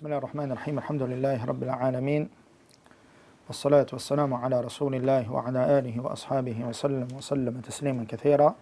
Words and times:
بسم 0.00 0.06
الله 0.06 0.18
الرحمن 0.18 0.52
الرحيم. 0.52 0.78
الحمد 0.78 1.02
لله 1.02 1.44
رب 1.44 1.62
العالمين. 1.62 2.28
والصلاة 3.46 3.86
والسلام 3.92 4.34
على 4.34 4.60
رسول 4.60 4.94
الله 4.94 5.32
وعلى 5.32 5.78
آله 5.78 6.00
وأصحابه 6.00 6.56
وسلم 6.68 7.08
وسلم 7.16 7.60
تسليما 7.60 8.08
كثيرا. 8.08 8.54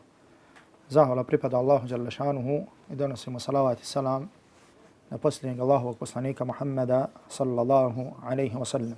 زاهو 0.91 1.15
لبريباد 1.15 1.55
الله 1.55 1.87
جل 1.87 2.13
شانه 2.13 2.67
إدونا 2.91 3.15
سيما 3.15 3.39
صلوات 3.39 3.81
السلام 3.81 4.29
نبسلين 5.13 5.61
الله 5.63 5.85
وقصانيك 5.85 6.43
محمد 6.43 7.07
صلى 7.31 7.63
الله 7.63 8.13
عليه 8.23 8.57
وسلم 8.57 8.97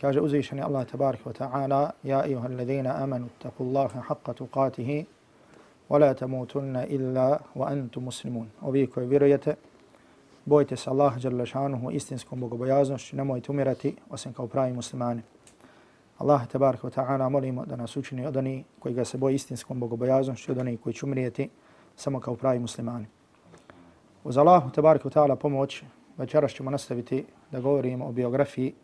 كاج 0.00 0.16
أزيشني 0.16 0.62
الله 0.66 0.82
تبارك 0.82 1.26
وتعالى 1.26 1.92
يا 2.04 2.22
أيها 2.22 2.46
الذين 2.46 2.86
آمنوا 2.86 3.26
اتقوا 3.34 3.66
الله 3.66 3.88
حق 4.08 4.32
تقاته 4.32 5.04
ولا 5.90 6.12
تموتن 6.12 6.76
إلا 6.76 7.40
وأنتم 7.56 8.06
مسلمون 8.06 8.48
وبيكو 8.62 9.06
بريته 9.10 9.56
bojte 10.44 10.76
se 10.76 10.90
Allah 10.90 11.18
dželle 11.18 11.46
šanuhu 11.46 11.90
istinskom 11.90 12.40
bogobojaznošću, 12.40 13.16
nemojte 13.16 13.52
umirati 13.52 13.96
osim 14.10 14.32
kao 14.32 14.46
pravi 14.46 14.72
muslimani. 14.72 15.22
Allah 16.18 16.46
tebarek 16.46 16.82
wa 16.82 16.90
taala 16.90 17.28
molimo 17.28 17.66
da 17.66 17.76
nas 17.76 17.96
učini 17.96 18.26
od 18.26 18.36
onih 18.36 18.64
koji 18.78 18.94
ga 18.94 19.04
se 19.04 19.18
boje 19.18 19.34
istinskom 19.34 19.80
bogobojaznošću, 19.80 20.52
od 20.52 20.58
onih 20.58 20.80
koji 20.80 20.94
će 20.94 21.06
umrijeti 21.06 21.48
samo 21.96 22.20
kao 22.20 22.36
pravi 22.36 22.58
muslimani. 22.58 23.06
Uz 24.24 24.38
Allahu 24.38 24.70
tebarek 24.70 25.04
wa 25.04 25.12
taala 25.12 25.36
pomoć 25.36 25.82
večeras 26.16 26.52
ćemo 26.52 26.70
nastaviti 26.70 27.24
da 27.50 27.60
govorimo 27.60 28.06
o 28.06 28.12
biografiji 28.12 28.74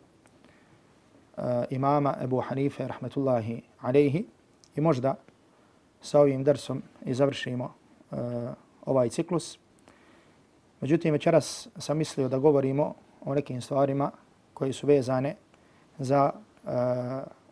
uh, 1.37 1.43
imama 1.69 2.15
Ebu 2.21 2.41
Hanife 2.41 2.87
rahmetullahi 2.87 3.61
alejhi 3.81 4.25
i 4.75 4.81
možda 4.81 5.15
sa 6.01 6.19
ovim 6.19 6.43
dersom 6.43 6.81
i 7.05 7.13
završimo 7.13 7.73
uh, 8.11 8.17
ovaj 8.85 9.09
ciklus. 9.09 9.59
Međutim, 10.81 11.11
večeras 11.11 11.67
sam 11.77 11.97
mislio 11.97 12.29
da 12.29 12.37
govorimo 12.37 12.93
o 13.25 13.35
nekim 13.35 13.61
stvarima 13.61 14.11
koji 14.53 14.73
su 14.73 14.87
vezane 14.87 15.35
za 15.99 16.31
uh, 16.33 16.71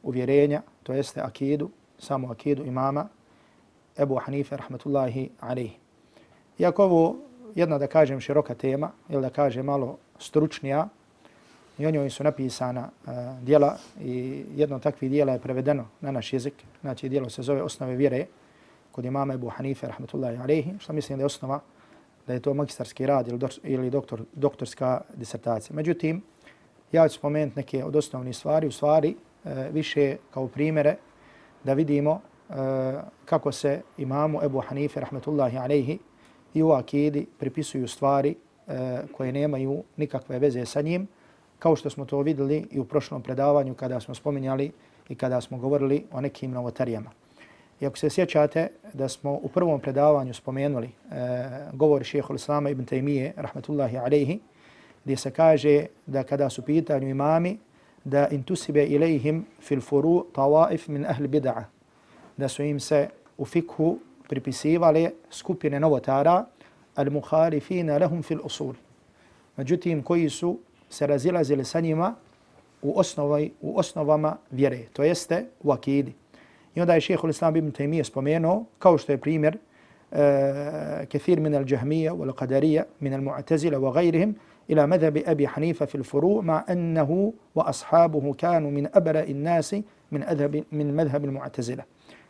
uvjerenja, 0.03 0.61
to 0.83 0.93
jeste 0.93 1.21
akidu, 1.21 1.69
samo 1.99 2.31
akidu 2.31 2.65
imama 2.65 3.07
Ebu 3.97 4.15
Hanife, 4.15 4.57
rahmetullahi 4.57 5.29
alaihi. 5.39 5.75
Iako 6.59 6.83
ovo 6.83 7.15
jedna, 7.55 7.77
da 7.77 7.87
kažem, 7.87 8.19
široka 8.19 8.55
tema, 8.55 8.91
ili 9.09 9.21
da 9.21 9.29
kažem 9.29 9.65
malo 9.65 9.97
stručnija, 10.19 10.87
i 11.77 11.85
o 11.85 11.91
njoj 11.91 12.09
su 12.09 12.23
napisana 12.23 12.89
eh, 13.07 13.11
uh, 13.11 13.43
dijela 13.43 13.77
i 14.01 14.43
jedno 14.55 14.79
takvih 14.79 15.11
dijela 15.11 15.33
je 15.33 15.39
prevedeno 15.39 15.87
na 16.01 16.11
naš 16.11 16.33
jezik, 16.33 16.53
znači 16.81 17.09
dijelo 17.09 17.29
se 17.29 17.41
zove 17.41 17.61
Osnove 17.61 17.95
vjere 17.95 18.25
kod 18.91 19.05
imama 19.05 19.33
Ebu 19.33 19.49
Hanife, 19.49 19.87
rahmetullahi 19.87 20.37
alaihi, 20.37 20.73
što 20.79 20.93
mislim 20.93 21.17
da 21.17 21.21
je 21.21 21.25
osnova 21.25 21.59
da 22.27 22.33
je 22.33 22.39
to 22.39 22.53
magistarski 22.53 23.05
rad 23.05 23.27
ili, 23.27 23.39
ili 23.63 23.89
doktor, 23.89 24.21
doktorska 24.33 25.01
disertacija. 25.15 25.75
Međutim, 25.75 26.21
ja 26.91 27.07
ću 27.07 27.15
spomenuti 27.15 27.55
neke 27.55 27.83
od 27.83 27.95
osnovnih 27.95 28.37
stvari, 28.37 28.67
u 28.67 28.71
stvari 28.71 29.15
e, 29.45 29.69
više 29.71 30.17
kao 30.31 30.47
primere 30.47 30.95
da 31.63 31.73
vidimo 31.73 32.21
e, 32.49 32.53
kako 33.25 33.51
se 33.51 33.81
imamu 33.97 34.39
Ebu 34.43 34.59
Hanife, 34.59 34.99
rahmetullahi 34.99 35.57
alaihi, 35.57 35.99
i 36.53 36.63
u 36.63 36.71
akidi 36.71 37.27
pripisuju 37.39 37.87
stvari 37.87 38.35
e, 38.67 39.01
koje 39.11 39.31
nemaju 39.31 39.83
nikakve 39.97 40.39
veze 40.39 40.65
sa 40.65 40.81
njim, 40.81 41.07
kao 41.59 41.75
što 41.75 41.89
smo 41.89 42.05
to 42.05 42.21
videli 42.21 42.67
i 42.71 42.79
u 42.79 42.85
prošlom 42.85 43.21
predavanju 43.21 43.73
kada 43.73 43.99
smo 43.99 44.15
spominjali 44.15 44.71
i 45.09 45.15
kada 45.15 45.41
smo 45.41 45.57
govorili 45.57 46.05
o 46.11 46.21
nekim 46.21 46.51
novotarijama. 46.51 47.11
I 47.81 47.85
ako 47.85 47.97
se 47.97 48.09
sjećate 48.09 48.67
da 48.93 49.09
smo 49.09 49.31
u 49.31 49.47
prvom 49.47 49.79
predavanju 49.79 50.33
spomenuli 50.33 50.87
e, 50.87 50.91
govor 51.73 52.03
šeha 52.03 52.33
Islama 52.35 52.69
ibn 52.69 52.85
Taymije, 52.85 53.31
rahmatullahi 53.35 53.97
alaihi, 53.97 54.39
gdje 55.03 55.17
se 55.17 55.31
kaže 55.31 55.85
da 56.05 56.23
kada 56.23 56.49
su 56.49 56.61
pitanju 56.61 57.09
imami, 57.09 57.57
da 58.03 58.27
intusibe 58.27 58.85
ilaihim 58.85 59.45
fil 59.61 59.81
furu 59.81 60.25
tawaif 60.33 60.87
min 60.87 61.05
ahli 61.05 61.27
bid'a, 61.27 61.63
da 62.37 62.47
su 62.47 62.63
im 62.63 62.79
se 62.79 63.09
u 63.37 63.45
fikhu 63.45 63.97
pripisivali 64.29 65.09
skupine 65.31 65.79
novotara, 65.79 66.45
al 66.95 67.11
muharifina 67.11 67.97
lahum 67.97 68.23
fil 68.23 68.39
usul. 68.43 68.73
Međutim, 69.57 70.03
koji 70.03 70.29
su 70.29 70.59
se 70.89 71.07
razilazili 71.07 71.65
sa 71.65 71.79
njima 71.79 72.15
u, 72.81 72.99
osnovi, 72.99 73.51
u 73.61 73.79
osnovama 73.79 74.37
vjere, 74.51 74.79
to 74.93 75.03
jeste 75.03 75.45
u 75.63 75.71
akidi. 75.71 76.13
I 76.75 76.81
onda 76.81 76.93
je 76.93 77.01
šehhul 77.01 77.29
islam 77.29 77.55
ibn 77.55 77.71
Taymiye 77.71 78.03
spomenuo, 78.03 78.65
kao 78.79 78.97
što 78.97 79.11
je 79.11 79.17
primjer, 79.17 79.57
uh, 80.11 80.17
kathir 81.11 81.39
min 81.39 81.55
al-jahmija 81.55 82.13
wal 82.13 82.33
qadarija 82.33 82.83
min 82.99 83.13
al-mu'tazila 83.13 83.77
wa 83.77 83.93
gajrihim, 83.93 84.35
ila 84.67 84.87
madhabi 84.87 85.23
Abi 85.27 85.45
Hanifa 85.45 85.85
fil 85.85 86.03
furu, 86.03 86.41
ma 86.41 86.63
annahu 86.67 87.33
wa 87.55 87.63
ashabuhu 87.69 88.33
kanu 88.33 88.71
min 88.71 88.87
abara 88.93 89.23
in 89.23 89.43
nasi 89.43 89.83
min, 90.11 90.23
adhabi, 90.27 90.63
min 90.71 90.93
madhabi 90.93 91.27
al-mu'tazila. 91.27 91.83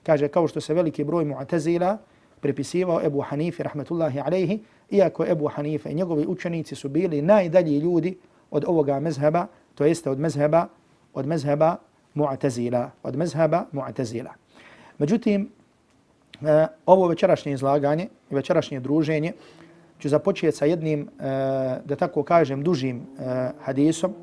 Kaže, 0.04 0.28
kao 0.28 0.48
što 0.48 0.62
se 0.62 0.74
veliki 0.74 1.04
broj 1.04 1.26
mu'tazila 1.26 1.98
prepisivao 2.40 3.02
Ebu 3.04 3.22
Hanifi, 3.22 3.64
rahmetullahi 3.64 4.20
alaihi, 4.20 4.60
iako 4.92 5.26
Ebu 5.26 5.48
Hanife 5.48 5.90
i 5.90 5.94
njegovi 5.94 6.26
učenici 6.28 6.76
su 6.76 6.90
bili 6.90 7.22
najdalji 7.22 7.78
ljudi 7.80 8.18
od 8.52 8.66
ovoga 8.68 9.00
mezheba, 9.00 9.48
to 9.76 9.86
jeste 9.86 10.10
od 10.10 10.20
mezheba, 10.20 10.68
od 11.14 11.28
mezheba 11.28 11.78
mu'tazila, 12.16 12.90
od 13.04 13.16
mezheba 13.16 13.66
mu'tazila. 13.72 14.32
Međutim, 14.98 15.50
e, 16.42 16.68
ovo 16.86 17.08
večerašnje 17.08 17.52
izlaganje 17.52 18.08
i 18.32 18.36
večerašnje 18.36 18.80
druženje 18.80 19.34
ću 20.00 20.10
započeti 20.10 20.58
sa 20.58 20.66
jednim, 20.66 21.02
e, 21.02 21.24
da 21.86 21.96
tako 21.96 22.24
kažem, 22.24 22.64
dužim 22.64 23.02
e, 23.02 23.50
hadisom 23.64 24.14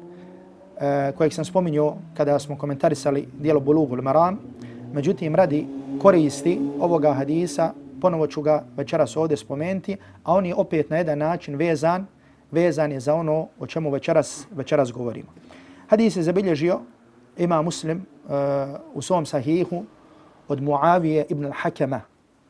e, 0.81 1.13
kojeg 1.17 1.33
sam 1.33 1.45
spominjao 1.45 1.97
kada 2.17 2.39
smo 2.39 2.59
komentarisali 2.59 3.29
dijelo 3.39 3.61
Bulugul 3.61 4.03
Maram. 4.03 4.39
Međutim, 4.93 5.35
radi 5.35 5.67
koristi 6.03 6.61
ovoga 6.81 7.13
hadisa, 7.13 7.73
ponovo 8.01 8.27
ću 8.27 8.43
ga 8.43 8.65
večeras 8.77 9.17
ovdje 9.17 9.37
spomenuti, 9.37 9.97
a 10.25 10.35
on 10.35 10.47
je 10.47 10.55
opet 10.55 10.91
na 10.91 10.97
jedan 10.97 11.19
način 11.19 11.57
vezan, 11.57 12.07
vezan 12.51 12.93
je 12.93 13.01
za 13.01 13.15
ono 13.15 13.49
o 13.59 13.67
čemu 13.67 13.91
večeras, 13.91 14.47
večeras 14.51 14.93
govorimo. 14.93 15.29
Hadis 15.89 16.17
je 16.17 16.23
zabilježio 16.23 16.81
uh, 17.39 18.81
u 18.95 19.03
svom 19.03 19.27
sahihu 19.27 19.85
od 20.49 20.63
Muavije 20.63 21.27
ibn 21.29 21.45
al-Hakama 21.47 22.01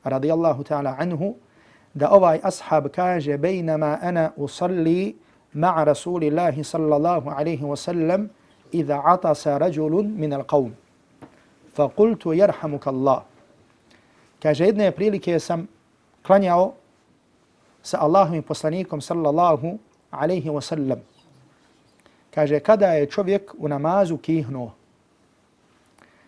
radijallahu 0.05 0.65
ta'ala 0.65 0.97
anhu 0.99 1.35
da 1.95 2.11
ovaj 2.11 2.41
ashab 2.43 2.89
kaže 2.89 3.39
bejnama 3.39 3.99
ana 4.03 4.33
usalli 4.37 5.17
ma'a 5.55 5.85
rasulillahi 5.85 6.65
sallallahu 6.65 7.31
alaihi 7.31 7.65
wa 7.65 7.77
sallam 7.77 8.29
idha 8.73 9.03
atasa 9.05 9.59
rajulun 9.59 10.07
min 10.17 10.33
al-qawm 10.33 10.71
fa 11.75 11.89
qultu 11.89 12.33
yarhamuka 12.35 12.91
Allah 12.91 13.23
kaže 14.43 14.65
jedne 14.65 14.91
prilike 14.91 15.39
sam 15.41 15.69
klanjao 16.23 16.75
sa 17.83 17.99
Allahom 17.99 18.43
poslanikom 18.43 19.01
sallallahu 19.01 19.79
alaihi 20.11 20.51
wa 20.51 20.61
sallam 20.61 20.99
Kaže, 22.35 22.61
kada 22.61 22.87
je 22.87 23.07
čovjek 23.07 23.55
u 23.59 23.69
namazu 23.69 24.17
kihnuo. 24.17 24.73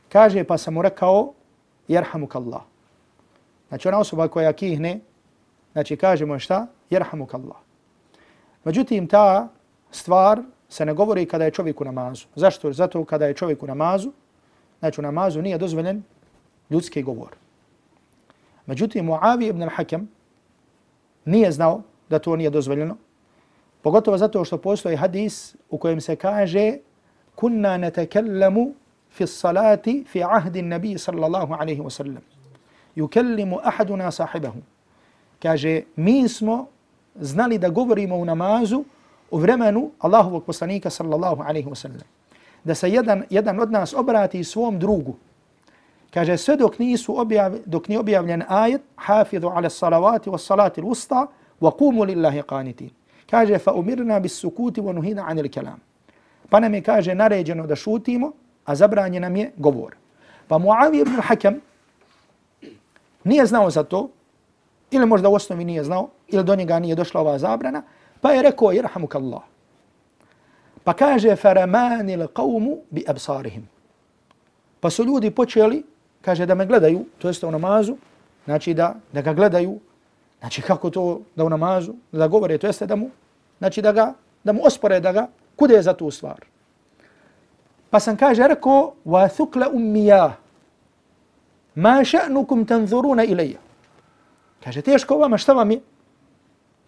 Kaže, 0.09 0.45
pa 0.45 0.59
sam 0.59 0.75
mu 0.75 0.83
rekao, 0.83 1.33
jerhamuk 1.89 2.35
Allah. 2.37 2.63
Znači, 3.69 3.89
ona 3.89 3.99
osoba 3.99 4.29
koja 4.29 4.53
kihne, 4.53 5.01
znači, 5.73 5.97
kažemo 5.97 6.39
šta? 6.39 6.67
Jerhamuk 6.91 7.35
Allah. 7.35 7.57
Međutim, 8.65 9.07
ta 9.07 9.49
stvar 9.91 10.43
se 10.69 10.85
ne 10.87 10.95
govori 10.95 11.27
kada 11.27 11.45
je 11.45 11.51
čovjek 11.51 11.81
u 11.81 11.85
namazu. 11.85 12.27
Zašto? 12.35 12.73
Zato 12.73 13.05
kada 13.05 13.27
je 13.27 13.35
čovjek 13.35 13.63
u 13.63 13.67
namazu, 13.67 14.13
znači 14.79 15.01
u 15.01 15.03
namazu 15.03 15.43
nije 15.43 15.59
dozvoljen 15.59 16.03
ljudski 16.71 17.03
govor. 17.03 17.37
Međutim, 18.67 19.05
Muavi 19.05 19.47
ibn 19.47 19.63
al-Hakam 19.63 20.07
nije 21.25 21.53
znao 21.53 21.83
da 22.09 22.19
to 22.19 22.37
nije 22.37 22.51
dozvoljeno, 22.51 22.97
Pogotovo 23.85 24.19
zato 24.19 24.45
što 24.45 24.59
postoji 24.59 24.97
hadis 24.97 25.57
u 25.71 25.79
kojem 25.79 26.01
se 26.01 26.17
kaže 26.17 26.79
kunna 27.35 27.77
natakallamu 27.77 28.73
fi 29.11 29.27
salati 29.27 30.05
fi 30.09 30.23
ahdi 30.23 30.63
nabi 30.63 30.99
sallallahu 30.99 31.55
alaihi 31.55 31.81
wa 31.81 31.91
sallam. 31.91 32.23
Yukallimu 32.97 33.59
ahaduna 33.63 34.11
sahibahu. 34.11 34.59
Kaže, 35.43 35.83
mi 35.97 36.29
smo 36.29 36.67
znali 37.21 37.59
da 37.59 37.69
govorimo 37.69 38.17
u 38.17 38.25
namazu 38.25 38.85
u 39.31 39.39
vremenu 39.39 39.91
Allahovog 39.99 40.45
poslanika 40.45 40.91
sallallahu 40.91 41.43
alaihi 41.43 41.69
wa 41.69 41.75
sallam. 41.75 42.09
Da 42.65 42.75
se 42.75 42.91
jedan, 42.91 43.25
jedan 43.31 43.61
od 43.61 43.73
nas 43.73 43.95
obrati 43.95 44.45
svom 44.45 44.79
drugu. 44.79 45.15
Kaže, 46.11 46.37
sve 46.37 46.57
dok, 46.57 46.79
nisu 46.79 47.21
objav, 47.21 47.59
dok 47.67 47.89
nije 47.89 48.01
objavljen 48.01 48.43
ajet, 48.49 48.83
hafidhu 48.97 49.49
ala 49.49 49.71
salavati 49.71 50.31
wa 50.31 50.39
salati 50.39 50.81
l-usta, 50.81 51.27
wa 51.61 51.77
kumu 51.77 52.05
lillahi 52.05 52.43
qanitin 52.43 53.04
kaže 53.35 53.59
fa 53.59 53.73
umirna 53.75 54.21
bis 54.21 54.39
sukuti 54.39 54.81
wa 54.81 54.95
nuhina 54.95 55.27
anil 55.27 55.51
kalam. 55.51 55.81
Pa 56.51 56.61
nam 56.61 56.75
je 56.75 56.83
kaže 56.83 57.15
naređeno 57.15 57.67
da 57.67 57.77
šutimo, 57.77 58.33
a 58.65 58.75
zabranje 58.75 59.21
nam 59.21 59.37
je 59.37 59.51
govor. 59.57 59.97
Pa 60.49 60.59
Muavi 60.59 61.01
ibn 61.03 61.19
Hakam 61.21 61.59
nije 63.25 63.47
znao 63.47 63.71
za 63.71 63.83
to, 63.83 64.09
ili 64.91 65.07
možda 65.07 65.29
u 65.29 65.35
osnovi 65.35 65.65
nije 65.65 65.85
znao, 65.85 66.09
ili 66.29 66.45
do 66.45 66.55
njega 66.55 66.79
nije 66.79 66.95
došla 66.95 67.21
ova 67.21 67.39
zabrana, 67.39 67.83
Pa 68.25 68.33
je 68.33 68.43
rekao, 68.43 68.73
irhamuk 68.73 69.15
Allah. 69.15 69.43
Pa 70.85 70.95
kaže, 70.97 71.37
faramanil 71.37 72.25
qawmu 72.33 72.79
bi 72.91 73.05
absarihim. 73.05 73.67
Pa 74.81 74.91
su 74.91 75.05
ljudi 75.05 75.31
počeli, 75.31 75.83
kaže, 76.25 76.47
da 76.47 76.55
me 76.55 76.65
gledaju, 76.67 77.05
to 77.19 77.29
jeste 77.29 77.47
u 77.47 77.51
namazu, 77.51 77.97
znači 78.45 78.75
da, 78.75 78.95
da 79.13 79.21
ga 79.21 79.33
gledaju, 79.33 79.77
znači 80.41 80.63
kako 80.63 80.91
to 80.91 81.21
da 81.37 81.45
u 81.45 81.51
namazu, 81.53 81.93
da 82.13 82.29
govore, 82.29 82.59
to 82.59 82.67
jeste 82.67 82.87
da 82.87 82.97
mu, 82.97 83.11
znači 83.60 83.82
da 83.82 83.92
ga, 83.92 84.14
da 84.44 84.54
mu 84.54 84.62
ospore, 84.64 85.00
da 85.00 85.12
ga 85.12 85.28
kude 85.56 85.82
za 85.82 85.94
tu 85.94 86.12
stvar. 86.12 86.46
Pa 87.90 88.00
sam 88.00 88.18
kaže, 88.18 88.48
rekao, 88.48 88.94
wa 89.06 89.30
thukla 89.30 89.70
ummija, 89.74 90.38
ma 91.76 92.04
ša'nukum 92.04 92.66
tanzuruna 92.66 93.24
ilaja. 93.24 93.60
Kaže, 94.64 94.82
teško 94.82 95.18
vama, 95.18 95.38
šta 95.38 95.54
vam 95.54 95.72
je? 95.72 95.80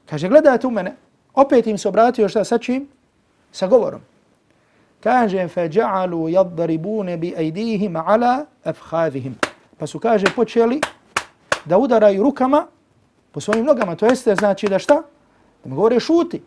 Kaže, 0.10 0.30
gledajte 0.30 0.68
u 0.68 0.72
mene. 0.72 0.96
Opet 1.34 1.68
im 1.68 1.78
se 1.78 1.88
obratio 1.88 2.30
šta 2.30 2.44
sa 2.44 2.58
čim? 2.58 2.88
Sa 3.52 3.68
govorom. 3.68 4.02
Kaže, 5.04 5.48
فَجَعَلُوا 5.48 6.30
يَضْرِبُونَ 6.30 7.16
بِأَيْدِيهِمْ 7.16 7.98
عَلَى 7.98 8.46
أَفْحَاذِهِمْ 8.66 9.34
Pa 9.78 9.88
su, 9.88 10.00
kaže, 10.00 10.26
počeli 10.36 10.82
da 11.66 11.78
udaraju 11.78 12.24
rukama 12.24 12.68
po 13.32 13.40
svojim 13.42 13.66
nogama. 13.66 13.96
To 13.96 14.06
jeste, 14.06 14.36
znači 14.36 14.68
da 14.68 14.80
šta? 14.80 14.96
Da 15.64 15.70
mi 15.70 15.76
govore 15.76 16.00
šuti. 16.00 16.42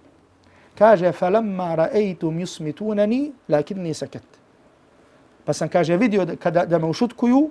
Kaže, 0.80 1.12
فَلَمَّا 1.12 1.76
رَأَيْتُمْ 1.76 2.40
يُسْمِتُونَنِي 2.40 3.22
لَكِنِّي 3.50 3.94
سَكَتْ 3.94 4.28
Pa 5.46 5.54
sam, 5.54 5.70
kaže, 5.70 5.98
vidio 5.98 6.26
da, 6.26 6.36
kada, 6.36 6.66
da 6.66 6.80
me 6.80 6.88
ušutkuju, 6.88 7.50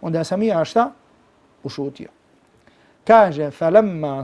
onda 0.00 0.24
sam 0.24 0.42
ja 0.42 0.64
šta? 0.64 0.92
Ušutio. 1.64 2.08
Kaže, 3.06 3.50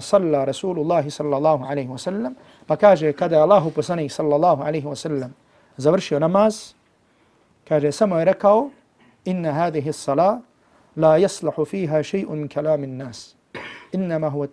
صَلَّى 0.00 0.44
رَسُولُ 0.44 0.76
اللَّهِ 0.84 1.04
صَلَّى 1.08 1.36
اللَّهُ 1.36 1.66
عَلَيْهِ 1.66 1.88
وَسَلَّمْ 1.88 2.34
Pa 2.66 2.76
kaže, 2.76 3.12
kada 3.12 3.36
je 3.36 3.42
Allahu 3.42 3.70
poslanik 3.70 4.12
sallallahu 4.12 4.62
alaihi 4.62 4.86
wa 4.86 4.96
sallam 4.96 5.34
završio 5.76 6.18
namaz, 6.18 6.74
kaže, 7.68 7.92
samo 7.92 8.18
je 8.18 8.24
rekao, 8.24 8.70
inna 9.24 9.52
hadihi 9.52 9.92
sala 9.92 10.40
la 10.96 11.16
yaslahu 11.16 11.64
fiha 11.64 12.02
shay'un 12.02 12.36
min 12.38 12.48
kalamin 12.48 12.96
nas. 12.96 13.34
Innama 13.92 14.28
huwa 14.28 14.46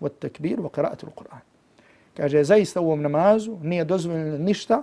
wa 0.00 0.06
at-takbir 0.06 0.60
wa 0.60 0.70
qira'atu 0.70 1.06
al-Qur'an. 1.06 1.53
Kaže, 2.16 2.44
zaista 2.44 2.80
u 2.80 2.86
ovom 2.86 3.02
namazu 3.02 3.56
nije 3.62 3.84
dozvoljeno 3.84 4.38
ništa 4.38 4.82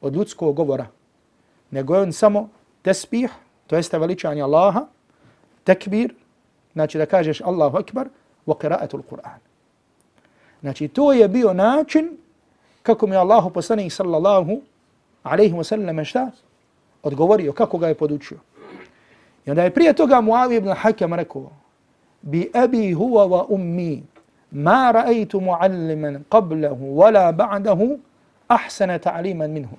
od 0.00 0.14
ljudskog 0.16 0.56
govora, 0.56 0.86
nego 1.70 1.94
je 1.94 2.02
on 2.02 2.12
samo 2.12 2.48
tesbih, 2.82 3.30
to 3.66 3.76
jeste 3.76 3.98
veličanje 3.98 4.42
Allaha, 4.42 4.86
tekbir, 5.64 6.14
znači 6.72 6.98
da 6.98 7.06
kažeš 7.06 7.40
Allahu 7.40 7.76
akbar, 7.76 8.08
wa 8.46 8.54
qira'atul 8.54 9.02
Qur'an. 9.10 9.38
Znači, 10.60 10.88
to 10.88 11.12
je 11.12 11.28
bio 11.28 11.52
način 11.52 12.16
kako 12.82 13.06
mi 13.06 13.16
Allahu 13.16 13.50
poslanik 13.50 13.92
sallallahu 13.92 14.62
alaihi 15.22 15.54
wa 15.54 15.64
sallam 15.64 16.04
šta? 16.04 16.30
Odgovorio 17.02 17.52
kako 17.52 17.78
ga 17.78 17.88
je 17.88 17.94
podučio. 17.94 18.38
I 19.46 19.50
onda 19.50 19.62
je 19.62 19.74
prije 19.74 19.92
toga 19.92 20.20
Muavi 20.20 20.56
ibn 20.56 20.68
Hakam 20.68 21.14
rekao 21.14 21.50
bi 22.22 22.50
abi 22.54 22.94
huwa 22.94 23.28
wa 23.28 23.44
ummi 23.48 24.02
ma 24.52 24.92
ra'aytu 24.92 25.40
mualliman 25.40 26.24
qablahu 26.28 26.96
wala 27.00 27.32
ba'dahu 27.32 27.98
ahsana 28.48 28.98
ta'liman 28.98 29.50
minhu 29.50 29.76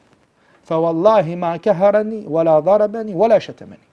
fa 0.64 0.76
wallahi 0.76 1.36
ma 1.36 1.58
kaharani 1.58 2.26
wala 2.28 2.62
darabani 2.62 3.14
wala 3.14 3.40
shatamani 3.40 3.84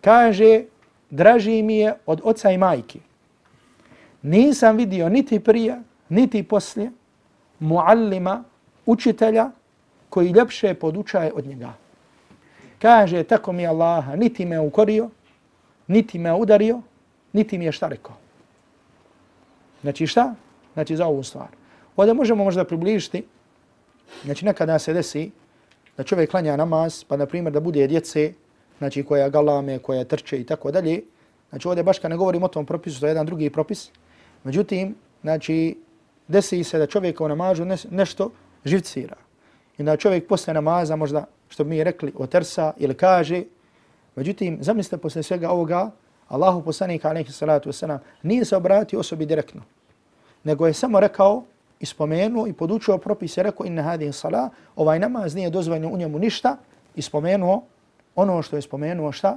kaže 0.00 0.64
draži 1.10 1.62
mi 1.62 1.76
je 1.76 1.94
od 2.06 2.20
oca 2.24 2.50
i 2.50 2.58
majke 2.58 2.98
nisam 4.22 4.76
vidio 4.76 5.08
niti 5.08 5.40
prije 5.40 5.82
niti 6.08 6.42
poslije 6.42 6.90
muallima 7.58 8.44
učitelja 8.86 9.50
koji 10.08 10.28
ljepše 10.30 10.74
podučaje 10.74 11.32
od 11.32 11.46
njega. 11.46 11.72
Kaže, 12.78 13.22
tako 13.24 13.52
mi 13.52 13.66
Allaha, 13.66 14.16
niti 14.16 14.44
me 14.44 14.60
ukorio, 14.60 15.08
niti 15.86 16.18
me 16.18 16.32
udario, 16.34 16.80
niti 17.32 17.58
mi 17.58 17.64
je 17.64 17.72
šta 17.72 17.88
rekao. 17.88 18.16
Znači 19.82 20.06
šta? 20.06 20.34
Znači 20.74 20.96
za 20.96 21.06
ovu 21.06 21.22
stvar. 21.22 21.48
Ovdje 21.96 22.14
možemo 22.14 22.44
možda 22.44 22.64
približiti, 22.64 23.24
znači 24.24 24.44
nekada 24.44 24.78
se 24.78 24.92
desi 24.92 25.30
da 25.96 26.04
čovjek 26.04 26.30
klanja 26.30 26.56
namaz, 26.56 27.04
pa 27.04 27.16
na 27.16 27.26
primjer 27.26 27.52
da 27.52 27.60
bude 27.60 27.86
djece, 27.86 28.32
znači 28.78 29.04
koja 29.04 29.28
galame, 29.28 29.78
koja 29.78 30.04
trče 30.04 30.40
i 30.40 30.44
tako 30.44 30.70
dalje. 30.70 31.02
Znači 31.50 31.68
ovdje 31.68 31.84
baš 31.84 31.98
kad 31.98 32.10
ne 32.10 32.16
govorim 32.16 32.42
o 32.42 32.48
tom 32.48 32.66
propisu, 32.66 33.00
to 33.00 33.06
je 33.06 33.10
jedan 33.10 33.26
drugi 33.26 33.50
propis. 33.50 33.90
Međutim, 34.44 34.94
znači 35.22 35.78
desi 36.28 36.64
se 36.64 36.78
da 36.78 36.86
čovjek 36.86 37.20
u 37.20 37.28
namažu 37.28 37.64
nešto 37.90 38.30
živcira. 38.64 39.16
I 39.78 39.82
da 39.82 39.96
čovjek 39.96 40.28
posle 40.28 40.54
namaza 40.54 40.96
možda, 40.96 41.24
što 41.48 41.64
bi 41.64 41.70
mi 41.70 41.84
rekli, 41.84 42.12
otersa 42.16 42.72
ili 42.76 42.94
kaže. 42.94 43.44
Međutim, 44.16 44.58
zamislite 44.60 44.96
posle 44.96 45.22
svega 45.22 45.50
ovoga, 45.50 45.90
Allahu 46.32 46.62
poslanik 46.64 47.04
alaihi 47.04 47.32
salatu 47.32 47.68
wasalam 47.68 47.98
nije 48.22 48.44
se 48.44 48.56
obratio 48.56 49.00
osobi 49.00 49.26
direktno, 49.26 49.62
nego 50.44 50.66
je 50.66 50.72
samo 50.72 51.00
rekao 51.00 51.44
i 51.80 51.86
spomenuo 51.86 52.46
i 52.46 52.52
podučio 52.52 52.98
propis 52.98 53.36
i 53.36 53.42
rekao 53.42 53.66
inna 53.66 53.82
hadih 53.82 54.14
sala, 54.14 54.48
ovaj 54.76 54.98
namaz 54.98 55.34
nije 55.34 55.50
dozvoljeno 55.50 55.88
u 55.88 55.96
njemu 55.96 56.18
ništa 56.18 56.56
i 56.96 57.02
spomenuo 57.02 57.62
ono 58.16 58.42
što 58.42 58.56
je 58.56 58.62
spomenuo 58.62 59.12
šta? 59.12 59.36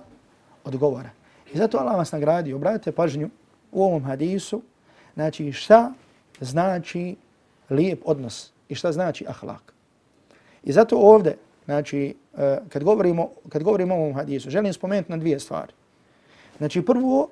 Odgovora. 0.63 1.09
I 1.53 1.57
zato 1.57 1.77
Allah 1.77 1.97
vas 1.97 2.11
nagradi, 2.11 2.53
obratite 2.53 2.91
pažnju 2.91 3.29
u 3.71 3.83
ovom 3.83 4.03
hadisu, 4.03 4.61
znači 5.13 5.51
šta 5.51 5.91
znači 6.39 7.15
lijep 7.69 8.01
odnos 8.05 8.51
i 8.69 8.75
šta 8.75 8.91
znači 8.91 9.25
ahlak. 9.27 9.73
I 10.63 10.71
zato 10.71 10.97
ovdje, 10.97 11.37
znači, 11.65 12.15
eh, 12.37 12.57
kad 12.69 12.83
govorimo, 12.83 13.29
kad 13.49 13.63
govorimo 13.63 13.95
o 13.95 13.97
ovom 13.97 14.13
hadisu, 14.13 14.49
želim 14.49 14.73
spomenuti 14.73 15.11
na 15.11 15.17
dvije 15.17 15.39
stvari. 15.39 15.73
Znači, 16.57 16.81
prvo, 16.81 17.29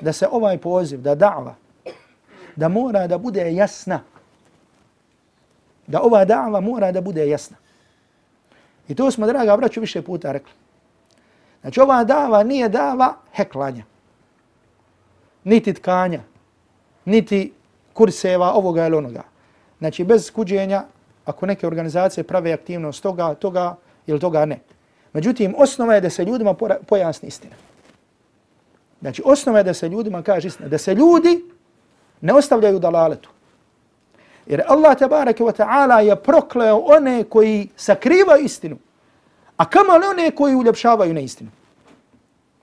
da 0.00 0.12
se 0.12 0.28
ovaj 0.30 0.58
poziv, 0.58 1.00
da 1.00 1.16
da'va, 1.16 1.52
da 2.56 2.68
mora 2.68 3.06
da 3.06 3.18
bude 3.18 3.54
jasna. 3.54 4.00
Da 5.86 6.00
ova 6.00 6.26
da'va 6.26 6.60
mora 6.60 6.92
da 6.92 7.00
bude 7.00 7.28
jasna. 7.28 7.56
I 8.88 8.94
to 8.94 9.10
smo, 9.10 9.26
draga 9.26 9.56
braću, 9.56 9.80
više 9.80 10.02
puta 10.02 10.32
rekli. 10.32 10.52
Znači, 11.60 11.80
ova 11.80 12.04
da'va 12.04 12.46
nije 12.46 12.70
da'va 12.70 13.12
heklanja. 13.32 13.84
Niti 15.44 15.74
tkanja. 15.74 16.20
Niti 17.04 17.52
kurseva 17.92 18.52
ovoga 18.52 18.86
ili 18.86 18.96
onoga. 18.96 19.22
Znači, 19.78 20.04
bez 20.04 20.30
kuđenja, 20.30 20.84
ako 21.24 21.46
neke 21.46 21.66
organizacije 21.66 22.24
prave 22.24 22.52
aktivnost 22.52 23.02
toga, 23.02 23.34
toga 23.34 23.76
ili 24.06 24.20
toga 24.20 24.44
ne. 24.44 24.58
Međutim, 25.12 25.54
osnova 25.58 25.94
je 25.94 26.00
da 26.00 26.10
se 26.10 26.24
ljudima 26.24 26.54
pojasni 26.88 27.28
istina. 27.28 27.54
Znači, 29.01 29.21
osnova 29.25 29.57
je 29.57 29.63
da 29.63 29.73
se 29.73 29.89
ljudima 29.89 30.21
kaže 30.21 30.47
istina. 30.47 30.69
Da 30.69 30.77
se 30.77 30.95
ljudi 30.95 31.45
ne 32.21 32.33
ostavljaju 32.33 32.79
dalaletu. 32.79 33.29
Jer 34.45 34.63
Allah 34.67 34.97
tabaraka 34.97 35.43
wa 35.43 35.51
ta'ala 35.51 35.99
je 35.99 36.15
prokleo 36.15 36.77
one 36.77 37.23
koji 37.23 37.69
sakrivaju 37.75 38.43
istinu. 38.43 38.77
A 39.57 39.65
kamo 39.65 39.97
li 39.97 40.07
one 40.07 40.31
koji 40.31 40.55
uljepšavaju 40.55 41.13
neistinu? 41.13 41.49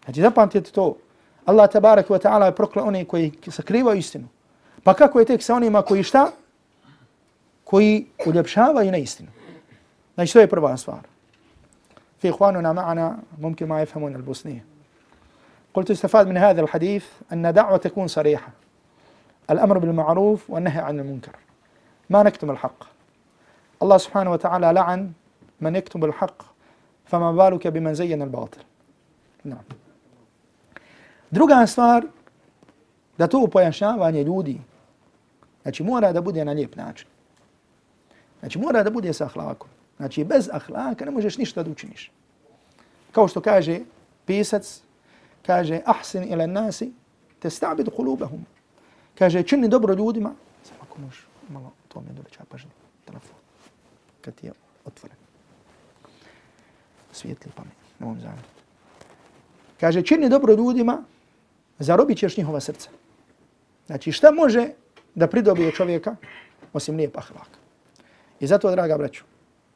Znači, 0.05 0.21
zapamtite 0.21 0.71
to. 0.71 0.97
Allah 1.45 1.71
tabaraka 1.71 2.15
wa 2.15 2.21
ta'ala 2.23 2.45
je 2.45 2.55
prokleo 2.55 2.85
one 2.85 3.05
koji 3.05 3.33
sakrivaju 3.49 3.99
istinu. 3.99 4.29
Pa 4.83 4.95
kako 4.95 5.19
je 5.19 5.25
tek 5.25 5.43
sa 5.43 5.55
onima 5.55 5.83
koji 5.83 6.03
šta? 6.03 6.31
Koji 7.65 8.07
uljepšavaju 8.27 8.93
neistinu. 8.93 9.29
Znači, 10.15 10.33
to 10.33 10.41
je 10.41 10.47
prva 10.47 10.77
stvar. 10.77 11.15
في 12.25 12.31
إخواننا 12.31 12.73
معنا 12.73 13.19
ممكن 13.39 13.69
ما 13.69 13.83
يفهمون 13.83 14.17
البوسنية 14.17 14.65
قلت 15.74 15.92
استفاد 15.92 16.28
من 16.28 16.38
هذا 16.38 16.62
الحديث 16.62 17.06
أن 17.34 17.54
دعوة 17.54 17.78
تكون 17.78 18.08
صريحة 18.08 18.52
الأمر 19.50 19.78
بالمعروف 19.78 20.50
والنهي 20.50 20.80
عن 20.80 21.00
المنكر 21.00 21.36
ما 22.10 22.24
نكتم 22.24 22.52
الحق 22.52 22.84
الله 23.84 23.98
سبحانه 23.98 24.32
وتعالى 24.32 24.74
لعن 24.74 25.12
من 25.62 25.76
يكتم 25.76 26.06
الحق 26.06 26.42
فما 27.06 27.32
بالك 27.32 27.68
بمن 27.68 27.94
زين 27.94 28.22
الباطل 28.22 28.62
نعم 29.46 29.64
Druga 31.32 31.68
stvar, 31.68 32.04
da 33.18 33.28
to 33.28 33.48
pojašnjavanje 33.48 34.24
ljudi, 34.24 34.62
znači 35.62 35.84
mora 35.84 36.12
da 36.12 36.22
bude 36.22 36.46
na 36.46 36.52
lijep 36.52 36.76
način. 36.76 37.08
Znači 38.40 38.60
mora 38.60 38.84
da 38.84 38.90
bude 38.90 39.14
sa 39.14 39.26
ahlakom. 39.26 39.70
Znači 39.98 40.24
bez 40.24 40.50
ahlaka 40.54 41.06
ne 41.06 41.12
možeš 41.12 41.38
ništa 41.38 41.64
da 41.64 41.72
učiniš. 41.72 42.12
Kao 43.12 43.28
što 43.28 43.42
kaže 43.42 43.80
pisac, 44.26 44.82
kaže 45.46 45.82
ahsin 45.86 46.24
ila 46.24 46.48
nasi 46.48 46.92
te 47.40 47.50
stabid 47.50 47.90
kulubahum. 47.96 48.46
Kaže 49.18 49.44
čini 49.44 49.68
dobro 49.68 49.94
ljudima. 49.94 50.34
Samo 50.64 50.80
ako 50.82 51.02
možeš 51.02 51.28
malo 51.50 51.72
to 51.88 52.02
mi 52.02 52.14
doveća 52.14 52.44
pažnje. 52.50 52.70
Telefon. 53.06 53.38
Kad 54.22 54.36
ti 54.36 54.46
je 54.46 54.54
otvoren. 54.86 55.18
Svijetli 57.12 57.52
pa 57.56 57.64
mi. 57.64 57.72
Ne 58.00 58.06
mogu 58.06 58.20
zamjeriti. 58.20 58.50
Kaže 59.80 60.02
čini 60.02 60.30
dobro 60.30 60.54
ljudima 60.54 61.04
zarobit 61.80 62.18
ćeš 62.18 62.38
njihova 62.38 62.60
srca. 62.60 62.90
Znači 63.88 64.12
šta 64.12 64.32
može 64.32 64.70
da 65.16 65.28
pridobije 65.28 65.72
čovjeka? 65.72 66.16
osim 66.74 66.96
lijep 66.96 67.18
ahlak. 67.18 67.50
I 68.40 68.48
zato, 68.48 68.72
draga 68.72 68.98
braću, 68.98 69.24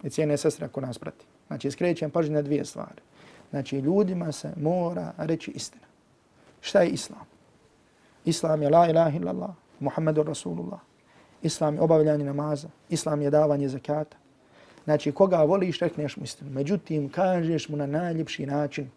i 0.04 0.10
cijene 0.10 0.38
sestre 0.38 0.66
ako 0.66 0.82
nas 0.82 1.00
prati, 1.00 1.26
znači 1.48 1.72
skrećem 1.72 2.12
pažnju 2.12 2.34
na 2.34 2.42
dvije 2.42 2.66
stvari. 2.66 3.02
Znači, 3.54 3.78
ljudima 3.80 4.32
se 4.32 4.54
mora 4.58 5.14
reći 5.18 5.52
istina. 5.52 5.86
Šta 6.62 6.82
je 6.82 6.90
islam? 6.90 7.26
Islam 8.26 8.62
je 8.62 8.70
la 8.70 8.90
ilaha 8.90 9.18
illallah, 9.18 9.50
Muhammedu 9.80 10.24
Rasulullah. 10.24 10.80
Islam 11.42 11.76
je 11.76 11.82
obavljanje 11.82 12.26
namaza. 12.26 12.68
Islam 12.90 13.22
je 13.22 13.30
davanje 13.30 13.70
zakata. 13.70 14.18
Znači, 14.84 15.12
koga 15.12 15.44
voliš, 15.44 15.80
rekneš 15.80 16.18
mu 16.18 16.24
istinu. 16.24 16.52
Međutim, 16.52 17.10
kažeš 17.10 17.70
mu 17.70 17.78
na 17.78 17.86
najljepši 17.86 18.46
način. 18.46 18.90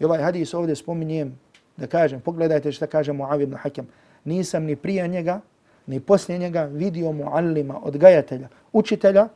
I 0.00 0.04
ovaj 0.04 0.22
hadis 0.22 0.54
ovdje 0.54 0.76
spominjem 0.76 1.38
da 1.76 1.86
kažem, 1.86 2.20
pogledajte 2.20 2.72
šta 2.72 2.86
kaže 2.86 3.12
Muavi 3.12 3.42
ibn 3.42 3.56
Hakem. 3.56 3.88
Nisam 4.24 4.64
ni 4.64 4.76
prije 4.76 5.08
njega, 5.08 5.40
ni 5.86 6.00
poslije 6.00 6.38
njega 6.38 6.64
vidio 6.64 7.12
muallima, 7.12 7.80
odgajatelja, 7.82 8.48
učitelja 8.72 9.28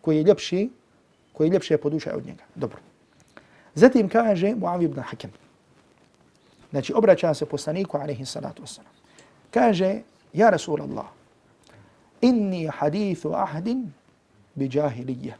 koji 0.00 0.16
je 0.16 0.22
ljepši, 0.22 0.70
koji 1.32 1.48
je 1.48 1.52
ljepše 1.52 1.78
po 1.78 1.88
od 1.88 2.26
njega. 2.26 2.44
Dobro. 2.54 2.78
Zatim 3.76 4.08
kaže 4.08 4.54
Muavi 4.54 4.84
ibn 4.84 5.00
Hakem. 5.00 5.30
Znači, 6.70 6.92
obraća 6.96 7.34
se 7.34 7.46
poslaniku, 7.46 7.98
alaihi 7.98 8.24
salatu 8.24 8.62
wasalam. 8.62 8.96
Kaže, 9.50 10.00
ja 10.32 10.50
Rasulallah, 10.50 11.04
inni 12.20 12.66
hadithu 12.66 13.32
ahdin 13.34 13.92
bi 14.54 14.70
jahilije. 14.72 15.36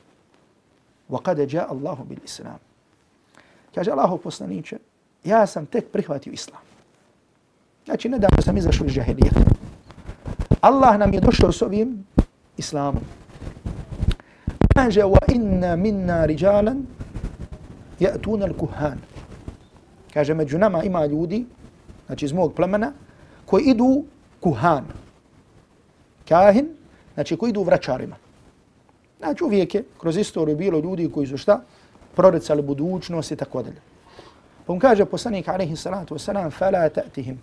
Wa 1.09 1.23
kada 1.23 1.47
ja 1.49 1.67
Allahu 1.71 2.05
bil 2.05 2.19
islam. 2.25 2.59
Kaže 3.75 3.91
Allahu 3.91 4.19
poslaniče, 4.19 4.79
ja 5.25 5.47
sam 5.47 5.67
tek 5.67 5.93
prihvatio 5.93 6.33
islam. 6.33 6.61
Znači, 7.85 8.09
nedavno 8.09 8.43
sam 8.43 8.57
izašao 8.57 8.87
iz 8.87 8.97
jahilijetu. 8.97 9.41
Allah 10.61 10.99
nam 10.99 11.15
je 11.15 11.21
došao 11.21 11.53
s 11.53 11.63
ovim 11.63 12.07
islamom. 12.57 13.03
Kaže, 14.75 15.01
wa 15.01 15.35
inna 15.35 15.77
minna 15.77 16.25
rijalan 16.25 16.87
ja'tuna 18.01 18.47
al-kuhan. 18.47 18.97
Kaže, 20.15 20.35
među 20.35 20.59
nama 20.59 20.83
ima 20.83 21.07
ljudi, 21.07 21.47
znači 22.07 22.25
iz 22.25 22.33
mog 22.33 22.55
plemena, 22.55 22.93
koji 23.47 23.65
idu 23.65 24.05
kuhan. 24.41 24.85
Kahin, 26.29 26.69
znači 27.15 27.37
koji 27.37 27.51
idu 27.51 27.63
vraćarima. 27.63 28.17
Znači 29.19 29.45
uvijek 29.45 29.75
je 29.75 29.85
kroz 29.99 30.17
istoriju 30.17 30.57
bilo 30.57 30.79
ljudi 30.79 31.11
koji 31.15 31.27
su 31.27 31.37
šta? 31.37 31.61
Proricali 32.15 32.63
budućnost 32.63 33.31
i 33.31 33.37
tako 33.37 33.63
dalje. 33.63 33.81
Pa 34.67 34.73
mu 34.73 34.81
kaže 34.81 35.05
poslanik 35.05 35.49
alaihi 35.49 35.77
salatu 35.77 36.15
wasalam, 36.15 36.51
fala 36.51 36.89
ta'tihim. 36.89 37.37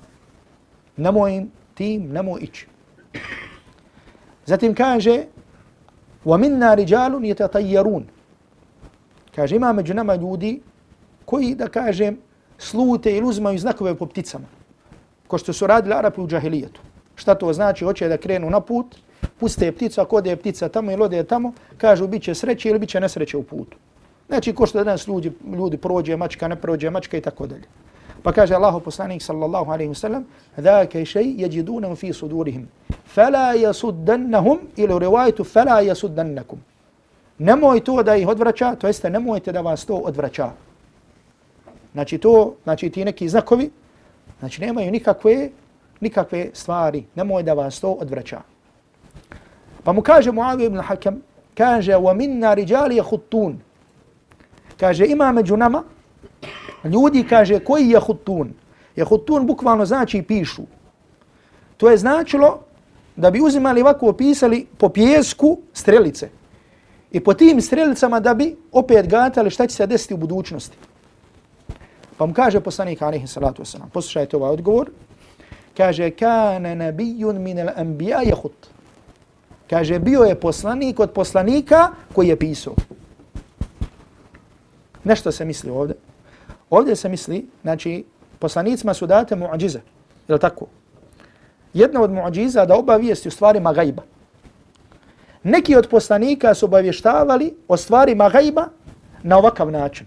Nemoj 0.97 1.35
im 1.35 1.51
tim, 1.73 2.09
nemoj 2.11 2.41
ići. 2.41 2.67
Zatim 4.45 4.75
kaže, 4.75 5.25
wa 6.25 6.37
minna 6.37 6.73
rijalun 6.75 7.23
yatatajjarun. 7.23 8.03
Kaže, 9.35 9.55
ima 9.55 9.73
među 9.73 9.93
nama 9.93 10.15
ljudi 10.15 10.61
koji, 11.25 11.55
da 11.55 11.67
kažem, 11.67 12.17
slute 12.57 13.11
ili 13.17 13.27
uzmaju 13.27 13.59
znakove 13.59 13.95
po 13.95 14.05
pticama. 14.05 14.45
Ko 15.27 15.37
što 15.37 15.53
su 15.53 15.67
radili 15.67 15.95
Arapi 15.95 16.21
u 16.21 16.27
džahilijetu. 16.27 16.81
Šta 17.15 17.35
to 17.35 17.53
znači? 17.53 17.85
Hoće 17.85 18.07
da 18.07 18.17
krenu 18.17 18.49
na 18.49 18.59
put, 18.59 18.95
puste 19.39 19.71
pticu, 19.71 20.01
ako 20.01 20.15
ode 20.15 20.35
ptica 20.35 20.69
tamo 20.69 20.91
ili 20.91 21.03
ode 21.03 21.23
tamo, 21.23 21.53
kažu 21.77 22.07
bit 22.07 22.23
će 22.23 22.35
sreće 22.35 22.69
ili 22.69 22.79
bit 22.79 22.89
će 22.89 22.99
nesreće 22.99 23.37
u 23.37 23.43
putu. 23.43 23.77
Znači, 24.27 24.53
ko 24.53 24.65
što 24.65 24.83
danas 24.83 25.07
ljudi, 25.07 25.31
ljudi 25.57 25.77
prođe, 25.77 26.17
mačka 26.17 26.47
ne 26.47 26.55
prođe, 26.55 26.89
mačka 26.89 27.17
i 27.17 27.21
tako 27.21 27.47
dalje. 27.47 27.63
Pa 28.23 28.31
kaže 28.31 28.55
Allahu 28.55 28.79
poslanik 28.79 29.21
sallallahu 29.21 29.71
alejhi 29.71 29.89
ve 29.89 29.95
sellem: 29.95 30.25
"Zaaka 30.57 30.99
shay 30.99 31.35
yajidunahu 31.37 31.95
fi 31.95 32.13
sudurihim, 32.13 32.67
fala 33.05 33.53
yasuddannahum 33.55 34.59
ila 34.75 34.99
riwayatu 34.99 35.43
fala 35.43 35.81
yasuddannakum." 35.81 36.57
Nemoj 37.37 37.83
to 37.83 38.03
da 38.03 38.15
ih 38.15 38.27
odvraća, 38.27 38.75
to 38.75 38.87
jeste 38.87 39.09
nemojte 39.09 39.51
da 39.51 39.61
vas 39.61 39.85
to 39.85 39.95
odvraća. 39.95 40.51
Znači 41.93 42.17
to, 42.17 42.55
znači 42.63 42.89
ti 42.89 43.05
neki 43.05 43.29
znakovi, 43.29 43.69
znači 44.39 44.61
nemaju 44.61 44.91
nikakve, 44.91 45.49
nikakve 45.99 46.49
stvari, 46.53 47.05
nemoj 47.15 47.43
da 47.43 47.53
vas 47.53 47.79
to 47.79 47.91
odvraća. 47.91 48.41
Pa 49.83 49.93
mu 49.93 50.01
kaže 50.01 50.31
Muavija 50.31 50.67
ibn 50.67 50.79
Hakam, 50.79 51.21
kaže, 51.57 51.93
wa 51.93 52.13
minna 52.15 52.53
riđali 52.53 52.95
je 52.95 53.01
hutun. 53.01 53.59
Kaže, 54.79 55.05
ima 55.05 55.31
među 55.31 55.57
nama 55.57 55.83
ljudi, 56.83 57.25
kaže, 57.29 57.59
koji 57.59 57.89
je 57.89 57.99
hutun? 57.99 58.53
Je 58.95 59.03
hutun 59.03 59.47
bukvalno 59.47 59.85
znači 59.85 60.21
pišu. 60.21 60.63
To 61.77 61.89
je 61.89 61.97
značilo 61.97 62.59
da 63.15 63.31
bi 63.31 63.41
uzimali 63.41 63.81
ovako 63.81 64.13
pisali 64.13 64.65
po 64.77 64.89
pjesku 64.89 65.57
strelice. 65.73 66.29
I 67.13 67.19
po 67.19 67.33
tim 67.33 67.61
strelicama 67.61 68.19
da 68.19 68.33
bi 68.33 68.55
opet 68.71 69.07
gatali 69.07 69.49
šta 69.49 69.67
će 69.67 69.75
se 69.75 69.87
desiti 69.87 70.13
u 70.13 70.17
budućnosti. 70.17 70.77
Pa 72.17 72.25
mu 72.25 72.33
kaže 72.33 72.59
poslanik 72.59 73.01
alaihi 73.01 73.27
salatu 73.27 73.63
wasalam, 73.63 73.89
poslušajte 73.93 74.37
ovaj 74.37 74.51
odgovor, 74.51 74.89
kaže, 75.77 76.11
kane 76.11 76.75
nabijun 76.75 77.41
min 77.41 77.59
al 77.59 77.69
anbiya 77.75 78.21
jehut. 78.25 78.67
Kaže, 79.69 79.99
bio 79.99 80.23
je 80.23 80.35
poslanik 80.35 80.99
od 80.99 81.11
poslanika 81.11 81.89
koji 82.13 82.27
je 82.27 82.39
pisao. 82.39 82.75
Nešto 85.03 85.31
se 85.31 85.45
misli 85.45 85.69
ovdje. 85.69 85.95
Ovdje 86.69 86.95
se 86.95 87.09
misli, 87.09 87.47
znači, 87.61 88.05
poslanicima 88.39 88.93
su 88.93 89.07
date 89.07 89.35
muadžize. 89.35 89.79
Je 90.27 90.33
li 90.33 90.39
tako? 90.39 90.65
Jedna 91.73 92.01
od 92.01 92.11
muadžiza 92.11 92.65
da 92.65 92.77
obavijesti 92.77 93.27
u 93.27 93.31
stvarima 93.31 93.73
gajba 93.73 94.03
Neki 95.42 95.76
od 95.76 95.88
poslanika 95.88 96.54
su 96.54 96.66
obavještavali 96.66 97.54
o 97.68 97.76
stvarima 97.76 98.28
gajba 98.28 98.68
na 99.22 99.38
ovakav 99.38 99.70
način. 99.70 100.06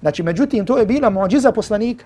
Znači, 0.00 0.22
međutim, 0.22 0.66
to 0.66 0.78
je 0.78 0.86
bila 0.86 1.10
muadžiza 1.10 1.52
poslanika. 1.52 2.04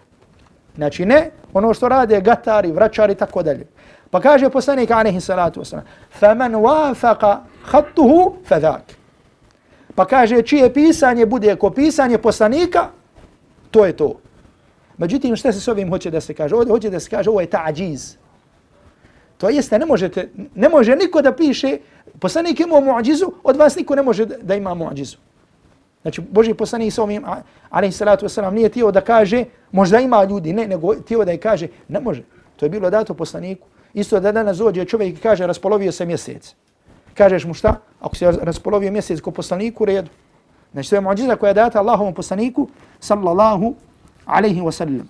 Znači, 0.77 1.07
ne 1.07 1.31
ono 1.53 1.75
što 1.75 1.89
rade 1.89 2.21
gatari, 2.21 2.73
vraćari, 2.73 3.15
tako 3.15 3.43
dalje. 3.43 3.67
Pa 4.11 4.21
kaže 4.21 4.51
poslanik, 4.51 4.91
alaihi 4.91 5.21
salatu 5.21 5.61
wasalam, 5.61 5.83
فَمَنْ 6.21 6.55
وَافَقَ 6.55 7.39
خَطُّهُ 7.71 8.33
فَذَاكِ 8.49 9.05
Pa 9.95 10.05
kaže, 10.05 10.43
čije 10.43 10.73
pisanje 10.75 11.27
bude 11.27 11.57
ko 11.57 11.71
pisanje 11.71 12.19
poslanika, 12.19 12.89
to 13.71 13.87
je 13.87 13.97
to. 13.97 14.15
Međutim, 14.99 15.37
što 15.37 15.53
se 15.53 15.61
s 15.61 15.69
ovim 15.69 15.91
hoće 15.91 16.11
da 16.11 16.21
se 16.21 16.35
kaže? 16.35 16.55
Ovdje 16.55 16.71
hoće 16.71 16.91
da 16.91 17.01
se 17.01 17.11
kaže, 17.11 17.31
ovo 17.31 17.41
je 17.41 17.51
ta'điz. 17.51 18.17
To 19.40 19.50
jeste, 19.50 19.80
ne, 19.80 19.86
možete, 19.86 20.30
ne 20.56 20.70
može 20.70 20.96
niko 20.96 21.22
da 21.22 21.32
piše, 21.32 21.78
poslanik 22.20 22.60
imao 22.60 22.82
muadžizu, 22.82 23.32
od 23.44 23.56
vas 23.56 23.76
niko 23.76 23.96
ne 23.96 24.04
može 24.04 24.26
da 24.26 24.56
ima 24.56 24.74
muadžizu. 24.74 25.18
Znači, 26.02 26.22
Boži 26.22 26.54
poslanik 26.54 26.94
sa 26.94 27.04
ovim, 27.04 27.24
alaih 27.70 27.96
salatu 27.96 28.26
wasalam, 28.26 28.54
nije 28.54 28.70
tio 28.70 28.92
da 28.92 29.02
kaže, 29.02 29.46
možda 29.72 30.00
ima 30.00 30.24
ljudi, 30.24 30.54
ne, 30.54 30.68
nego 30.68 30.96
tio 30.96 31.26
da 31.26 31.32
je 31.32 31.38
kaže, 31.38 31.68
ne 31.88 32.00
može. 32.00 32.24
To 32.56 32.66
je 32.66 32.70
bilo 32.70 32.90
dato 32.90 33.14
poslaniku. 33.14 33.68
Isto 33.94 34.20
da 34.20 34.32
danas 34.32 34.58
dođe 34.58 34.86
čovjek 34.86 35.18
i 35.18 35.22
kaže, 35.22 35.48
raspolovio 35.48 35.92
se 35.92 36.06
mjesec. 36.06 36.56
Kažeš 37.14 37.46
mu 37.46 37.54
šta? 37.54 37.80
Ako 38.00 38.16
se 38.16 38.32
raspolovio 38.42 38.92
mjesec 38.92 39.22
ko 39.22 39.32
poslaniku, 39.32 39.86
redu. 39.86 40.10
Znači, 40.72 40.90
to 40.90 40.96
je 40.96 41.02
muadžiza 41.02 41.36
koja 41.36 41.50
je 41.50 41.54
data 41.54 41.80
Allahovom 41.80 42.14
poslaniku, 42.14 42.68
sallallahu 43.00 43.76
alaihi 44.26 44.62
wasallam. 44.62 45.08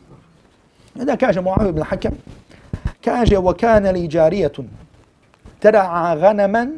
I 0.96 1.06
da 1.06 1.18
kaže 1.18 1.42
Mu'avi 1.42 1.70
ibn 1.70 1.82
Hakam, 1.82 2.14
كاجي 3.10 3.38
وكان 3.38 3.88
لي 3.88 4.08
جارية 4.08 4.52
ترعى 5.62 6.16
غنما 6.16 6.70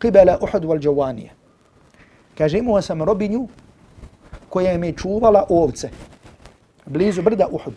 قبل 0.00 0.28
أحد 0.28 0.64
والجوانية. 0.64 1.32
كاجي 2.36 2.60
مو 2.60 2.80
سم 2.80 3.02
ربينيو 3.02 3.48
كويا 4.50 4.76
مي 4.76 4.92
تشوفالا 4.92 5.46
أوفتس 5.50 5.86
بليزو 6.86 7.22
بردا 7.22 7.56
أحد. 7.56 7.72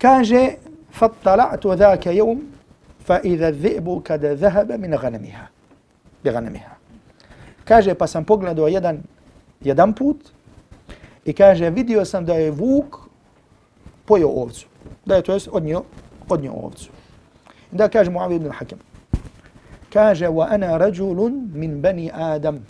كاجي 0.00 0.56
فاطلعت 0.90 1.66
ذاك 1.66 2.06
يوم 2.06 2.38
فإذا 3.06 3.48
الذئب 3.48 4.02
قد 4.10 4.24
ذهب 4.24 4.72
من 4.72 4.94
غنمها 4.94 5.50
بغنمها. 6.24 6.76
كاجي 7.66 7.92
باسم 7.94 8.22
بوغلادو 8.22 8.66
يدن 8.66 9.00
يدن 9.62 9.90
بوت. 9.92 10.32
I 11.26 11.32
kaže, 11.32 11.70
vidio 11.70 12.04
sam 12.04 12.24
da 12.24 12.34
je 12.34 12.50
vuk 12.50 12.96
pojo 14.06 14.28
ovcu. 14.28 14.66
Da 15.08 15.16
je 15.16 15.22
to 15.22 15.32
jest 15.32 15.48
odnio, 15.52 15.82
odnio 16.28 16.52
ovcu. 16.52 16.90
I 17.72 17.76
da 17.76 17.88
kaže 17.88 18.10
Muavi 18.10 18.36
ibn 18.36 18.50
Hakim. 18.50 18.78
Kaže, 19.92 20.28
wa 20.28 20.46
ana 20.50 20.76
rajulun 20.76 21.48
min 21.54 21.80
bani 21.80 22.10
Adam. 22.14 22.66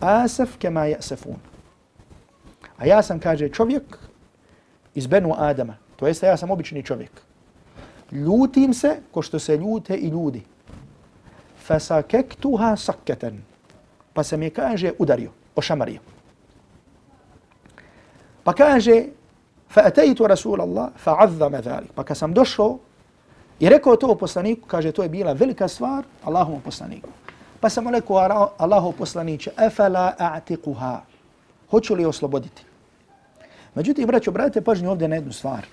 Asaf 0.00 0.56
kema 0.58 0.86
jasafun. 0.86 1.36
A 2.78 2.86
ja 2.86 3.02
sam, 3.02 3.20
kaže, 3.20 3.48
čovjek 3.48 3.98
iz 4.94 5.06
Benu 5.06 5.34
Adama. 5.38 5.76
To 5.96 6.06
jeste, 6.06 6.26
ja 6.26 6.36
sam 6.36 6.50
obični 6.50 6.82
čovjek. 6.82 7.12
Ljutim 8.12 8.74
se 8.74 8.96
ko 9.10 9.22
što 9.22 9.38
se 9.38 9.56
ljute 9.56 9.94
i 9.94 10.08
ljudi. 10.08 10.42
Fasakektuha 11.62 12.76
sakketen. 12.76 13.42
Pa 14.12 14.22
se 14.22 14.36
mi 14.36 14.50
kaže, 14.50 14.92
udario, 14.98 15.30
ošamario. 15.54 16.00
Pa 18.44 18.52
kaže, 18.52 19.04
فأتيت 19.70 20.22
رسول 20.22 20.60
الله 20.60 20.90
فعظم 20.96 21.56
ذلك. 21.56 21.94
Pa 21.94 22.04
kad 22.04 22.16
sam 22.16 22.34
došao 22.34 22.78
I 23.60 23.68
rekao 23.68 23.96
to 23.96 24.14
poslaniku, 24.14 24.66
kaže, 24.66 24.92
to 24.92 25.02
je 25.02 25.08
bila 25.08 25.32
velika 25.32 25.68
stvar 25.68 26.04
Allahovom 26.24 26.60
poslaniku. 26.60 27.08
Pa 27.60 27.68
sam 27.68 27.84
mu 27.84 27.90
rekao, 27.90 28.52
Allahov 28.58 28.92
poslaniće, 28.92 29.50
afala 29.56 30.14
a'tiquha. 30.18 30.98
Hoću 31.70 31.94
li 31.94 32.04
osloboditi? 32.04 32.64
Međutim, 33.74 34.06
braćo, 34.06 34.30
obratite 34.30 34.60
pažnju 34.60 34.90
ovdje 34.90 35.08
na 35.08 35.14
jednu 35.14 35.32
stvar. 35.32 35.66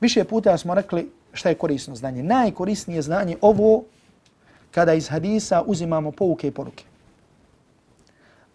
Više 0.00 0.24
puta 0.24 0.58
smo 0.58 0.74
rekli 0.74 1.10
šta 1.32 1.48
je 1.48 1.54
korisno 1.54 1.94
znanje. 1.94 2.22
Najkorisnije 2.22 3.02
znanje 3.02 3.36
ovo 3.40 3.84
kada 4.70 4.94
iz 4.94 5.08
hadisa 5.08 5.62
uzimamo 5.66 6.12
pouke 6.12 6.48
i 6.48 6.50
poruke. 6.50 6.84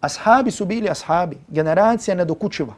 Ashabi 0.00 0.50
su 0.50 0.64
bili 0.64 0.90
ashabi, 0.90 1.38
generacija 1.48 2.14
nedokučiva. 2.14 2.74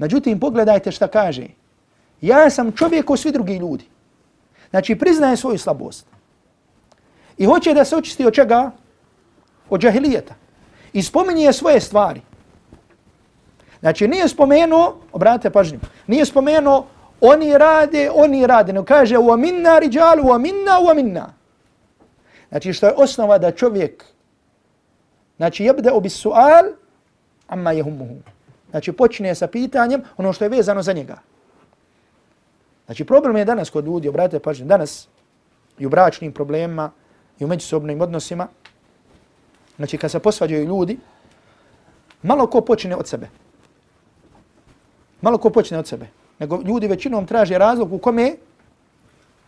Međutim, 0.00 0.40
pogledajte 0.40 0.92
šta 0.92 1.08
kaže. 1.08 1.46
Ja 2.20 2.50
sam 2.50 2.72
čovjek 2.72 3.06
kao 3.06 3.16
svi 3.16 3.32
drugi 3.32 3.56
ljudi. 3.56 3.84
Znači, 4.70 4.96
priznaje 4.96 5.36
svoju 5.36 5.58
slabost. 5.58 6.06
I 7.38 7.44
hoće 7.44 7.74
da 7.74 7.84
se 7.84 7.96
očisti 7.96 8.26
od 8.26 8.34
čega? 8.34 8.70
Od 9.70 9.80
džahilijeta. 9.80 10.34
I 10.92 11.02
spominje 11.02 11.52
svoje 11.52 11.80
stvari. 11.80 12.20
Znači, 13.80 14.08
nije 14.08 14.28
spomenuo, 14.28 14.96
obratite 15.12 15.50
pažnju, 15.50 15.78
nije 16.06 16.24
spomenuo 16.24 16.86
oni 17.20 17.58
rade, 17.58 18.10
oni 18.14 18.46
rade. 18.46 18.72
Ne 18.72 18.84
kaže 18.84 19.18
u 19.18 19.30
aminna 19.30 19.78
riđalu, 19.78 20.28
u 20.28 20.32
aminna, 20.32 20.80
u 20.80 20.88
aminna. 20.90 21.32
Znači, 22.48 22.72
što 22.72 22.86
je 22.86 22.94
osnova 22.96 23.38
da 23.38 23.52
čovjek, 23.52 24.04
znači, 25.36 25.64
jebde 25.64 25.92
obi 25.92 26.08
sual, 26.08 26.72
amma 27.48 27.72
jehumuhu. 27.72 28.39
Znači, 28.70 28.92
počne 28.92 29.34
sa 29.34 29.46
pitanjem 29.46 30.02
ono 30.16 30.32
što 30.32 30.44
je 30.44 30.48
vezano 30.48 30.82
za 30.82 30.92
njega. 30.92 31.18
Znači, 32.86 33.04
problem 33.04 33.36
je 33.36 33.44
danas 33.44 33.70
kod 33.70 33.86
ljudi, 33.86 34.08
obratite 34.08 34.38
pažnju, 34.38 34.66
danas 34.66 35.08
i 35.78 35.86
u 35.86 35.90
bračnim 35.90 36.32
problemima, 36.32 36.90
i 37.38 37.44
u 37.44 37.48
međusobnim 37.48 38.00
odnosima, 38.00 38.48
znači 39.76 39.98
kad 39.98 40.10
se 40.10 40.18
posvađaju 40.18 40.66
ljudi, 40.66 40.98
malo 42.22 42.46
ko 42.46 42.60
počne 42.60 42.96
od 42.96 43.08
sebe. 43.08 43.28
Malo 45.20 45.38
ko 45.38 45.50
počne 45.50 45.78
od 45.78 45.86
sebe. 45.86 46.06
Nego 46.38 46.60
ljudi 46.64 46.88
većinom 46.88 47.26
traže 47.26 47.58
razlog 47.58 47.92
u 47.92 47.98
kome? 47.98 48.36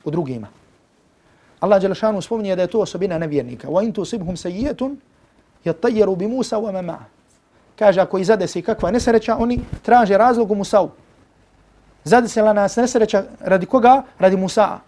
U 0.05 0.11
drugima. 0.11 0.49
Allah 1.61 1.81
Đelešanu 1.81 2.21
spominje 2.23 2.57
da 2.57 2.63
je 2.63 2.69
to 2.69 2.81
osobina 2.81 3.19
nevjernika. 3.19 3.69
Wa 3.69 3.81
تُصِبْهُمْ 3.81 3.93
tusibhum 3.93 4.37
sayyi'atun 4.37 4.97
بِمُوسَ 5.65 6.17
bi 6.17 6.27
Musa 6.27 6.57
wa 6.57 6.83
ma 6.83 6.99
Kaže 7.79 8.01
ako 8.01 8.19
i 8.19 8.25
zade 8.25 8.47
se 8.47 8.63
kakva 8.63 8.91
nesreća, 8.91 9.37
oni 9.37 9.61
traže 9.83 10.19
razlog 10.19 10.51
u 10.51 10.55
Musa'u. 10.55 10.89
Zade 12.05 12.29
se 12.29 12.43
la 12.43 12.53
nas 12.53 12.77
nesreća 12.77 13.25
radi 13.41 13.67
koga? 13.67 14.03
Radi 14.19 14.37
Musa'a. 14.37 14.79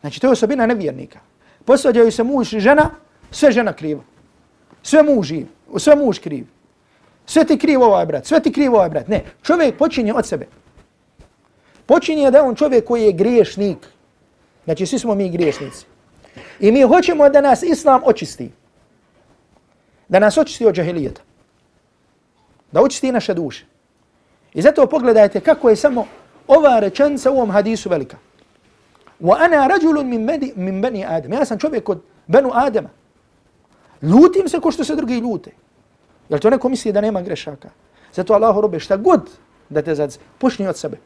Znači 0.00 0.20
to 0.20 0.26
je 0.26 0.32
osobina 0.32 0.66
nevjernika 0.66 1.18
posvađaju 1.64 2.12
se 2.12 2.22
muž 2.22 2.54
i 2.54 2.60
žena, 2.60 2.90
sve 3.30 3.52
žena 3.52 3.72
kriva. 3.72 4.02
Sve 4.82 5.02
muž 5.02 5.32
sve 5.78 5.96
muž 5.96 6.18
kriv. 6.18 6.46
Sve 7.26 7.44
ti 7.44 7.58
kriv 7.58 7.82
ovaj 7.82 8.06
brat, 8.06 8.26
sve 8.26 8.40
ti 8.40 8.52
kriv 8.52 8.74
ovaj 8.74 8.88
brat. 8.90 9.08
Ne, 9.08 9.22
čovjek 9.42 9.76
počinje 9.78 10.14
od 10.14 10.26
sebe. 10.26 10.46
Počinje 11.86 12.30
da 12.30 12.42
on 12.42 12.54
čovjek 12.54 12.84
koji 12.84 13.04
je 13.04 13.12
griješnik. 13.12 13.86
Znači 14.64 14.86
svi 14.86 14.98
smo 14.98 15.14
mi 15.14 15.30
griješnici. 15.30 15.86
I 16.60 16.72
mi 16.72 16.82
hoćemo 16.82 17.28
da 17.28 17.40
nas 17.40 17.62
Islam 17.62 18.00
očisti. 18.04 18.50
Da 20.08 20.18
nas 20.18 20.38
očisti 20.38 20.66
od 20.66 20.74
džahilijeta. 20.74 21.22
Da 22.72 22.82
očisti 22.82 23.12
naše 23.12 23.34
duše. 23.34 23.66
I 24.54 24.62
zato 24.62 24.86
pogledajte 24.86 25.40
kako 25.40 25.70
je 25.70 25.76
samo 25.76 26.06
ova 26.46 26.78
rečenca 26.80 27.30
u 27.30 27.34
ovom 27.34 27.50
hadisu 27.50 27.88
velika. 27.88 28.16
Wa 29.20 29.36
ana 29.40 29.66
rajulun 29.66 30.08
min 30.08 30.26
bani 30.26 30.52
min 30.56 30.82
bani 30.82 31.04
Adam. 31.04 31.32
Ja 31.32 31.44
sam 31.44 31.58
čovjek 31.58 31.88
od 31.88 32.02
Benu 32.26 32.50
Adama. 32.54 32.88
Lutim 34.02 34.48
se 34.48 34.60
ko 34.60 34.70
što 34.70 34.84
se 34.84 34.96
drugi 34.96 35.18
ljute. 35.18 35.50
Jel 36.28 36.40
to 36.40 36.50
neko 36.50 36.68
misli 36.68 36.92
da 36.92 37.00
nema 37.00 37.22
grešaka? 37.22 37.68
Zato 38.12 38.34
Allah 38.34 38.58
robe 38.58 38.80
šta 38.80 38.96
god 38.96 39.30
da 39.68 39.82
te 39.82 39.94
zadze, 39.94 40.18
počni 40.38 40.68
od 40.68 40.76
sebe. 40.76 40.96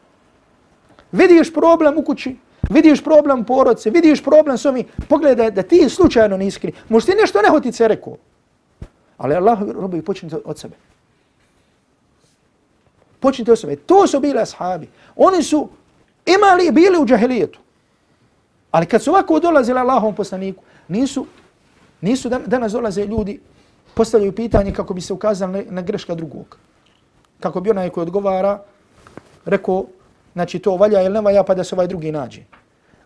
Vidiš 1.13 1.53
problem 1.53 1.99
u 1.99 2.03
kući, 2.03 2.37
vidiš 2.71 3.05
problem 3.05 3.41
u 3.41 3.45
porodce, 3.45 3.91
vidiš 3.91 4.23
problem 4.25 4.59
s 4.59 4.65
ovim, 4.67 4.87
pogledaj 5.09 5.51
da 5.51 5.63
ti 5.63 5.89
slučajno 5.89 6.37
ne 6.37 6.47
iskri. 6.47 6.73
Možda 6.89 7.13
ti 7.13 7.19
nešto 7.21 7.43
nehotice 7.43 7.89
rekao. 7.89 8.17
Ali 9.17 9.35
Allah 9.35 9.59
robe 9.63 10.03
počni 10.03 10.31
od 10.45 10.59
sebe. 10.59 10.75
Počnite 13.25 13.53
osobe. 13.53 13.77
To 13.77 14.07
su 14.07 14.21
bili 14.21 14.39
ashabi. 14.39 14.89
Oni 15.17 15.43
su 15.43 15.69
imali, 16.27 16.73
bili 16.73 16.99
u 17.01 17.07
džahilijetu. 17.07 17.59
Ali 18.71 18.87
kad 18.87 19.03
su 19.03 19.11
ovako 19.11 19.41
dolazili 19.41 19.81
Allahom 19.81 20.15
poslaniku, 20.15 20.63
nisu, 20.89 21.27
nisu 22.01 22.29
danas 22.29 22.73
dolaze 22.73 23.07
ljudi, 23.07 23.41
postavljaju 23.95 24.33
pitanje 24.33 24.73
kako 24.73 24.95
bi 24.95 25.01
se 25.01 25.13
ukazali 25.13 25.53
na, 25.53 25.63
na 25.71 25.83
greška 25.83 26.15
drugog. 26.15 26.59
Kako 27.41 27.61
bi 27.61 27.71
onaj 27.71 27.91
koji 27.91 28.03
odgovara 28.03 28.59
rekao, 29.45 29.87
znači 30.33 30.59
to 30.59 30.77
valja 30.77 31.03
ili 31.03 31.15
ne 31.15 31.21
valja 31.21 31.43
pa 31.43 31.55
da 31.55 31.65
se 31.65 31.75
ovaj 31.75 31.87
drugi 31.87 32.13
nađe. 32.13 32.43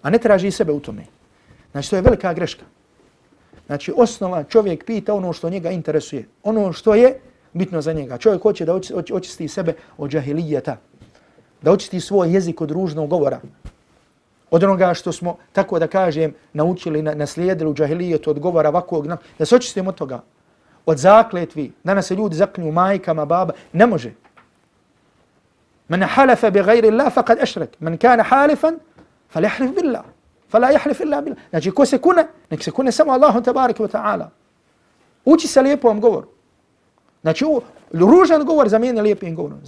A 0.03 0.11
ne 0.11 0.19
traži 0.19 0.51
sebe 0.51 0.73
u 0.73 0.81
tome. 0.81 1.07
Znači 1.73 1.91
to 1.91 1.97
je 1.97 2.03
velika 2.03 2.35
greška. 2.35 2.65
Znači 3.67 3.93
osnova 3.97 4.43
čovjek 4.45 4.85
pita 4.85 5.15
ono 5.15 5.33
što 5.33 5.51
njega 5.51 5.71
interesuje. 5.71 6.27
Ono 6.43 6.73
što 6.73 6.95
je 6.95 7.21
bitno 7.59 7.83
za 7.83 7.93
njega. 7.93 8.19
Čovjek 8.19 8.43
hoće 8.43 8.65
da 8.65 8.75
očisti 9.13 9.49
sebe 9.49 9.75
od 9.99 10.11
džahilijeta. 10.11 10.77
Da 11.63 11.73
očisti 11.73 12.01
svoj 12.01 12.33
jezik 12.35 12.61
od 12.61 12.71
ružnog 12.71 13.11
govora 13.11 13.41
od 14.51 14.65
onoga 14.65 14.95
što 14.95 15.13
smo, 15.13 15.37
tako 15.53 15.79
da 15.79 15.87
kažem, 15.87 16.35
naučili, 16.53 17.03
naslijedili 17.03 17.71
u 17.71 17.75
džahilijetu 17.75 18.31
od 18.31 18.39
govora 18.39 18.69
ovakvog, 18.69 19.07
da 19.39 19.47
se 19.47 19.57
očistimo 19.57 19.91
od 19.91 19.95
toga. 19.95 20.23
Od 20.87 20.99
zakletvi, 20.99 21.73
danas 21.85 22.07
se 22.07 22.15
ljudi 22.15 22.37
zaklinju 22.37 22.73
majkama, 22.73 23.25
baba, 23.25 23.53
ne 23.73 23.87
može. 23.87 24.13
Men 25.89 26.03
halafa 26.03 26.51
bi 26.51 26.63
gajri 26.63 26.89
Allah, 26.89 27.13
faqad 27.15 27.43
ašrek. 27.43 27.81
Men 27.81 27.99
kana 27.99 28.23
halifan, 28.23 28.79
fal 29.29 29.45
jahrif 29.45 29.75
billah. 29.75 30.05
Fala 30.49 30.71
jahrif 30.71 31.01
illa 31.01 31.21
billah. 31.21 31.39
Znači, 31.51 31.71
ko 31.71 31.87
se 31.87 31.99
kune, 31.99 32.27
nek 32.51 32.63
se 32.63 32.71
kune 32.71 32.93
samo 32.93 33.13
Allahom 33.13 33.45
tabaraka 33.45 33.83
wa 33.83 33.91
ta'ala. 33.91 34.29
Uči 35.25 35.49
se 35.49 35.63
lijepo 35.63 35.89
vam 35.89 36.01
govoru. 36.01 36.29
Znači, 37.23 37.45
ružan 37.93 38.45
govor 38.45 38.69
zamijeni 38.69 39.01
lijepim 39.01 39.35
govorom. 39.35 39.59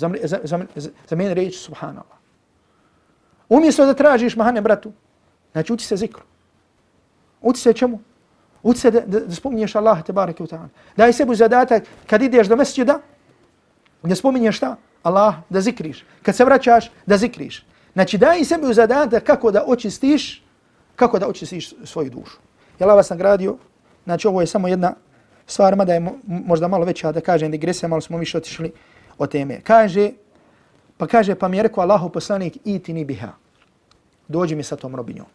Zamijeni 1.09 1.35
reći 1.35 1.59
subhanallah. 1.59 2.19
Umjesto 3.49 3.87
da 3.87 3.95
tražiš 3.95 4.37
mahane 4.37 4.61
bratu, 4.61 4.93
znači 5.53 5.73
uči 5.73 5.87
se 5.87 5.97
zikru. 5.97 6.23
Uči 7.41 7.61
se 7.61 7.73
čemu? 7.73 7.99
Uči 8.63 8.81
se 8.81 8.91
da, 8.91 9.01
da, 9.01 9.21
da 9.21 9.35
spominješ 9.35 9.75
Allaha 9.75 10.03
te 10.03 10.13
barake 10.13 10.43
u 10.43 10.47
ta'ala. 10.47 10.69
Daj 10.97 11.13
sebu 11.13 11.35
zadatak 11.35 11.83
kad 12.07 12.23
ideš 12.23 12.47
do 12.47 12.57
mesđida, 12.57 13.01
da 14.03 14.15
spominješ 14.15 14.57
šta? 14.57 14.77
Allah, 15.03 15.35
da 15.49 15.61
zikriš. 15.61 16.05
Kad 16.23 16.37
se 16.37 16.45
vraćaš, 16.45 16.91
da 17.07 17.17
zikriš. 17.17 17.67
Znači 17.93 18.19
daj 18.19 18.45
sebi 18.45 18.67
u 18.67 18.75
zadatak 18.75 19.25
kako 19.25 19.51
da 19.51 19.65
očistiš, 19.67 20.45
kako 20.97 21.19
da 21.19 21.29
očistiš 21.29 21.75
svoju 21.85 22.11
dušu. 22.11 22.39
Jel 22.79 22.91
Allah 22.91 22.97
vas 22.97 23.11
nagradio, 23.11 23.57
znači 24.05 24.29
ovo 24.29 24.41
je 24.41 24.47
samo 24.47 24.69
jedna 24.69 24.95
stvarima 25.51 25.85
da 25.85 25.95
je 25.95 26.11
možda 26.27 26.69
malo 26.69 26.85
veća 26.85 27.13
da 27.13 27.21
kažem 27.21 27.51
digresija, 27.51 27.89
malo 27.89 28.01
smo 28.01 28.19
više 28.19 28.39
otišli 28.39 28.73
od 29.19 29.31
teme. 29.31 29.61
Kaže, 29.61 30.11
Pa 31.01 31.09
kaže, 31.09 31.33
pa 31.33 31.49
mi 31.49 31.57
je 31.57 31.63
rekao 31.63 31.81
Allahu 31.81 32.13
poslanik, 32.13 32.59
iti 32.65 32.93
ni 32.93 33.05
biha. 33.05 33.33
Dođi 34.29 34.55
mi 34.55 34.63
sa 34.63 34.77
tom 34.77 34.93
robinjom. 34.97 35.27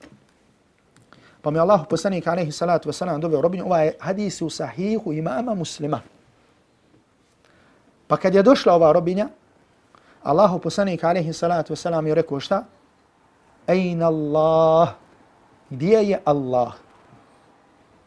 Pa 1.42 1.50
mi 1.50 1.58
je 1.58 1.62
Allahu 1.62 1.90
poslanik, 1.90 2.28
alaihi 2.28 2.52
salatu 2.52 2.90
wasalam, 2.90 3.18
doveo 3.20 3.42
robinju. 3.42 3.66
Ovaj 3.66 3.92
hadis 4.00 4.42
u 4.42 4.50
sahihu 4.50 5.14
imama 5.14 5.54
muslima. 5.54 6.02
Pa 8.08 8.18
kad 8.18 8.36
je 8.36 8.44
došla 8.44 8.74
ova 8.74 8.92
robinja, 8.92 9.28
Allahu 10.24 10.60
poslanik, 10.60 11.04
alaihi 11.04 11.34
salatu 11.34 11.74
wasalam, 11.74 12.06
je 12.06 12.16
rekao 12.16 12.40
šta? 12.40 12.64
Ejna 13.68 14.08
Allah. 14.08 14.94
Gdje 15.70 15.98
je 16.14 16.22
Allah? 16.26 16.74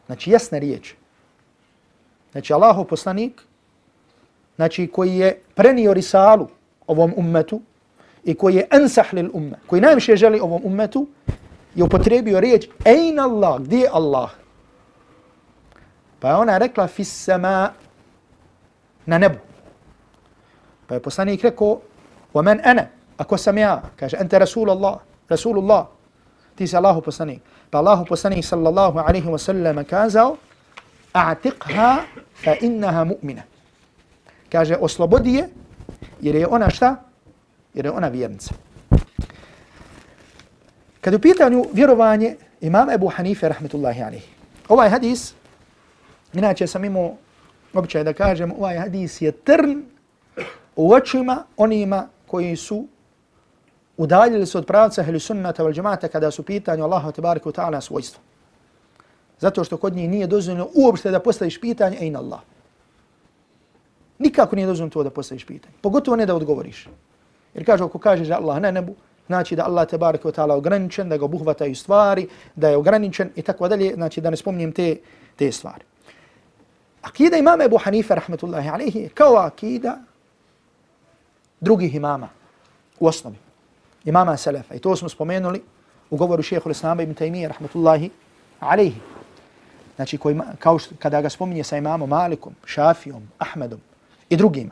Znači, 0.05 0.31
jasna 0.31 0.57
riječ. 0.57 0.95
Znači, 2.31 2.53
Allahu 2.53 2.85
poslanik, 2.85 3.41
znači, 4.55 4.87
koji 4.87 5.17
je 5.17 5.41
prenio 5.55 5.93
risalu, 5.93 6.47
ovom 6.87 7.13
ummetu 7.17 7.61
i 8.23 8.35
koji 8.35 8.55
je 8.55 8.67
ansah 8.71 9.13
lil 9.13 9.29
umme, 9.33 9.57
koji 9.67 9.81
najviše 9.81 10.15
želi 10.15 10.39
ovom 10.39 10.61
ummetu, 10.65 11.07
je 11.75 11.83
upotrebio 11.83 12.39
riječ 12.39 12.67
Ejn 12.85 13.19
Allah, 13.19 13.61
gdje 13.61 13.77
je 13.77 13.89
Allah? 13.93 14.29
Pa 16.19 16.29
je 16.29 16.35
ona 16.35 16.57
rekla 16.57 16.87
fis 16.87 17.23
sama 17.23 17.71
na 19.05 19.17
nebu. 19.17 19.37
Pa 20.87 20.95
je 20.95 20.99
poslanik 21.01 21.43
rekao 21.43 21.79
wa 22.33 22.41
men 22.41 22.61
ana, 22.63 22.85
ako 23.17 23.37
sam 23.37 23.57
ja, 23.57 23.81
kaže 23.95 24.17
ente 24.19 24.39
Rasulullah, 24.39 24.99
Rasulullah, 25.29 25.85
ti 26.55 26.67
si 26.67 26.75
Allahu 26.75 27.01
poslanik. 27.01 27.41
Pa 27.69 27.77
Allahu 27.77 28.05
poslanik 28.05 28.45
sallallahu 28.45 28.99
alaihi 28.99 29.29
wa 29.29 29.37
sallam 29.37 29.85
kazao 29.85 30.37
a'tiqha 31.13 31.97
fa 32.33 32.55
innaha 32.61 33.03
mu'mina. 33.03 33.41
Kaže 34.51 34.75
oslobodi 34.75 35.33
je 35.33 35.49
jer 36.21 36.35
je 36.35 36.47
ona 36.47 36.69
šta? 36.69 36.95
Jer 37.73 37.85
je 37.85 37.91
ona 37.91 38.07
vjernica. 38.07 38.53
Kad 41.01 41.13
u 41.13 41.19
pitanju 41.19 41.65
vjerovanje 41.73 42.35
imama 42.61 42.93
Ebu 42.93 43.07
Hanife, 43.07 43.49
rahmetullahi 43.49 44.03
alihi, 44.03 44.27
ovaj 44.67 44.89
hadis, 44.89 45.33
inače 46.33 46.67
sam 46.67 46.85
imao 46.85 47.15
običaj 47.73 48.03
da 48.03 48.13
kažem, 48.13 48.51
ovaj 48.51 48.77
hadis 48.77 49.21
je 49.21 49.31
trn 49.31 49.83
u 50.75 50.93
očima 50.93 51.43
onima 51.57 52.07
koji 52.27 52.55
su 52.55 52.87
udaljili 53.97 54.45
se 54.45 54.57
od 54.57 54.65
pravca 54.65 55.03
heli 55.03 55.19
sunnata 55.19 55.63
val 55.63 55.73
džemata 55.73 56.07
kada 56.07 56.31
su 56.31 56.43
pitanju 56.43 56.83
Allaha 56.83 57.11
te 57.11 57.21
wa 57.21 57.51
ta'ala 57.51 57.81
svojstva. 57.81 58.21
Zato 59.39 59.63
što 59.63 59.77
kod 59.77 59.95
njih 59.95 60.09
nije 60.09 60.27
dozvoljeno 60.27 60.67
uopšte 60.75 61.11
da 61.11 61.19
postaviš 61.19 61.61
pitanje 61.61 61.97
ejn 62.01 62.15
Allah. 62.15 62.39
Nikako 64.19 64.55
nije 64.55 64.67
dozvoljeno 64.67 64.93
to 64.93 65.03
da 65.03 65.09
postaviš 65.09 65.45
pitanje. 65.45 65.75
Pogotovo 65.81 66.17
ne 66.17 66.25
da 66.25 66.35
odgovoriš. 66.35 66.87
Jer 67.53 67.65
kaže 67.65 67.83
ako 67.83 67.99
kažeš 67.99 68.27
da 68.27 68.37
Allah 68.37 68.61
na 68.61 68.71
nebu, 68.71 68.95
znači 69.27 69.55
da 69.55 69.65
Allah 69.65 69.87
te 69.87 69.97
baraka 69.97 70.29
ta'ala 70.29 70.57
ograničen, 70.57 71.09
da 71.09 71.17
ga 71.17 71.25
obuhvataju 71.25 71.75
stvari, 71.75 72.27
da 72.55 72.69
je 72.69 72.77
ograničen 72.77 73.29
i 73.35 73.41
tako 73.41 73.67
dalje, 73.67 73.93
znači 73.93 74.21
da 74.21 74.29
ne 74.29 74.37
spomnim 74.37 74.71
te, 74.71 74.97
te 75.35 75.51
stvari. 75.51 75.83
Akida 77.01 77.37
imama 77.37 77.63
Ebu 77.63 77.77
Hanife, 77.77 78.15
rahmetullahi 78.15 78.69
alaihi, 78.69 79.09
kao 79.13 79.35
akida 79.35 79.97
drugih 81.59 81.95
imama 81.95 82.29
u 82.99 83.07
osnovi. 83.07 83.37
Imama 84.05 84.37
Selefa. 84.37 84.75
I 84.75 84.79
to 84.79 84.95
smo 84.95 85.09
spomenuli 85.09 85.61
u 86.09 86.17
govoru 86.17 86.43
šehehu 86.43 86.69
l-Islama 86.69 87.03
ibn 87.03 87.15
Taymiye, 87.15 87.47
rahmetullahi 87.47 88.09
alaihi. 88.59 89.18
Znači, 89.99 90.17
koji, 90.17 90.39
kao 90.59 90.79
što, 90.79 90.95
kada 90.99 91.21
ga 91.21 91.29
spominje 91.29 91.63
sa 91.63 91.77
imamom 91.77 92.09
Malikom, 92.09 92.53
Šafijom, 92.65 93.23
Ahmedom 93.37 93.79
i 94.29 94.35
drugima. 94.37 94.71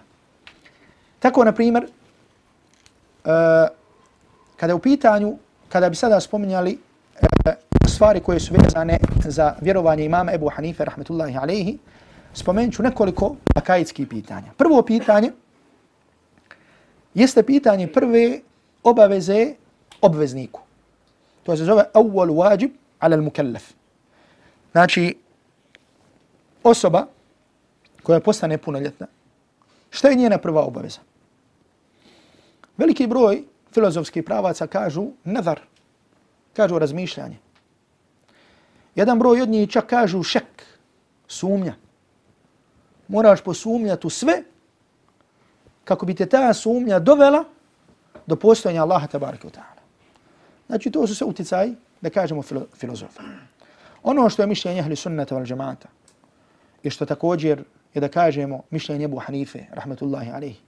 Tako, 1.20 1.44
na 1.44 1.52
primjer, 1.52 1.84
uh, 1.84 3.32
kada 4.58 4.76
u 4.76 4.80
pitanju, 4.80 5.38
kada 5.70 5.90
bi 5.90 5.96
sada 5.96 6.20
spominjali 6.20 6.78
uh, 6.78 7.54
stvari 7.88 8.20
koje 8.20 8.40
su 8.40 8.54
vezane 8.54 9.00
za 9.26 9.56
vjerovanje 9.62 10.06
imama 10.06 10.34
Ebu 10.34 10.50
Hanife, 10.50 10.86
rahmetullahi 10.86 11.38
alaihi, 11.38 11.78
spomenut 12.34 12.74
ću 12.74 12.84
nekoliko 12.84 13.36
akajitskih 13.56 14.08
pitanja. 14.08 14.52
Prvo 14.58 14.82
pitanje 14.82 15.32
jeste 17.14 17.44
pitanje 17.44 17.88
prve 17.88 18.40
obaveze 18.84 19.54
obvezniku. 20.02 20.62
To 21.44 21.58
se 21.58 21.66
zove 21.66 21.84
awwal 21.94 22.32
wajib 22.32 22.72
ala 23.00 23.18
al-mukallaf. 23.18 23.77
Znači, 24.72 25.18
osoba 26.64 27.08
koja 28.04 28.20
postane 28.20 28.58
punoljetna, 28.58 29.08
šta 29.90 30.10
je 30.10 30.16
njena 30.16 30.38
prva 30.38 30.62
obaveza? 30.62 31.00
Veliki 32.78 33.08
broj 33.08 33.44
filozofskih 33.74 34.24
pravaca 34.24 34.68
kažu 34.68 35.08
nazar, 35.24 35.60
kažu 36.54 36.80
razmišljanje. 36.80 37.38
Jedan 38.96 39.20
broj 39.20 39.42
od 39.42 39.50
njih 39.50 39.70
čak 39.70 39.86
kažu 39.86 40.24
šek, 40.24 40.64
sumnja 41.28 41.76
moraš 43.08 43.42
posumnjati 43.42 44.08
u 44.08 44.10
sve 44.10 44.44
kako 45.84 46.06
bi 46.06 46.16
te 46.16 46.26
ta 46.26 46.54
sumnja 46.54 47.00
dovela 47.00 47.44
do 48.26 48.36
postojanja 48.36 48.82
Allaha 48.82 49.08
tabaraka 49.08 49.48
wa 49.48 49.52
ta'ala. 49.52 49.82
Znači 50.68 50.92
to 50.92 51.08
su 51.08 51.16
sve 51.16 51.28
uticaji, 51.28 51.76
da 52.02 52.10
kažemo, 52.10 52.42
filo 52.42 52.66
filozofa. 52.74 53.24
Ono 54.08 54.30
što 54.30 54.42
je 54.42 54.48
mišljenje 54.48 54.80
ahli 54.80 54.96
sunnata 54.96 55.36
wal 55.36 55.46
džemata 55.46 55.88
i 56.84 56.90
što 56.90 57.06
također 57.06 57.64
je 57.94 58.02
da 58.02 58.08
kažemo 58.08 58.62
mišljenje 58.70 59.06
Ebu 59.06 59.20
Hanife, 59.20 59.66
rahmetullahi 59.72 60.32
alaihi, 60.32 60.60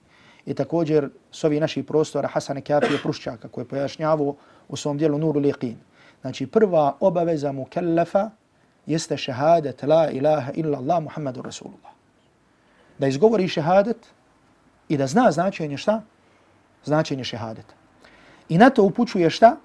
i 0.45 0.54
također 0.54 1.10
s 1.32 1.43
ovih 1.43 1.62
naših 1.62 1.86
prostora 1.86 2.28
Hasane 2.28 2.62
Kafije 2.62 2.99
Prušćaka 3.04 3.47
koje 3.47 3.67
pojašnjavu 3.67 4.36
u 4.67 4.75
svom 4.75 4.97
dijelu 4.97 5.17
Nuru 5.17 5.39
Liqin. 5.39 5.75
Znači 6.21 6.47
prva 6.47 6.97
obaveza 6.99 7.52
mukallafa 7.52 8.30
jeste 8.86 9.17
šehadet 9.17 9.84
la 9.84 10.10
ilaha 10.12 10.52
illa 10.56 10.78
Allah 10.78 11.04
Muhammadur 11.04 11.45
Rasulullah 11.45 11.91
da 12.97 13.08
izgovori 13.08 13.47
šehadet 13.47 14.08
i 14.89 14.97
da 14.97 15.08
zna 15.08 15.32
značenje 15.32 15.78
šta? 15.78 16.02
Značenje 16.86 17.23
šehadeta. 17.23 17.73
I 18.49 18.58
na 18.58 18.69
to 18.69 18.84
upućuje 18.84 19.30
šta? 19.30 19.58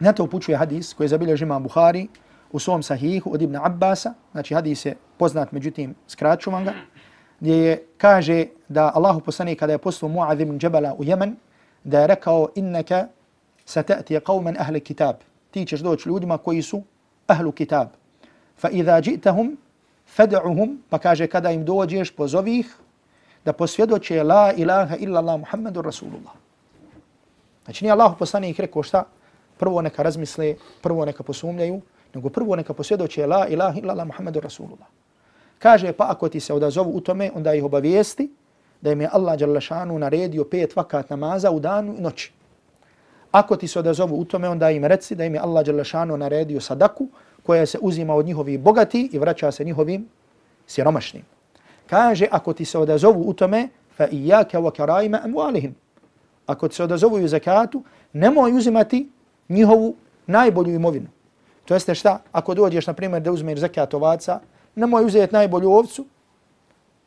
Na 0.00 0.12
to 0.12 0.24
upućuje 0.24 0.56
hadis 0.56 0.94
koji 0.94 1.04
je 1.04 1.08
zabilježi 1.08 1.46
Buhari 1.60 2.08
u 2.56 2.58
svom 2.58 2.82
sahihu 2.82 3.34
od 3.34 3.42
Ibn 3.42 3.56
Abbasa. 3.56 4.14
Znači 4.32 4.54
hadis 4.54 4.84
je 4.86 4.94
poznat, 5.18 5.52
međutim 5.52 5.94
skraćuvam 6.08 6.64
ga. 6.64 6.72
Gdje 7.40 7.54
je, 7.56 7.82
kaže 7.96 8.46
da 8.68 8.92
Allahu 8.94 9.20
poslani 9.20 9.56
kada 9.56 9.72
je 9.72 9.78
poslao 9.78 10.10
Mu'adh 10.10 10.42
ibn 10.42 10.58
Jabala 10.62 10.94
u 10.98 11.04
Jemen, 11.04 11.36
da 11.84 12.00
je 12.00 12.06
rekao 12.06 12.48
innaka 12.54 13.08
satati 13.64 14.16
qauman 14.16 14.56
ahli 14.58 14.80
kitab. 14.80 15.16
Ti 15.50 15.66
ćeš 15.66 15.80
doći 15.80 16.08
ljudima 16.08 16.38
koji 16.38 16.62
su 16.62 16.82
ahlu 17.26 17.52
kitab. 17.52 17.88
Fa 18.56 18.70
idha 18.70 19.00
ji'tahum 19.02 19.56
fad'uhum 20.16 20.76
pa 20.88 20.98
kaže 20.98 21.26
kada 21.26 21.50
im 21.50 21.64
dođeš 21.64 22.10
pozovi 22.10 22.58
ih 22.58 22.76
da 23.44 23.52
posvjedoče 23.52 24.22
la 24.22 24.52
ilaha 24.56 24.96
illa 24.96 25.20
Allah 25.20 25.38
Muhammedur 25.40 25.84
Rasulullah. 25.84 26.32
Znači 27.64 27.84
nije 27.84 27.92
Allah 27.92 28.16
poslanik 28.18 28.58
rekao 28.58 28.82
šta? 28.82 29.04
Prvo 29.58 29.82
neka 29.82 30.02
razmisle, 30.02 30.54
prvo 30.82 31.04
neka 31.04 31.22
posumljaju, 31.22 31.80
nego 32.14 32.28
prvo 32.28 32.56
neka 32.56 32.74
posvjedoče 32.74 33.26
la 33.26 33.46
ilaha 33.48 33.78
illa 33.78 33.92
Allah 33.92 34.06
Muhammedur 34.06 34.42
Rasulullah. 34.42 34.88
Kaže 35.58 35.92
pa 35.92 36.06
ako 36.10 36.28
ti 36.28 36.40
se 36.40 36.54
odazovu 36.54 36.90
u 36.90 37.00
tome, 37.00 37.30
onda 37.34 37.54
ih 37.54 37.64
obavijesti 37.64 38.30
da 38.80 38.92
im 38.92 39.00
je 39.00 39.08
Allah 39.12 39.38
Đalešanu 39.38 39.98
naredio 39.98 40.44
pet 40.44 40.76
vakat 40.76 41.10
namaza 41.10 41.50
u 41.50 41.60
danu 41.60 41.94
i 41.98 42.00
noći. 42.00 42.32
Ako 43.32 43.56
ti 43.56 43.68
se 43.68 43.78
odazovu 43.78 44.20
u 44.20 44.24
tome, 44.24 44.48
onda 44.48 44.70
im 44.70 44.84
reci 44.84 45.14
da 45.14 45.24
im 45.24 45.34
je 45.34 45.40
Allah 45.40 45.64
Đalešanu 45.66 46.16
naredio 46.16 46.60
sadaku 46.60 47.08
koja 47.42 47.66
se 47.66 47.78
uzima 47.82 48.14
od 48.14 48.26
njihovih 48.26 48.60
bogati 48.60 49.08
i 49.12 49.18
vraća 49.18 49.52
se 49.52 49.64
njihovim 49.64 50.08
siromašnim. 50.66 51.22
Kaže, 51.86 52.26
ako 52.30 52.52
ti 52.52 52.64
se 52.64 52.78
odazovu 52.78 53.22
u 53.28 53.32
tome, 53.32 53.68
fa 53.96 54.08
iyaka 54.08 54.58
wa 54.58 54.70
karaima 54.76 55.20
amwalihim. 55.24 55.72
Ako 56.46 56.68
ti 56.68 56.74
se 56.74 56.84
odazovu 56.84 57.16
u 57.16 57.28
zakatu, 57.28 57.82
nemoj 58.12 58.52
uzimati 58.52 59.08
njihovu 59.48 59.94
najbolju 60.26 60.74
imovinu. 60.74 61.06
To 61.65 61.73
jeste 61.73 61.95
šta? 61.95 62.19
Ako 62.31 62.53
dođeš, 62.53 62.87
na 62.87 62.93
primjer, 62.93 63.21
da 63.21 63.31
uzmeš 63.31 63.59
zakat 63.59 63.93
ovaca, 63.93 64.39
nemoj 64.75 65.05
uzeti 65.05 65.33
najbolju 65.33 65.71
ovcu, 65.71 66.05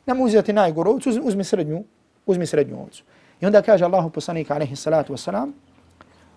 nemoj 0.06 0.26
uzeti 0.26 0.52
najgoru 0.52 0.90
ovcu, 0.90 1.10
uzmi 1.22 1.44
srednju, 1.44 1.84
uzmi 2.26 2.46
srednju 2.46 2.80
ovcu. 2.80 3.04
I 3.40 3.46
onda 3.46 3.62
kaže 3.62 3.84
Allahu 3.84 4.10
poslanik 4.10 4.50
alaihi 4.50 4.76
salatu 4.76 5.12
wasalam, 5.12 5.52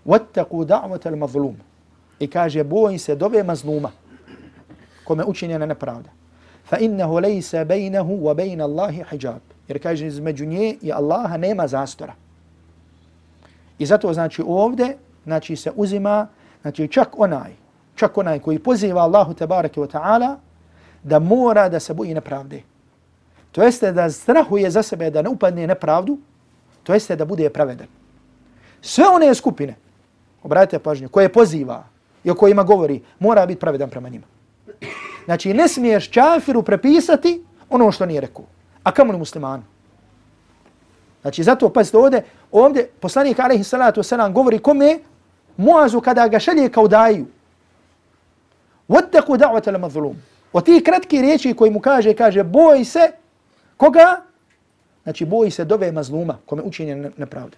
وَاتَّقُوا 0.06 0.66
دَعْوَةَ 0.66 1.04
الْمَظْلُومِ 1.04 1.54
I 2.20 2.28
kaže, 2.28 2.64
bojim 2.64 3.00
se 3.00 3.16
dove 3.16 3.44
mazluma, 3.44 3.92
kome 5.04 5.24
učinjena 5.24 5.66
nepravda. 5.66 6.10
Fa 6.66 6.78
innahu 6.78 7.20
lejsa 7.20 7.64
bejnahu 7.64 8.18
wa 8.18 8.34
bejna 8.34 8.64
Allahi 8.64 9.04
hijab. 9.10 9.42
Jer 9.68 9.84
kaže, 9.84 10.08
između 10.08 10.46
nje 10.46 10.76
i 10.82 10.92
Allaha 10.92 11.38
nema 11.38 11.68
zastora. 11.68 12.14
I 13.80 13.86
zato 13.86 14.14
znači 14.14 14.44
ovde, 14.48 14.98
znači 15.24 15.56
se 15.56 15.72
uzima, 15.76 16.28
znači 16.62 16.88
čak 16.88 17.20
onaj, 17.20 17.52
čak 17.95 18.19
onaj 18.19 18.39
koji 18.39 18.59
poziva 18.59 19.03
Allahu 19.03 19.35
tabaraka 19.35 19.81
wa 19.81 19.91
ta'ala, 19.91 20.37
da 21.03 21.19
mora 21.19 21.69
da 21.69 21.81
se 21.81 21.95
boji 21.95 22.15
nepravde. 22.15 22.63
To 23.53 23.63
jeste 23.63 23.93
da 23.93 24.11
strahuje 24.11 24.71
za 24.71 24.83
sebe 24.83 25.11
da 25.11 25.23
ne 25.23 25.29
upadne 25.29 25.67
nepravdu, 25.67 26.19
to 26.83 26.95
jeste 26.95 27.17
da 27.17 27.25
bude 27.25 27.51
pravedan. 27.51 27.87
Sve 28.81 29.05
one 29.09 29.35
skupine, 29.35 29.75
obratite 30.43 30.79
pažnju, 30.79 31.09
koje 31.09 31.33
poziva, 31.33 31.85
i 32.25 32.31
o 32.31 32.35
kojima 32.35 32.63
govori, 32.63 33.03
mora 33.19 33.47
biti 33.47 33.61
pravedan 33.61 33.91
prema 33.91 34.09
njima. 34.09 34.27
Znači, 35.25 35.55
ne 35.55 35.69
smiješ 35.69 36.11
čafiru 36.11 36.63
prepisati 36.63 37.45
ono 37.71 37.93
što 37.93 38.07
nije 38.07 38.21
rekao. 38.21 38.45
A 38.83 38.93
kamo 38.93 39.13
li 39.13 39.19
muslimanu? 39.19 39.63
Znači, 41.23 41.43
zato, 41.43 41.69
pazite 41.69 41.97
ovdje, 41.97 42.25
ovdje 42.53 42.91
poslanik 43.01 43.39
alaihi 43.39 43.65
salatu 43.65 44.01
wasalam 44.01 44.33
govori 44.33 44.59
kome 44.59 44.99
Muazu 45.57 46.01
kada 46.01 46.29
ga 46.29 46.39
šalje 46.39 46.69
kao 46.69 46.89
daju. 46.89 47.27
Vodteku 48.93 49.39
da'vata 49.41 49.73
lama 49.73 49.89
zulum. 49.89 50.17
O 50.53 50.61
ti 50.61 50.83
kratki 50.85 51.21
riječi 51.21 51.55
koji 51.55 51.71
mu 51.71 51.81
kaže, 51.81 52.15
kaže, 52.15 52.45
boj 52.45 52.85
se, 52.85 53.13
koga? 53.77 54.21
Znači, 55.03 55.25
boj 55.25 55.51
se 55.51 55.65
dove 55.65 55.93
mazluma, 55.93 56.39
kome 56.47 56.63
učinje 56.63 57.11
nepravde. 57.17 57.57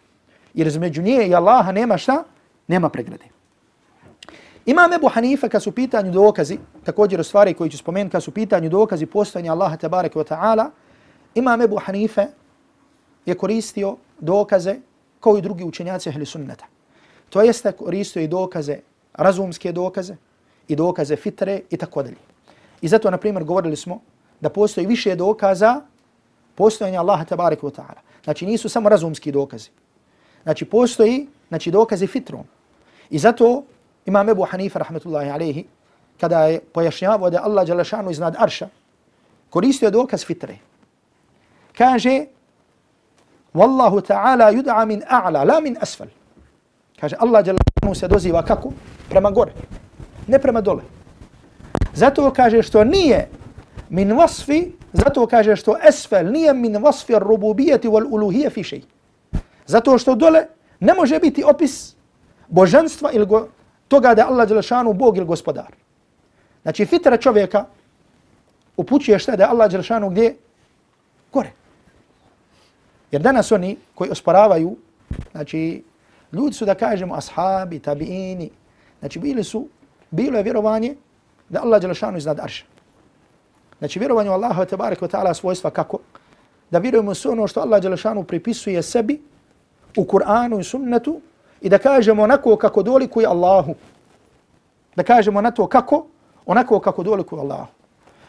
Jer 0.54 0.66
između 0.66 1.02
nje 1.02 1.26
i 1.26 1.34
Allaha 1.34 1.72
nema 1.72 1.98
šta? 1.98 2.24
Nema 2.68 2.88
pregrade. 2.88 3.24
Imam 4.66 4.92
Ebu 4.92 5.08
Hanife 5.08 5.48
kad 5.48 5.62
su 5.62 5.72
pitanju 5.72 6.10
dokazi, 6.10 6.58
također 6.84 7.20
o 7.20 7.24
stvari 7.24 7.54
koji 7.54 7.70
ću 7.70 7.78
spomenuti 7.78 8.12
kad 8.12 8.22
su 8.22 8.30
pitanju 8.30 8.68
dokazi 8.70 9.06
postojanja 9.06 9.52
Allaha 9.52 9.76
tabaraka 9.76 10.18
wa 10.18 10.28
ta'ala, 10.34 10.70
Imam 11.34 11.62
Ebu 11.62 11.78
Hanife 11.84 12.26
je 13.26 13.34
koristio 13.34 13.96
dokaze 14.20 14.76
kao 15.20 15.38
i 15.38 15.42
drugi 15.42 15.64
učenjaci 15.64 16.08
ahli 16.08 16.26
sunnata. 16.26 16.66
To 17.30 17.42
jeste 17.42 17.72
koristio 17.72 18.22
i 18.22 18.28
dokaze, 18.28 18.78
razumske 19.14 19.72
dokaze 19.72 20.16
i 20.68 20.76
dokaze 20.76 21.16
fitre 21.16 21.60
i 21.70 21.76
tako 21.76 22.02
dalje. 22.02 22.16
I 22.80 22.88
zato, 22.88 23.10
na 23.10 23.16
primjer, 23.16 23.44
govorili 23.44 23.76
smo 23.76 24.00
da 24.40 24.48
postoji 24.48 24.86
više 24.86 25.16
dokaza 25.16 25.80
postojanja 26.54 27.00
Allaha 27.00 27.24
tabaraka 27.24 27.66
wa 27.66 27.72
ta'ala. 27.72 28.00
Znači 28.24 28.46
nisu 28.46 28.68
samo 28.68 28.88
razumski 28.88 29.32
dokazi. 29.32 29.70
Znači 30.42 30.64
postoji 30.64 31.26
znači, 31.48 31.70
dokazi 31.70 32.06
fitrom. 32.06 32.44
I 33.10 33.18
zato 33.18 33.62
Imam 34.06 34.28
Ebu 34.28 34.44
Hanifa, 34.44 34.78
rahmetullahi 34.78 35.30
alaihi, 35.30 35.64
kada 36.20 36.44
je 36.44 36.60
pojašnjavao 36.60 37.30
da 37.30 37.42
Allah 37.42 37.66
Đalešanu 37.66 38.10
iznad 38.10 38.36
Arša, 38.38 38.68
koristio 39.50 39.90
dokaz 39.90 40.24
fitre. 40.24 40.58
Kaže, 41.78 42.26
Wallahu 43.54 44.00
ta'ala 44.00 44.52
yud'a 44.52 44.86
min 44.86 45.02
a'la, 45.08 45.44
la 45.46 45.60
min 45.60 45.76
asfal. 45.80 46.08
Kaže, 47.00 47.16
Allah 47.18 47.44
Đalešanu 47.44 47.94
se 47.94 48.08
doziva 48.08 48.42
kako? 48.42 48.72
Prema 49.08 49.30
gore, 49.30 49.52
ne 50.26 50.38
prema 50.38 50.60
dole. 50.60 50.82
Zato 51.94 52.32
kaže 52.32 52.62
što 52.62 52.84
nije 52.84 53.28
min 53.88 54.10
wasfi, 54.10 54.70
zato 54.92 55.26
kaže 55.26 55.56
što 55.56 55.76
esfel 55.88 56.32
nije 56.32 56.54
min 56.54 56.74
wasfi 56.74 57.18
rububijeti 57.18 57.88
wal 57.88 58.06
uluhije 58.10 58.50
fi 58.50 58.62
šeji. 58.62 58.84
Zato 59.66 59.98
što 59.98 60.14
dole 60.14 60.46
ne 60.80 60.94
može 60.94 61.18
biti 61.18 61.44
opis 61.44 61.94
božanstva 62.48 63.10
ili 63.12 63.26
go, 63.26 63.48
toga 63.88 64.14
da 64.14 64.22
je 64.22 64.28
Allah 64.28 64.48
Đelešanu 64.48 64.92
Bog 64.92 65.16
ili 65.16 65.26
gospodar. 65.26 65.72
Znači 66.62 66.86
fitra 66.86 67.16
čovjeka 67.16 67.64
upućuje 68.76 69.18
šta 69.18 69.36
da 69.36 69.44
je 69.44 69.50
Allah 69.50 69.70
Đelešanu 69.70 70.10
gdje? 70.10 70.36
Gore. 71.32 71.52
Jer 73.10 73.22
danas 73.22 73.52
oni 73.52 73.76
koji 73.94 74.10
osporavaju, 74.10 74.76
znači 75.32 75.82
ljudi 76.32 76.54
su 76.54 76.64
da 76.64 76.74
kažemo 76.74 77.14
ashabi, 77.14 77.78
tabiini, 77.78 78.50
znači 78.98 79.18
bili 79.18 79.44
su, 79.44 79.68
bilo 80.14 80.36
je 80.36 80.42
vjerovanje 80.42 80.94
da 81.48 81.60
Allah 81.62 81.80
Đelešanu 81.80 82.18
iznad 82.18 82.40
arša. 82.40 82.64
Znači 83.78 83.98
vjerovanje 83.98 84.30
u 84.30 84.32
Allaha 84.32 84.64
te 84.64 84.76
wa 84.76 85.08
ta'ala 85.08 85.34
svojstva 85.34 85.70
kako? 85.70 85.98
Da 86.70 86.78
vjerujemo 86.78 87.14
sve 87.14 87.30
ono 87.30 87.46
što 87.46 87.60
Allah 87.60 87.82
Đelešanu 87.82 88.24
pripisuje 88.24 88.82
sebi 88.82 89.22
u 89.96 90.04
Kur'anu 90.04 90.60
i 90.60 90.64
sunnetu 90.64 91.20
i 91.60 91.68
da 91.68 91.78
kažemo 91.78 92.22
onako 92.22 92.56
kako 92.56 92.82
dolikuje 92.82 93.26
Allahu. 93.26 93.74
Da 94.96 95.02
kažemo 95.02 95.40
na 95.40 95.50
to 95.50 95.66
kako? 95.66 96.06
Onako 96.46 96.80
kako 96.80 97.02
dolikuje 97.02 97.40
Allahu. 97.40 97.66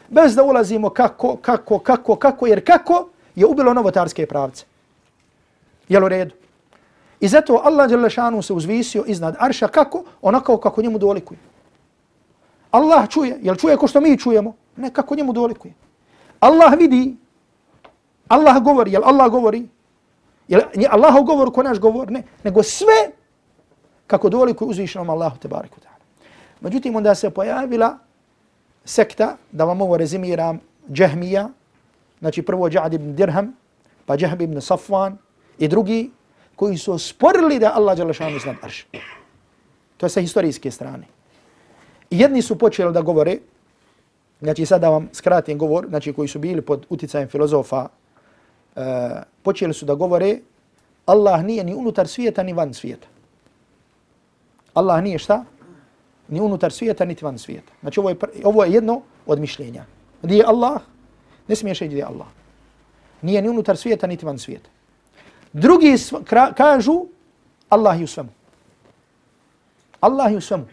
Bez 0.10 0.36
da 0.36 0.44
ulazimo 0.44 0.90
kako, 0.90 1.36
kako, 1.36 1.80
kako, 1.80 2.16
kako, 2.16 2.48
jer 2.48 2.66
kako 2.66 3.10
je 3.36 3.46
ubilo 3.46 3.74
novotarske 3.74 4.26
pravce. 4.26 4.66
Jel 5.90 6.04
u 6.04 6.10
redu? 6.10 6.36
I 7.20 7.28
zato 7.28 7.62
Allah 7.64 7.90
Đelešanu 7.90 8.42
se 8.42 8.54
uzvisio 8.54 9.04
iznad 9.08 9.36
arša 9.40 9.68
kako? 9.68 10.04
Onako 10.22 10.58
kako 10.58 10.82
njemu 10.82 10.98
dolikuje. 10.98 11.38
Allah 12.76 13.08
čuje. 13.10 13.40
Jel 13.42 13.56
čuje 13.56 13.78
ko 13.78 13.88
što 13.88 14.02
mi 14.02 14.18
čujemo? 14.18 14.56
Ne, 14.76 14.92
kako 14.92 15.16
njemu 15.16 15.34
dolikuje. 15.34 15.74
Allah 16.40 16.74
vidi. 16.80 17.16
Allah 18.28 18.60
govori. 18.64 18.92
Jel 18.92 19.06
Allah 19.06 19.32
govori? 19.32 19.64
Jel 20.48 20.62
Allahov 20.92 21.24
govor 21.24 21.52
ko 21.54 21.64
naš 21.64 21.80
govor? 21.80 22.12
Ne. 22.12 22.24
Nego 22.44 22.64
sve 22.64 23.12
kako 24.08 24.30
dolikuje 24.30 24.70
uzvišenom 24.70 25.10
Allahu 25.10 25.40
te 25.42 25.48
bareku 25.48 25.80
ta'ala. 25.82 26.28
Međutim, 26.62 26.96
onda 26.96 27.16
se 27.16 27.30
pojavila 27.30 27.98
sekta, 28.86 29.38
da 29.52 29.66
vam 29.66 29.82
ovo 29.82 29.98
rezimiram, 29.98 30.60
Džahmija, 30.92 31.50
znači 32.20 32.42
prvo 32.42 32.70
Ja'ad 32.70 32.94
ibn 32.94 33.16
Dirham, 33.16 33.54
pa 34.06 34.16
Jahb 34.20 34.42
ibn 34.42 34.62
Safwan 34.62 35.16
i 35.58 35.68
drugi 35.68 36.12
koji 36.56 36.78
su 36.78 36.98
sporili 37.00 37.60
da 37.60 37.74
Allah 37.76 37.98
žele 37.98 38.14
šanu 38.14 38.36
iznad 38.36 38.56
arš. 38.62 38.88
To 39.98 40.06
je 40.06 40.10
sa 40.10 40.22
historijske 40.22 40.72
strane. 40.72 41.15
I 42.10 42.20
jedni 42.20 42.42
su 42.42 42.58
počeli 42.58 42.94
da 42.94 43.02
govore, 43.02 43.38
znači 44.42 44.66
sad 44.66 44.82
da 44.82 44.90
vam 44.90 45.10
skratim 45.14 45.58
govor, 45.58 45.88
znači 45.90 46.14
koji 46.14 46.28
su 46.28 46.40
bili 46.40 46.62
pod 46.62 46.86
uticajem 46.90 47.28
filozofa, 47.28 47.88
uh, 48.76 48.84
počeli 49.44 49.74
su 49.74 49.86
da 49.86 49.96
govore 49.96 50.40
Allah 51.06 51.44
nije 51.44 51.64
ni 51.64 51.76
unutar 51.76 52.08
svijeta 52.08 52.44
ni 52.44 52.54
van 52.54 52.74
svijeta. 52.74 53.08
Allah 54.74 55.04
nije 55.04 55.20
šta? 55.20 55.46
Ni 56.28 56.42
unutar 56.42 56.72
svijeta 56.72 57.06
niti 57.06 57.26
van 57.26 57.38
svijeta. 57.38 57.74
Znači 57.82 58.00
ovo 58.00 58.10
je, 58.10 58.16
ovo 58.44 58.64
je 58.64 58.72
jedno 58.72 59.02
od 59.26 59.40
mišljenja. 59.40 59.86
Gdje 60.22 60.38
je 60.38 60.46
Allah? 60.46 60.82
Ne 61.48 61.56
smiješ 61.56 61.80
reći 61.80 61.90
gdje 61.90 62.00
je 62.00 62.06
Allah. 62.06 62.28
Nije 63.22 63.42
ni 63.42 63.50
unutar 63.50 63.78
svijeta 63.78 64.08
niti 64.08 64.26
van 64.26 64.40
svijeta. 64.40 64.70
Drugi 65.54 65.96
kažu 66.56 67.06
Allah 67.70 68.00
je 68.00 68.04
u 68.04 68.08
svemu. 68.08 68.30
Allah 70.00 70.32
je 70.32 70.38
u 70.38 70.42
svemu. 70.42 70.66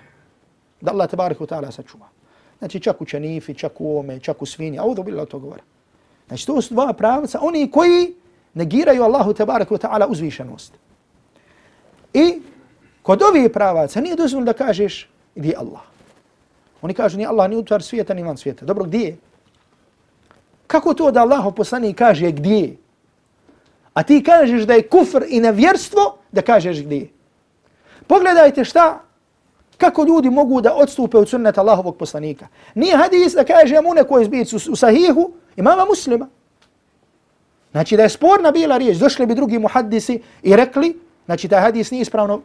Da 0.83 0.91
Allah 0.91 1.07
tabarik 1.11 1.39
ta'ala 1.39 1.71
sačuva. 1.71 2.09
Znači 2.59 2.81
čak 2.81 3.01
u 3.01 3.05
čanifi, 3.05 3.55
čak 3.55 3.81
u 3.81 3.99
ome, 3.99 4.21
čak 4.21 4.43
u 4.43 4.47
svinji, 4.47 4.79
A 4.79 4.83
ovdje 4.83 5.05
bilo 5.05 5.27
to 5.27 5.39
govore. 5.39 5.63
Znači 6.29 6.47
to 6.47 6.63
su 6.63 6.75
dva 6.75 6.93
pravca. 6.93 7.39
Oni 7.43 7.71
koji 7.71 8.15
negiraju 8.55 9.03
Allahu 9.03 9.35
tabarik 9.35 9.69
ta'ala 9.69 10.07
uzvišenost. 10.09 10.73
I 12.15 12.43
kod 13.03 13.23
ovih 13.23 13.51
pravaca 13.51 14.01
nije 14.01 14.17
dozvoljno 14.17 14.47
da 14.47 14.53
kažeš 14.53 15.09
gdje 15.35 15.49
je 15.49 15.57
Allah. 15.57 15.83
Oni 16.83 16.95
kažu 16.95 17.19
ni 17.19 17.27
Allah 17.27 17.51
ni 17.51 17.57
utar 17.57 17.83
svijeta 17.83 18.15
ni 18.15 18.23
van 18.23 18.37
svijeta. 18.37 18.65
Dobro, 18.65 18.85
gdje 18.85 18.99
je? 18.99 19.17
Kako 20.67 20.95
to 20.95 21.11
da 21.11 21.21
Allah 21.21 21.55
poslani 21.57 21.95
kaže 21.95 22.31
gdje 22.31 22.59
je? 22.59 22.77
A 23.95 24.03
ti 24.03 24.23
kažeš 24.23 24.63
da 24.63 24.75
je 24.75 24.89
kufr 24.89 25.25
i 25.29 25.41
nevjerstvo 25.41 26.17
da 26.33 26.43
kažeš 26.43 26.83
gdje 26.83 26.97
je. 26.97 27.09
Pogledajte 28.07 28.65
šta, 28.65 29.05
kako 29.79 30.05
ljudi 30.05 30.31
mogu 30.31 30.61
da 30.61 30.75
odstupe 30.75 31.19
od 31.19 31.29
sunneta 31.29 31.61
Allahovog 31.61 31.97
poslanika. 31.97 32.47
Nije 32.75 32.97
hadis 32.97 33.35
da 33.35 33.45
kaže 33.45 33.81
mu 33.81 33.95
neko 33.95 34.21
izbić 34.21 34.53
u, 34.53 34.57
u 34.73 34.77
sahihu 34.77 35.33
imama 35.57 35.85
muslima. 35.85 36.29
Znači 37.73 37.97
da 37.97 38.03
je 38.03 38.09
sporna 38.09 38.51
bila 38.51 38.77
riječ, 38.77 38.97
došli 38.97 39.27
bi 39.27 39.35
drugi 39.35 39.59
muhaddisi 39.59 40.23
i 40.43 40.57
rekli, 40.57 40.99
znači 41.27 41.49
taj 41.49 41.61
hadis 41.61 41.91
nije 41.91 42.03
ispravno 42.03 42.41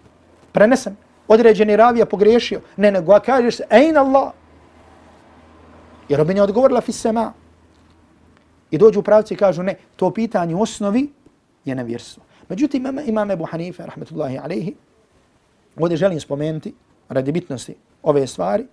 prenesen, 0.51 0.95
određeni 1.27 1.75
ravija 1.75 2.05
pogriješio. 2.05 2.61
Ne, 2.77 2.91
nego 2.91 3.13
a 3.13 3.19
kažeš 3.19 3.57
se, 3.57 3.63
ejn 3.69 3.97
Allah. 3.97 4.31
Jer 6.09 6.21
obin 6.21 6.37
je 6.37 6.43
odgovorila 6.43 6.81
fi 6.81 6.91
sema. 6.91 7.33
I 8.71 8.77
dođu 8.77 9.01
pravci 9.01 9.33
i 9.33 9.37
kažu, 9.37 9.63
ne, 9.63 9.75
to 9.95 10.11
pitanje 10.11 10.55
u 10.55 10.61
osnovi 10.61 11.09
je 11.65 11.75
nevjerstvo. 11.75 12.23
Međutim, 12.49 12.87
imam 13.05 13.31
Ebu 13.31 13.45
Hanife, 13.45 13.85
rahmetullahi 13.85 14.37
alaihi, 14.37 14.75
ovdje 15.77 15.97
želim 15.97 16.19
spomenuti, 16.19 16.73
radi 17.09 17.31
bitnosti 17.31 17.75
ove 18.03 18.27
stvari, 18.27 18.65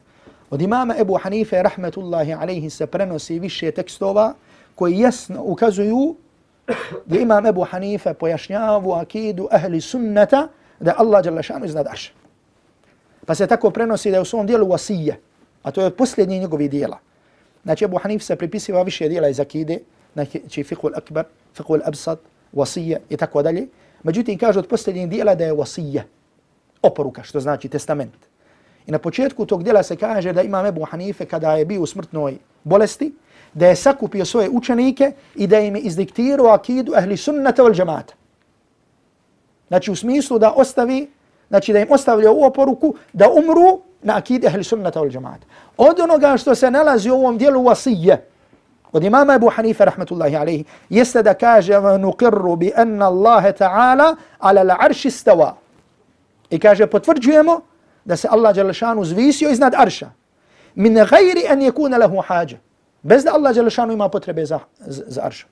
od 0.51 0.63
imama 0.63 0.95
Ebu 0.99 1.19
Hanife, 1.23 1.63
rahmetullahi 1.63 2.33
alaihi, 2.33 2.71
se 2.71 2.87
prenosi 2.87 3.39
više 3.39 3.71
tekstova 3.71 4.35
koji 4.75 4.99
jasno 4.99 5.43
ukazuju 5.43 6.17
da 7.07 7.19
imam 7.19 7.47
Ebu 7.47 7.65
Hanife 7.65 8.15
pojašnjavu 8.15 8.93
akidu 8.93 9.49
ahli 9.51 9.81
sunnata 9.81 10.49
da 10.81 10.95
Allah 10.99 11.25
jalla 11.25 11.43
šanu 11.43 11.67
iznad 11.67 11.87
arša. 11.87 12.13
Pa 13.27 13.35
se 13.35 13.47
tako 13.47 13.71
prenosi 13.71 14.11
da 14.11 14.17
je 14.17 14.21
u 14.21 14.25
svom 14.25 14.47
dijelu 14.47 14.67
wasije, 14.67 15.15
a 15.63 15.71
to 15.71 15.83
je 15.83 15.97
posljednji 15.97 16.39
njegovi 16.39 16.69
dijela. 16.69 16.99
Znači 17.63 17.85
Ebu 17.85 17.99
Hanif 17.99 18.23
se 18.23 18.37
pripisiva 18.37 18.83
više 18.83 19.09
dijela 19.09 19.29
iz 19.29 19.41
akide, 19.41 19.79
znači 20.13 20.65
fiqhu 20.65 20.91
al-akbar, 20.91 21.25
fiqhu 21.57 21.81
al-absad, 21.81 22.17
wasije 22.53 22.99
i 23.09 23.17
tako 23.17 23.43
dalje. 23.43 23.67
Međutim, 24.03 24.39
kaže 24.39 24.59
od 24.59 24.69
posljednjih 24.69 25.09
dijela 25.09 25.35
da 25.35 25.45
je 25.45 25.53
wasije, 25.53 26.03
oporuka, 26.85 27.23
što 27.23 27.41
znači 27.41 27.69
testament. 27.69 28.15
I 28.87 28.93
na 28.93 28.99
početku 28.99 29.47
tog 29.47 29.65
djela 29.65 29.83
se 29.83 29.97
kaže 29.97 30.33
da 30.33 30.43
Imam 30.43 30.67
Ebu 30.67 30.85
Hanife 30.85 31.25
kada 31.25 31.53
je 31.53 31.65
bio 31.65 31.83
u 31.83 31.87
smrtnoj 31.87 32.37
bolesti, 32.65 33.13
da 33.55 33.67
je 33.67 33.77
sakupio 33.77 34.25
svoje 34.25 34.51
učenike 34.51 35.13
i 35.35 35.47
da 35.47 35.59
im 35.59 35.77
je 35.77 35.83
izdiktirao 35.83 36.47
akidu 36.47 36.93
ahli 36.97 37.17
sunnata 37.17 37.63
vel 37.63 37.73
džamata. 37.73 38.15
Znači 39.69 39.91
u 39.91 39.97
smislu 39.97 40.39
da 40.39 40.53
ostavi, 40.53 41.11
znači 41.49 41.73
da 41.73 41.81
im 41.81 41.87
ostavlja 41.91 42.31
u 42.31 42.45
oporuku 42.45 42.95
da 43.13 43.31
umru 43.31 43.81
na 44.03 44.17
akidi 44.17 44.47
ahli 44.47 44.65
sunnata 44.65 45.01
vel 45.01 45.11
džamata. 45.11 45.47
Od 45.77 46.01
onoga 46.01 46.37
što 46.37 46.55
se 46.55 46.71
nalazi 46.71 47.11
u 47.11 47.15
ovom 47.15 47.39
dijelu 47.39 47.63
vasije, 47.63 48.29
od 48.93 49.05
imama 49.05 49.35
Ebu 49.35 49.49
Hanife 49.49 49.85
rahmetullahi 49.85 50.37
alaihi, 50.37 50.65
jeste 50.89 51.23
da 51.23 51.35
kaže 51.35 51.73
nuqirru 51.75 52.57
bi 52.57 52.73
anna 52.77 53.07
Allahe 53.07 53.53
ta'ala 53.53 54.17
ala 54.39 54.63
l'arši 54.63 55.11
stava. 55.11 55.64
I 56.55 56.59
kaže 56.59 56.87
potvrđujemo 56.87 57.61
da 58.05 58.17
se 58.17 58.29
Allah 58.31 58.55
Đelešanu 58.55 59.05
zvisio 59.05 59.51
iznad 59.51 59.75
arša. 59.77 60.11
Min 60.75 60.95
gajri 60.95 61.49
an 61.51 61.61
yakuna 61.61 61.99
lahu 61.99 62.23
hađa. 62.27 62.57
Bez 63.03 63.25
da 63.25 63.35
Allah 63.35 63.55
Đelešanu 63.55 63.93
ima 63.93 64.09
potrebe 64.09 64.47
za, 64.47 64.61
za, 64.79 65.03
za 65.07 65.23
arša. 65.25 65.47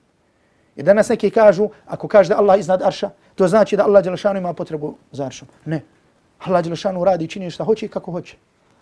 I 0.75 0.83
danas 0.83 1.09
neki 1.09 1.29
kažu, 1.29 1.67
ako 1.85 2.07
kaže 2.07 2.29
da 2.29 2.37
Allah 2.39 2.59
iznad 2.59 2.81
arša, 2.81 3.09
to 3.35 3.47
znači 3.47 3.77
da 3.77 3.83
Allah 3.83 4.03
Đelešanu 4.03 4.39
ima 4.39 4.53
potrebu 4.53 4.95
za 5.11 5.25
aršom. 5.25 5.47
Ne. 5.65 5.81
Allah 6.39 6.63
Đelešanu 6.63 7.03
radi 7.03 7.25
i 7.25 7.27
čini 7.27 7.51
šta 7.51 7.63
hoće 7.63 7.85
i 7.85 7.89
kako 7.89 8.11
hoće. 8.11 8.37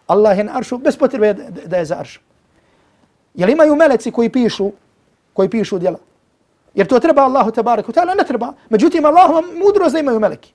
Allah 0.07 0.37
je 0.37 0.43
na 0.43 0.57
aršu 0.57 0.77
bez 0.77 0.97
potrebe 0.97 1.33
da 1.65 1.77
je 1.77 1.85
za 1.85 1.99
aršom. 1.99 2.23
Jel 3.33 3.49
imaju 3.49 3.75
meleci 3.75 4.11
koji 4.11 4.29
pišu, 4.29 4.71
koji 5.33 5.49
pišu 5.49 5.79
djela? 5.79 5.97
Jer 6.73 6.87
to 6.87 6.99
treba 6.99 7.21
Allahu 7.21 7.51
tabarak 7.51 7.87
ta'ala? 7.87 8.17
Ne 8.17 8.23
treba. 8.27 8.53
Međutim, 8.69 9.05
Allah 9.05 9.29
vam 9.29 9.45
mudro 9.57 9.89
da 9.89 9.99
imaju 9.99 10.19
meleki. 10.19 10.53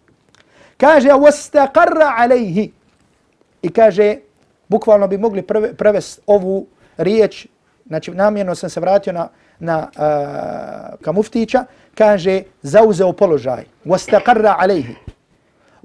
Kaže, 0.76 1.08
وَاسْتَقَرَّ 1.08 2.02
عَلَيْهِ 2.18 2.70
I 3.62 3.68
kaže, 3.68 4.16
bukvalno 4.68 5.08
bi 5.08 5.18
mogli 5.18 5.42
prevesti 5.76 6.22
ovu 6.26 6.66
riječ, 6.96 7.46
znači 7.86 8.10
namjerno 8.10 8.54
sam 8.54 8.70
se 8.70 8.80
vratio 8.80 9.12
na, 9.12 9.28
na 9.58 9.78
uh, 9.78 11.00
ka 11.00 11.12
muftića, 11.12 11.64
kaže 11.94 12.42
zauzeo 12.62 13.12
položaj. 13.12 13.64
Wastaqarra 13.84 14.54
alayhi. 14.58 14.94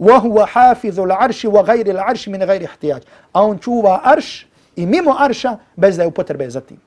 وهو 0.01 0.45
حافظ 0.45 0.99
العرش 0.99 1.45
وغير 1.45 1.88
العرش 1.88 2.30
من 2.30 2.43
غير 2.43 2.65
احتياج 2.65 3.01
a 3.34 3.41
on 3.43 3.60
čuva 3.60 4.01
arš 4.04 4.47
i 4.75 4.86
mimo 4.86 5.15
arša 5.19 5.58
bez 5.75 5.97
da 5.97 6.04
je 6.04 6.08
upotrebe 6.08 6.49
za 6.49 6.62
tim. 6.62 6.77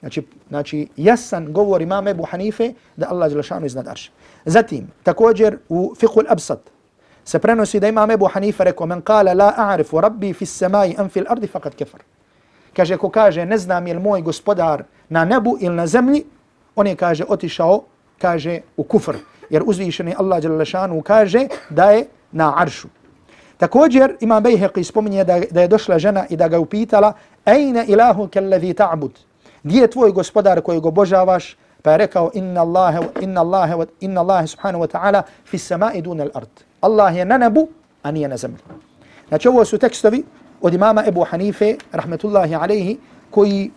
Znači, 0.00 0.22
znači 0.48 0.88
jasan 0.96 1.52
govor 1.52 1.82
imam 1.82 2.08
Ebu 2.08 2.24
Hanife 2.24 2.72
da 2.96 3.06
Allah 3.10 3.30
Đelešanu 3.30 3.66
iznad 3.66 3.88
arša. 3.88 4.10
Zatim, 4.44 4.90
također 5.02 5.58
u 5.68 5.94
fiqhu 6.00 6.22
al-absad 6.22 6.58
se 7.28 7.38
prenosi 7.38 7.80
da 7.80 7.88
imam 7.88 8.10
Ebu 8.10 8.26
Hanife 8.32 8.64
rekao 8.64 8.86
men 8.86 9.02
kala 9.02 9.34
la 9.34 9.52
a'rifu 9.56 10.00
rabbi 10.00 10.32
fi 10.32 10.46
samai 10.46 10.94
an 10.98 11.08
fil 11.08 11.26
ardi 11.28 11.46
faqad 11.46 11.74
kafar. 11.78 12.00
Kaže, 12.76 12.96
ko 12.96 13.10
kaže 13.10 13.44
ne 13.46 13.58
znam 13.58 13.86
je 13.86 13.98
moj 13.98 14.22
gospodar 14.22 14.84
na 15.08 15.24
nebu 15.24 15.56
ili 15.60 15.74
na 15.74 15.86
zemlji, 15.86 16.24
on 16.76 16.86
je, 16.86 16.96
kaže, 16.96 17.24
otišao, 17.28 17.82
kaže, 18.18 18.60
u 18.76 18.82
kufr 18.82 19.16
jer 19.50 19.62
uzvišeni 19.66 20.14
Allah 20.18 20.40
Đalešanu 20.42 21.02
kaže 21.02 21.48
da 21.70 21.90
je 21.90 22.06
na 22.32 22.54
aršu. 22.56 22.88
Također 23.56 24.16
Imam 24.20 24.44
Bejheqi 24.44 24.84
spominje 24.84 25.24
da, 25.24 25.40
da 25.50 25.60
je 25.60 25.68
došla 25.68 25.98
žena 25.98 26.26
i 26.30 26.36
da 26.36 26.48
ga 26.48 26.58
upitala 26.58 27.12
Ejne 27.46 27.84
ilahu 27.88 28.28
kellevi 28.28 28.74
ta'bud? 28.74 29.12
Gdje 29.62 29.80
je 29.80 29.90
tvoj 29.90 30.12
gospodar 30.12 30.60
kojeg 30.62 30.86
obožavaš? 30.86 31.56
Pa 31.88 31.92
je 31.92 31.98
rekao 31.98 32.30
inna 32.34 32.60
Allahe, 32.60 33.00
inna 33.20 33.40
Allahe, 33.40 33.74
inna 34.00 34.20
Allahe 34.20 34.46
subhanahu 34.46 34.84
wa 34.84 34.88
ta'ala 34.92 35.22
fi 35.44 35.58
samai 35.58 36.02
dun 36.02 36.20
al 36.20 36.30
ard. 36.34 36.50
Allah 36.80 37.16
je 37.16 37.24
na 37.24 37.38
nebu, 37.38 37.68
a 38.02 38.10
nije 38.10 38.28
na 38.28 38.36
zemlji. 38.36 38.58
Znači 39.28 39.48
ovo 39.48 39.64
su 39.64 39.78
tekstovi 39.78 40.22
od 40.60 40.74
imama 40.74 41.04
Ebu 41.06 41.24
Hanife, 41.24 41.76
rahmetullahi 41.92 42.54
alaihi, 42.54 42.98
koji 43.30 43.70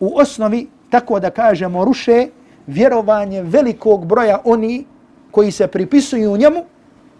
u 0.00 0.18
osnovi, 0.18 0.68
tako 0.90 1.20
da 1.20 1.30
kažemo, 1.30 1.84
ruše 1.84 2.28
vjerovanje 2.66 3.42
velikog 3.42 4.06
broja 4.06 4.38
oni 4.44 4.86
koji 5.30 5.50
se 5.50 5.66
pripisuju 5.66 6.36
njemu, 6.36 6.64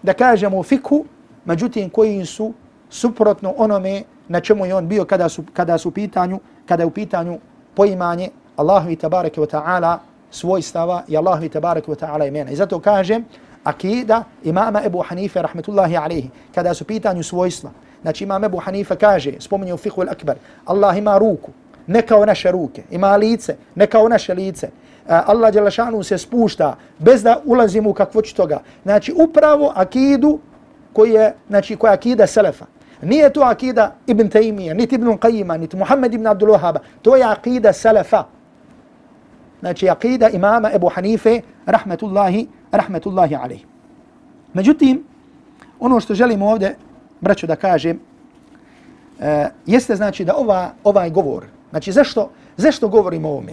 da 0.02 0.12
kažemo 0.12 0.62
fikhu, 0.62 1.04
međutim 1.44 1.90
koji 1.90 2.26
su 2.26 2.52
suprotno 2.90 3.54
onome 3.56 4.02
na 4.28 4.40
čemu 4.40 4.66
je 4.66 4.74
on 4.74 4.88
bio 4.88 5.04
kada 5.04 5.28
su, 5.28 5.44
kada 5.52 5.78
su 5.78 5.90
pitanju, 5.90 6.40
kada 6.66 6.82
je 6.82 6.87
u 6.87 6.90
pitanju 6.90 7.38
poimanje 7.74 8.30
Allahu 8.56 8.90
i 8.90 8.96
tabareke 8.96 9.40
wa 9.40 9.50
ta'ala 9.50 9.98
svojstava 10.31 11.03
i 11.09 11.17
Allahu 11.17 11.45
i 11.45 11.49
tabareke 11.49 11.91
wa 11.91 11.97
ta'ala 11.97 12.29
imena. 12.29 12.51
I 12.51 12.57
zato 12.57 12.81
kažem, 12.81 13.25
akida 13.65 14.25
imama 14.45 14.83
Ebu 14.85 15.03
Hanife, 15.03 15.43
rahmetullahi 15.43 15.97
alaihi, 15.97 16.31
kada 16.55 16.75
su 16.75 16.85
pitanju 16.85 17.23
svojstva, 17.23 17.71
znači 18.03 18.25
imam 18.25 18.45
Ebu 18.45 18.59
Hanife 18.59 18.97
kaže, 18.97 19.33
spominje 19.41 19.75
u 19.75 19.77
fiqhu 19.77 20.03
al-akbar, 20.03 20.35
Allah 20.65 20.99
ima 20.99 21.19
ruku, 21.19 21.51
ne 21.87 22.03
kao 22.03 22.27
naše 22.27 22.51
ruke, 22.51 22.83
ima 22.91 23.17
lice, 23.17 23.57
ne 23.75 23.87
kao 23.87 24.09
naše 24.09 24.35
lice, 24.35 24.71
Allah 25.09 25.53
Đelešanu 25.53 26.03
se 26.03 26.19
spušta 26.19 26.77
bez 26.99 27.23
da 27.23 27.41
ulazimo 27.45 27.91
u 27.91 27.95
kakvoću 27.95 28.35
toga. 28.37 28.61
Znači 28.83 29.15
upravo 29.17 29.73
akidu 29.75 30.39
koji 30.93 31.11
je, 31.12 31.35
znači 31.49 31.77
koja 31.77 31.91
je 31.91 31.95
akida 31.95 32.27
Selefa. 32.27 32.65
Nije 33.03 33.33
to 33.33 33.41
akida 33.41 33.95
Ibn 34.07 34.29
Taymiyyah, 34.31 34.75
niti 34.75 34.95
Ibn 34.95 35.07
Qayyima, 35.07 35.57
niti 35.57 35.77
Muhammed 35.77 36.15
ibn 36.15 36.27
Abdul 36.27 36.49
Wahaba. 36.49 36.79
To 37.03 37.17
je 37.17 37.25
akida 37.25 37.73
Selefa. 37.73 38.25
Znači 39.66 39.88
akida 39.88 40.29
imama 40.29 40.70
Ebu 40.74 40.88
Hanife, 40.88 41.40
rahmetullahi, 41.66 42.46
rahmetullahi 42.70 43.35
alaih. 43.35 43.66
Međutim, 44.55 45.05
ono 45.81 46.00
što 46.00 46.14
želim 46.14 46.42
ovdje, 46.42 46.76
braću 47.20 47.46
da 47.46 47.57
kažem, 47.57 47.98
uh, 47.98 49.24
jeste 49.66 49.96
znači 49.96 50.24
da 50.24 50.37
ova, 50.37 50.70
ovaj 50.85 51.11
govor, 51.11 51.46
znači 51.70 51.92
zašto, 51.92 52.31
zašto 52.57 52.88
govorimo 52.88 53.29
o 53.29 53.33
ovome? 53.33 53.52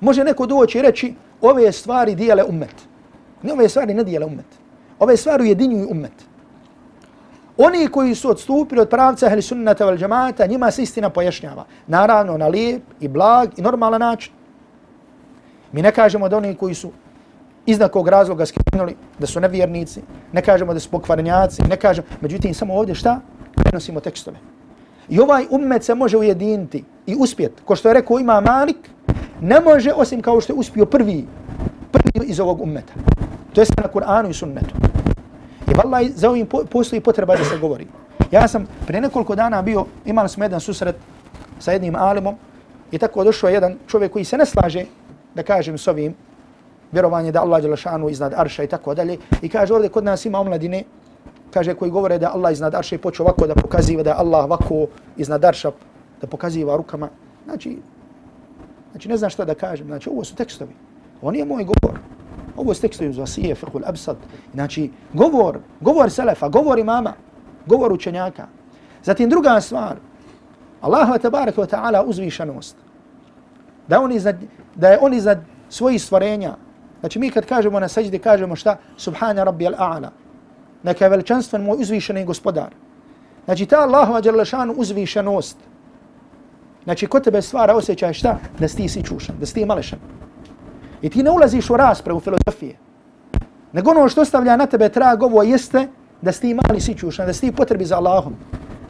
Može 0.00 0.24
neko 0.24 0.46
doći 0.46 0.78
i 0.78 0.82
reći 0.82 1.14
ove 1.40 1.72
stvari 1.72 2.14
dijele 2.14 2.44
ummet. 2.44 2.74
Ne 3.42 3.52
ove 3.52 3.68
stvari 3.68 3.94
ne 3.94 4.04
dijele 4.04 4.26
ummet. 4.26 4.58
Ove 4.98 5.16
stvari 5.16 5.42
ujedinjuju 5.42 5.88
ummet. 5.90 6.24
Oni 7.56 7.88
koji 7.88 8.14
su 8.14 8.30
odstupili 8.30 8.80
od 8.80 8.88
pravca 8.88 9.26
ahli 9.26 9.42
sunnata 9.42 9.84
val 9.84 9.96
džamata, 9.96 10.46
njima 10.46 10.70
se 10.70 10.82
istina 10.82 11.10
pojašnjava. 11.10 11.64
Naravno, 11.86 12.36
na 12.36 12.46
lijep 12.48 12.82
i 13.00 13.08
blag 13.08 13.58
i 13.58 13.62
normalan 13.62 14.00
način. 14.00 14.37
Mi 15.72 15.82
ne 15.82 15.92
kažemo 15.92 16.28
da 16.28 16.36
oni 16.36 16.54
koji 16.54 16.74
su 16.74 16.90
iz 17.66 17.78
nekog 17.78 18.08
razloga 18.08 18.46
skrenuli 18.46 18.96
da 19.18 19.26
su 19.26 19.40
nevjernici, 19.40 20.02
ne 20.32 20.42
kažemo 20.42 20.74
da 20.74 20.80
su 20.80 20.90
pokvarnjaci, 20.90 21.62
ne 21.62 21.76
kažemo, 21.76 22.06
međutim, 22.20 22.54
samo 22.54 22.74
ovdje 22.74 22.94
šta? 22.94 23.20
Prenosimo 23.54 24.00
tekstove. 24.00 24.36
I 25.08 25.20
ovaj 25.20 25.46
ummet 25.50 25.84
se 25.84 25.94
može 25.94 26.16
ujediniti 26.16 26.84
i 27.06 27.16
uspjeti. 27.18 27.62
Ko 27.64 27.76
što 27.76 27.88
je 27.88 27.94
rekao 27.94 28.18
ima 28.18 28.40
Malik, 28.40 28.90
ne 29.40 29.60
može 29.60 29.92
osim 29.92 30.22
kao 30.22 30.40
što 30.40 30.52
je 30.52 30.58
uspio 30.58 30.86
prvi, 30.86 31.26
prvi 31.92 32.26
iz 32.26 32.40
ovog 32.40 32.60
ummeta. 32.60 32.92
To 33.52 33.60
jeste 33.60 33.82
na 33.82 33.88
Kur'anu 33.88 34.30
i 34.30 34.34
sunnetu. 34.34 34.74
I 35.70 35.74
vallaj, 35.74 36.08
za 36.14 36.30
ovim 36.30 36.46
postoji 36.46 37.00
potreba 37.00 37.36
da 37.36 37.44
se 37.44 37.58
govori. 37.58 37.86
Ja 38.30 38.48
sam 38.48 38.66
pre 38.86 39.00
nekoliko 39.00 39.34
dana 39.34 39.62
bio, 39.62 39.86
imali 40.04 40.28
smo 40.28 40.44
jedan 40.44 40.60
susret 40.60 40.96
sa 41.58 41.72
jednim 41.72 41.96
alimom 41.96 42.36
i 42.90 42.98
tako 42.98 43.24
došao 43.24 43.50
jedan 43.50 43.76
čovjek 43.86 44.12
koji 44.12 44.24
se 44.24 44.36
ne 44.36 44.46
slaže, 44.46 44.84
da 45.34 45.42
kažem 45.42 45.78
s 45.78 45.88
ovim, 45.88 46.14
vjerovanje 46.92 47.32
da 47.32 47.42
Allah 47.42 47.62
je 47.62 47.70
lašanu 47.70 48.08
iznad 48.08 48.32
arša 48.36 48.62
i 48.62 48.66
tako 48.66 48.94
dalje. 48.94 49.18
I 49.42 49.48
kaže 49.48 49.74
ovdje 49.74 49.88
kod 49.88 50.04
nas 50.04 50.24
ima 50.24 50.40
omladine, 50.40 50.84
kaže 51.50 51.74
koji 51.74 51.90
govore 51.90 52.18
da 52.18 52.32
Allah 52.34 52.52
iznad 52.52 52.74
arša 52.74 52.94
i 52.94 52.98
počeo 52.98 53.24
ovako 53.24 53.46
da 53.46 53.54
pokaziva 53.54 54.02
da 54.02 54.16
Allah 54.18 54.44
ovako 54.44 54.86
iznad 55.16 55.44
arša 55.44 55.70
da 56.20 56.26
pokaziva 56.26 56.76
rukama. 56.76 57.08
Znači, 57.44 57.76
Znači 58.98 59.08
ne 59.08 59.16
znam 59.16 59.30
šta 59.30 59.44
da 59.44 59.54
kažem. 59.54 59.86
Znači 59.86 60.10
ovo 60.10 60.24
su 60.24 60.34
tekstovi. 60.34 60.72
Ovo 61.22 61.30
nije 61.30 61.44
moj 61.44 61.64
govor. 61.64 61.98
Ovo 62.56 62.74
su 62.74 62.80
tekstovi 62.80 63.10
uz 63.10 63.18
Vasije, 63.18 63.54
Fiqhul 63.54 63.82
Absad. 63.86 64.16
Znači 64.54 64.90
govor, 65.12 65.58
govor 65.80 66.10
Selefa, 66.10 66.48
govor 66.48 66.78
imama, 66.78 67.12
govor 67.66 67.92
učenjaka. 67.92 68.46
Zatim 69.04 69.30
druga 69.30 69.60
stvar. 69.60 69.96
Allahu 70.80 71.18
tabarak 71.18 71.56
wa 71.56 71.66
ta'ala 71.66 72.04
uzvišenost. 72.06 72.76
Da, 73.88 74.00
on 74.00 74.12
iznad, 74.12 74.36
da 74.74 74.88
je 74.88 74.98
on 75.00 75.14
iznad 75.14 75.38
svojih 75.68 76.02
stvorenja. 76.02 76.54
Znači 77.00 77.18
mi 77.18 77.30
kad 77.30 77.46
kažemo 77.46 77.80
na 77.80 77.88
seđdi 77.88 78.18
kažemo 78.18 78.56
šta? 78.56 78.76
Subhana 78.96 79.44
rabbi 79.44 79.66
al-a'la. 79.66 80.08
Neka 80.82 81.04
je 81.04 81.08
veličanstven 81.08 81.62
moj 81.62 81.76
uzvišeni 81.80 82.24
gospodar. 82.24 82.74
Znači 83.44 83.66
ta 83.66 83.80
Allahu 83.80 84.12
uzvišenost. 84.76 85.56
Znači, 86.84 87.06
kod 87.06 87.24
tebe 87.24 87.42
stvara 87.42 87.74
osjećaj 87.74 88.12
šta? 88.12 88.38
Da 88.58 88.68
si 88.68 88.76
ti 88.76 88.88
sičušan, 88.88 89.36
da 89.40 89.46
si 89.46 89.54
ti 89.54 89.64
malešan. 89.64 89.98
I 91.02 91.10
ti 91.10 91.22
ne 91.22 91.30
ulaziš 91.30 91.70
u 91.70 91.76
raspravu 91.76 92.20
filozofije. 92.20 92.76
Nego 93.72 93.90
ono 93.90 94.08
što 94.08 94.20
ostavlja 94.20 94.56
na 94.56 94.66
tebe 94.66 94.88
trag 94.88 95.22
ovo 95.22 95.42
jeste 95.42 95.88
da 96.22 96.32
si 96.32 96.40
ti 96.40 96.54
mali 96.54 96.80
sičušan, 96.80 97.26
da 97.26 97.32
si 97.32 97.40
ti 97.40 97.52
potrebi 97.52 97.84
za 97.84 97.96
Allahom. 97.96 98.36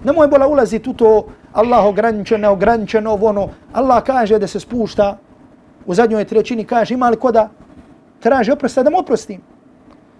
Nemoj 0.04 0.28
bola 0.28 0.46
ulaziti 0.48 0.90
u 0.90 0.94
to 0.94 1.26
Allah 1.52 1.84
ograničeno, 1.84 2.42
neograničeno, 2.42 3.18
ono. 3.20 3.48
Allah 3.72 4.02
kaže 4.02 4.38
da 4.38 4.46
se 4.46 4.60
spušta 4.60 5.18
u 5.86 5.94
zadnjoj 5.94 6.24
trećini, 6.24 6.64
kaže 6.64 6.94
ima 6.94 7.10
li 7.10 7.16
ko 7.16 7.32
da 7.32 7.48
traži 8.20 8.52
oprosta 8.52 8.82
da 8.82 8.90
mu 8.90 8.98
oprostim? 8.98 9.40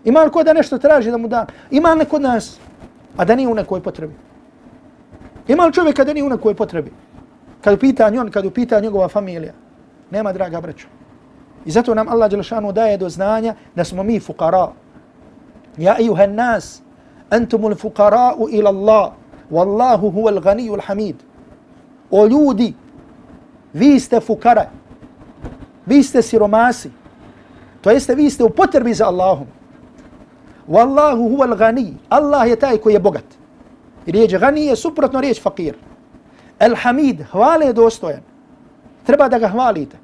Ima 0.05 0.23
li 0.25 0.31
ko 0.31 0.43
da 0.43 0.53
nešto 0.53 0.79
traži 0.79 1.11
da 1.11 1.17
mu 1.17 1.29
da? 1.29 1.47
Ima 1.71 1.95
li 1.95 2.05
kod 2.05 2.23
nas, 2.23 2.59
a 3.17 3.25
da 3.25 3.35
nije 3.35 3.49
u 3.49 3.55
nekoj 3.55 3.81
potrebi? 3.81 4.15
Ima 5.49 5.67
li 5.67 5.73
čovjeka 5.73 6.05
da 6.05 6.13
nije 6.13 6.25
u 6.25 6.29
nekoj 6.29 6.55
potrebi? 6.55 6.91
kad 7.61 7.75
upita 7.75 8.07
on, 8.07 8.31
kad 8.31 8.47
upita 8.47 8.81
njegova 8.81 9.09
familija. 9.09 9.53
Nema 10.11 10.33
draga 10.33 10.61
braću. 10.61 10.87
I 11.65 11.71
zato 11.71 11.95
nam 11.95 12.09
Allah 12.09 12.31
Đelšanu 12.31 12.73
daje 12.73 12.97
do 12.97 13.09
znanja 13.09 13.55
da 13.75 13.85
smo 13.85 14.03
mi 14.03 14.21
fukara. 14.21 14.69
Ja 15.77 15.97
ejuhan 16.01 16.35
nas, 16.35 16.83
antumul 17.31 17.75
fukara'u 17.75 18.49
ila 18.51 18.71
Allah, 18.71 19.13
wallahu 19.51 20.11
huwa 20.11 20.33
al-ghaniyyu 20.33 20.75
al-hamid. 20.75 21.17
O 22.11 22.27
ljudi, 22.27 22.75
vi 23.73 24.01
ste 24.01 24.21
fukara. 24.21 24.71
Vi 25.87 26.03
ste 26.03 26.23
siromasi. 26.23 26.91
To 27.81 27.91
jeste 27.91 28.15
vi 28.15 28.31
ste 28.31 28.45
u 28.45 28.51
potrebi 28.51 28.95
za 28.95 29.07
Allahom. 29.07 29.47
Wallahu 30.69 31.29
huwa 31.29 31.47
al-ghani. 31.49 31.95
Allah 32.09 32.49
je 32.49 32.57
taj 32.57 32.79
koji 32.79 32.95
je 32.95 33.01
bogat. 33.01 33.25
Riječ 34.07 34.35
gani 34.35 34.67
je 34.67 34.77
suprotno 34.77 35.21
riječ 35.21 35.43
fakir. 35.43 35.75
Al-Hamid, 36.59 37.25
hvale 37.33 37.67
je 37.67 37.73
dostojan. 37.73 38.21
Treba 39.07 39.29
da 39.29 39.39
ga 39.39 39.49
hvalite. 39.49 39.97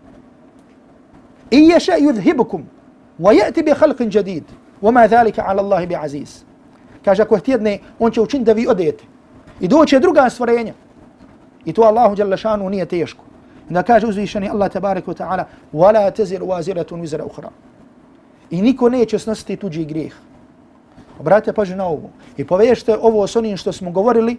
I 1.51 1.69
ješa 1.69 1.93
yudhibukum, 1.99 2.63
wa 3.19 3.33
jeti 3.33 3.63
bi 3.63 3.71
halqin 3.71 4.11
jadid, 4.11 4.45
wa 4.83 4.93
ma 4.93 5.07
dhalika 5.07 5.45
ala 5.47 5.63
Allahi 5.63 5.87
bi 5.87 5.97
aziz. 5.97 6.43
Kaže, 7.05 7.23
ako 7.23 7.37
htjedne, 7.37 7.79
on 7.99 8.11
će 8.11 8.21
učiniti 8.21 8.47
da 8.47 8.53
vi 8.53 8.67
odete. 8.69 9.05
I 9.61 9.69
doće 9.69 10.01
druga 10.01 10.31
stvorenja. 10.31 10.75
I 11.65 11.73
to 11.73 11.83
Allahu 11.83 12.17
dželle 12.17 12.37
šanu 12.37 12.71
nije 12.71 12.87
teško. 12.87 13.25
Da 13.69 13.83
kaže 13.83 14.07
uzvišeni 14.07 14.49
Allah 14.49 14.73
tebareke 14.73 15.11
ve 15.11 15.15
taala: 15.15 15.47
"Wa 15.73 15.93
la 15.95 16.11
tazir 16.11 16.41
waziratun 16.41 17.01
wizra 17.01 17.25
ukhra." 17.25 17.51
I 18.51 18.63
niko 18.63 18.89
neće 18.89 19.19
snositi 19.19 19.57
tuđi 19.57 19.85
grijeh. 19.85 20.13
Obratite 21.21 21.53
pažnju 21.53 21.77
na 21.77 21.87
ovo. 21.87 22.11
I 22.37 22.45
povežite 22.45 22.99
ovo 23.01 23.27
s 23.27 23.37
onim 23.37 23.57
što 23.57 23.73
smo 23.73 23.91
govorili 23.91 24.37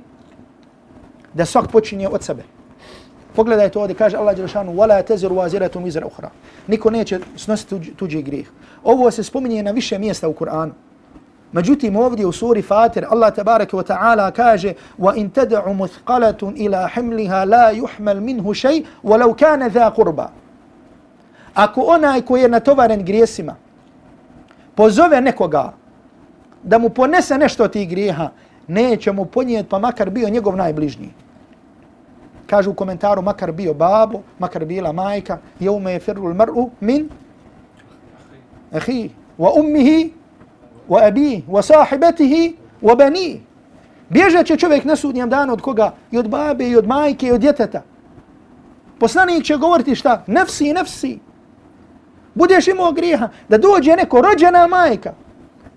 da 1.33 1.45
svak 1.45 1.71
počinje 1.71 2.07
od 2.07 2.23
sebe. 2.23 2.43
Pogledajte 3.35 3.79
ovdje, 3.79 3.95
kaže 3.95 4.17
Allah 4.17 4.35
Đelšanu, 4.35 4.71
وَلَا 4.71 5.01
تَزِرُ 5.01 5.31
وَازِرَةٌ 5.31 5.83
وِزَرَ 5.83 6.03
اُخْرَ 6.03 6.27
Niko 6.67 6.89
neće 6.89 7.19
snositi 7.35 7.93
tuđi 7.95 8.21
grijeh. 8.21 8.47
Ovo 8.83 9.11
se 9.11 9.23
spominje 9.23 9.63
na 9.63 9.71
više 9.71 9.99
mjesta 9.99 10.27
u 10.27 10.33
Kur'anu. 10.33 10.71
Međutim, 11.54 11.96
ovdje 11.96 12.26
u 12.26 12.32
suri 12.32 12.62
Fatir, 12.62 13.06
Allah 13.10 13.34
tabaraka 13.34 13.76
wa 13.76 13.82
ta'ala 13.82 14.30
kaže 14.30 14.74
وَإِن 14.98 15.30
تَدْعُ 15.34 15.66
مُثْقَلَةٌ 15.66 16.40
إِلَى 16.42 16.88
حِمْلِهَا 16.88 17.44
لَا 17.44 17.70
يُحْمَلْ 17.70 18.20
مِنْهُ 18.20 18.54
شَيْء 18.54 18.86
وَلَوْ 19.04 19.34
كَانَ 19.34 19.68
ذَا 19.68 19.88
قُرْبَ 19.88 20.28
Ako 21.54 21.80
onaj 21.80 22.22
koji 22.22 22.42
je 22.42 22.48
natovaren 22.48 23.04
grijesima 23.04 23.56
pozove 24.74 25.20
nekoga 25.20 25.72
da 26.62 26.78
mu 26.78 26.88
ponese 26.90 27.38
nešto 27.38 27.64
od 27.64 27.72
tih 27.72 27.88
grijeha, 27.88 28.30
neće 28.68 29.12
mu 29.12 29.24
ponijeti 29.24 29.68
pa 29.68 29.78
makar 29.78 30.10
bio 30.10 30.28
njegov 30.28 30.56
najbližniji. 30.56 31.10
Kažu 32.46 32.70
u 32.70 32.74
komentaru 32.74 33.22
makar 33.22 33.52
bio 33.52 33.74
babo, 33.74 34.20
makar 34.38 34.64
bila 34.64 34.92
majka, 34.92 35.38
je 35.60 35.70
ume 35.70 35.92
je 35.92 36.00
firul 36.00 36.34
mar'u 36.34 36.70
min 36.80 37.08
ahi 38.72 39.10
wa 39.38 39.50
ummihi 39.58 40.12
wa 40.89 41.07
abih, 41.07 41.43
wa 41.49 41.61
sahibatihi 41.61 42.55
wa 42.81 42.95
bani. 42.95 43.41
Bježe 44.09 44.43
će 44.43 44.57
čovjek 44.57 44.85
na 44.85 44.95
sudnjem 44.95 45.29
danu 45.29 45.53
od 45.53 45.61
koga? 45.61 45.93
I 46.11 46.17
od 46.17 46.29
babe, 46.29 46.67
i 46.67 46.75
od 46.75 46.87
majke, 46.87 47.27
i 47.27 47.31
od 47.31 47.41
djeteta. 47.41 47.81
Poslanik 48.99 49.43
će 49.43 49.57
govoriti 49.57 49.95
šta? 49.95 50.23
Nefsi, 50.27 50.73
nefsi. 50.73 51.19
Budeš 52.33 52.67
imao 52.67 52.91
grijeha 52.91 53.29
da 53.49 53.57
dođe 53.57 53.95
neko 53.95 54.21
rođena 54.21 54.67
majka 54.67 55.13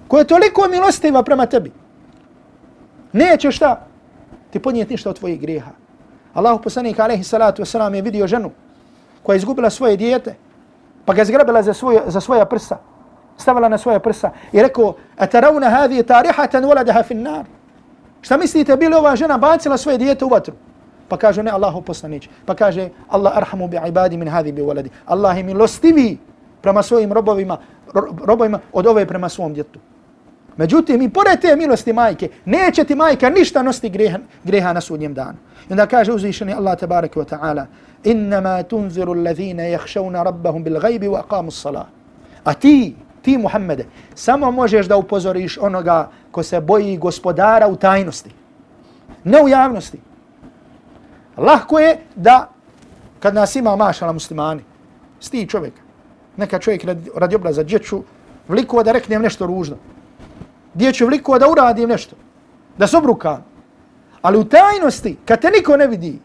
koja 0.08 0.20
je 0.20 0.26
toliko 0.26 0.68
milostiva 0.70 1.22
prema 1.22 1.46
tebi. 1.46 1.72
Neće 3.12 3.50
šta? 3.52 3.86
Ti 4.50 4.58
podnijeti 4.58 4.94
ništa 4.94 5.10
od 5.10 5.18
tvojih 5.18 5.40
grijeha. 5.40 5.70
Allahu 6.34 6.62
poslanik 6.62 6.98
alaihi 6.98 7.24
salatu 7.24 7.62
wasalam 7.62 7.94
je 7.94 8.02
vidio 8.02 8.26
ženu 8.26 8.50
koja 9.22 9.34
je 9.34 9.38
izgubila 9.38 9.70
svoje 9.70 9.96
dijete 9.96 10.34
pa 11.04 11.14
ga 11.14 11.24
zgrabila 11.24 11.62
za, 11.62 11.74
svoje, 11.74 12.02
za 12.06 12.20
svoja 12.20 12.44
prsa 12.44 12.78
stavila 13.38 13.68
na 13.68 13.78
svoja 13.78 13.98
prsa 13.98 14.30
i 14.52 14.62
rekao 14.62 14.94
ataravna 15.16 15.70
hadhi 15.70 16.02
tarihatan 16.02 16.64
waladaha 16.64 17.04
fin 17.04 17.22
nar? 17.22 17.44
Šta 18.20 18.36
mislite 18.36 18.76
bili 18.76 18.94
ova 18.94 19.16
žena 19.16 19.38
bacila 19.38 19.76
svoje 19.76 19.98
dijete 19.98 20.24
u 20.24 20.28
vatru? 20.28 20.54
Pa 21.08 21.16
kaže 21.16 21.42
ne 21.42 21.50
Allahu 21.50 21.82
poslanić. 21.82 22.28
Pa 22.46 22.54
kaže 22.54 22.88
Allah 23.08 23.36
arhamu 23.36 23.68
bi 23.68 23.78
ibadi 23.88 24.16
min 24.16 24.28
hadhi 24.28 24.52
bi 24.52 24.62
waladi. 24.62 24.90
Allah 25.06 25.36
je 25.36 25.42
milostivi 25.42 26.18
prema 26.62 26.82
svojim 26.82 27.12
robovima 27.12 27.58
robovima 28.26 28.58
od 28.72 28.86
ove 28.86 29.06
prema 29.06 29.28
svom 29.28 29.54
djetu. 29.54 29.78
Međutim, 30.56 31.02
i 31.02 31.10
pored 31.10 31.40
te 31.40 31.56
milosti 31.56 31.92
majke, 31.92 32.28
neće 32.44 32.84
ti 32.84 32.94
majka 32.94 33.30
ništa 33.30 33.62
nositi 33.62 33.88
greha, 33.88 34.18
greha 34.44 34.72
na 34.72 34.80
sudnjem 34.80 35.14
danu. 35.14 35.38
I 35.68 35.72
onda 35.72 35.86
kaže 35.86 36.12
uzvišeni 36.12 36.54
Allah 36.54 36.78
tabaraka 36.78 37.20
wa 37.20 37.36
ta'ala 37.36 37.66
Innama 38.04 38.62
tunziru 38.62 39.12
allazina 39.12 39.62
jahšavna 39.62 40.22
rabbahum 40.22 40.64
bil 40.64 40.78
gajbi 40.80 41.08
wa 41.08 41.22
aqamu 41.22 41.50
salah. 41.50 41.86
A 42.44 42.54
ti, 42.54 42.96
ti 43.22 43.38
Muhammede, 43.38 43.86
samo 44.14 44.50
možeš 44.50 44.86
da 44.86 44.96
upozoriš 44.96 45.58
onoga 45.58 46.10
ko 46.30 46.42
se 46.42 46.60
boji 46.60 46.96
gospodara 46.96 47.68
u 47.68 47.76
tajnosti. 47.76 48.30
Ne 49.24 49.42
u 49.42 49.48
javnosti. 49.48 50.00
Lahko 51.36 51.78
je 51.78 51.98
da 52.14 52.48
kad 53.20 53.34
nas 53.34 53.56
ima 53.56 53.76
mašala 53.76 54.12
muslimani, 54.12 54.62
sti 55.20 55.48
čovjek, 55.48 55.74
neka 56.36 56.58
čovjek 56.58 56.84
radi, 56.84 57.10
radi 57.16 57.36
obraza 57.36 57.62
dječu, 57.62 58.02
vliko 58.48 58.82
da 58.82 58.92
reknem 58.92 59.22
nešto 59.22 59.46
ružno 59.46 59.76
gdje 60.78 60.92
ću 60.92 61.06
vliko 61.06 61.38
da 61.38 61.48
uradim 61.50 61.88
nešto, 61.88 62.16
da 62.78 62.86
se 62.86 62.96
obrukam. 62.96 63.44
Ali 64.22 64.38
u 64.38 64.44
tajnosti, 64.44 65.16
kad 65.24 65.40
te 65.40 65.50
niko 65.50 65.76
ne 65.76 65.86
vidi, 65.86 66.18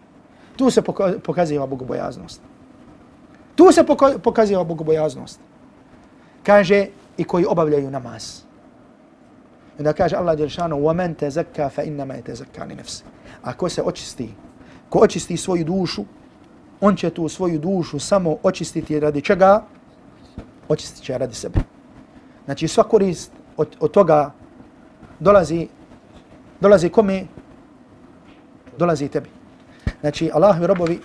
tu 0.55 0.69
se 0.69 0.81
pokaziva 1.23 1.67
bogobojaznost. 1.67 2.41
Tu 3.55 3.71
se 3.71 3.83
pokaziva 4.23 4.63
bogobojaznost 4.63 5.39
Kaže 6.42 6.86
i 7.16 7.24
koji 7.24 7.46
obavljaju 7.46 7.90
namaz. 7.90 8.42
I 9.76 9.80
onda 9.80 9.92
kaže 9.92 10.16
Allah 10.16 10.36
Đelšanu, 10.38 10.76
وَمَنْ 10.76 11.14
تَزَكَّا 11.14 11.68
فَإِنَّمَا 11.68 12.14
يَتَزَكَّا 12.22 12.66
لِنَفْسِ 12.66 13.02
Ako 13.42 13.68
se 13.68 13.82
očisti, 13.82 14.34
ko 14.88 14.98
očisti 14.98 15.36
svoju 15.36 15.64
dušu, 15.64 16.04
on 16.80 16.96
će 16.96 17.10
tu 17.10 17.28
svoju 17.28 17.58
dušu 17.58 17.98
samo 17.98 18.36
očistiti 18.42 19.00
radi 19.00 19.20
čega? 19.20 19.62
Očistit 20.68 21.04
će 21.04 21.18
radi 21.18 21.34
sebe. 21.34 21.60
Znači 22.44 22.68
sva 22.68 22.84
korist 22.84 23.32
od, 23.56 23.76
od 23.80 23.90
toga 23.90 24.32
dolazi, 25.18 25.68
dolazi 26.60 26.88
kome? 26.88 27.26
Dolazi 28.78 29.08
tebi. 29.08 29.28
Znači, 30.00 30.30
Allahovi 30.34 30.66
robovi, 30.66 31.00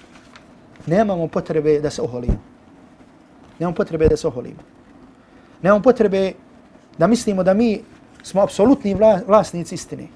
nemamo 0.86 1.28
potrebe 1.28 1.80
da 1.80 1.90
se 1.90 2.02
oholimo. 2.02 2.38
Nemamo 3.60 3.76
potrebe 3.76 4.08
da 4.08 4.18
se 4.18 4.28
oholimo. 4.28 4.60
Nemamo 5.63 5.83
potrebe 5.83 6.33
da 6.99 7.07
mislimo 7.07 7.43
da 7.43 7.55
mi 7.55 7.81
smo 8.23 8.43
apsolutni 8.43 8.97
vlasnici 9.27 9.75
istine. 9.75 10.07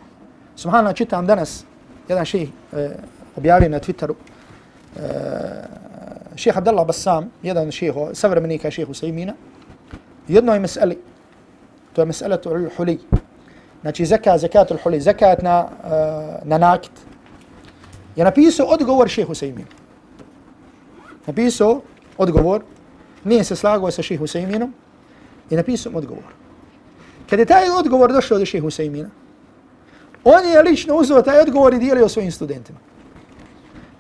Subhanallah, 0.57 0.95
čitam 0.95 1.27
danas, 1.27 1.65
jedan 2.09 2.25
ših 2.25 2.49
e, 2.73 2.81
eh, 2.81 2.91
objavio 3.37 3.69
na 3.69 3.81
Twitteru, 3.81 4.15
eh, 4.97 5.01
e, 5.03 6.37
ših 6.37 6.59
Abdallah 6.59 6.87
Bassam, 6.87 7.31
jedan 7.43 7.71
ših, 7.71 7.93
savremenika 8.13 8.71
ših 8.71 8.89
Usaimina, 8.89 9.35
jednoj 10.29 10.59
meseli, 10.59 10.99
to 11.93 12.03
je 12.03 12.07
meseletu 12.07 12.51
ul-huli, 12.51 12.99
znači 13.81 14.07
zekat, 14.07 14.71
ul-huli, 14.71 15.01
zekat 15.01 15.43
na, 15.43 15.69
e, 15.85 15.89
na 16.45 16.59
nakit, 16.59 16.93
je 18.17 18.25
napisao 18.25 18.67
odgovor 18.67 19.09
šehu 19.09 19.33
Usaimina. 19.33 19.69
Napisao 21.27 21.81
odgovor, 22.19 22.63
nije 23.25 23.45
se 23.45 23.57
slagao 23.57 23.91
sa 23.91 24.03
šehu 24.03 24.25
Usaiminom, 24.25 24.75
i 25.53 25.57
napisao 25.57 25.93
odgovor. 25.95 26.33
Kad 27.31 27.39
je 27.39 27.45
taj 27.47 27.71
odgovor 27.71 28.13
došao 28.13 28.39
do 28.39 28.47
šeha 28.47 28.71
Sejmina, 28.71 29.11
on 30.25 30.45
je 30.45 30.63
lično 30.63 30.97
uzeo 30.97 31.23
taj 31.23 31.41
odgovor 31.41 31.75
i 31.75 31.79
dijelio 31.79 32.09
svojim 32.09 32.33
studentima. 32.33 32.79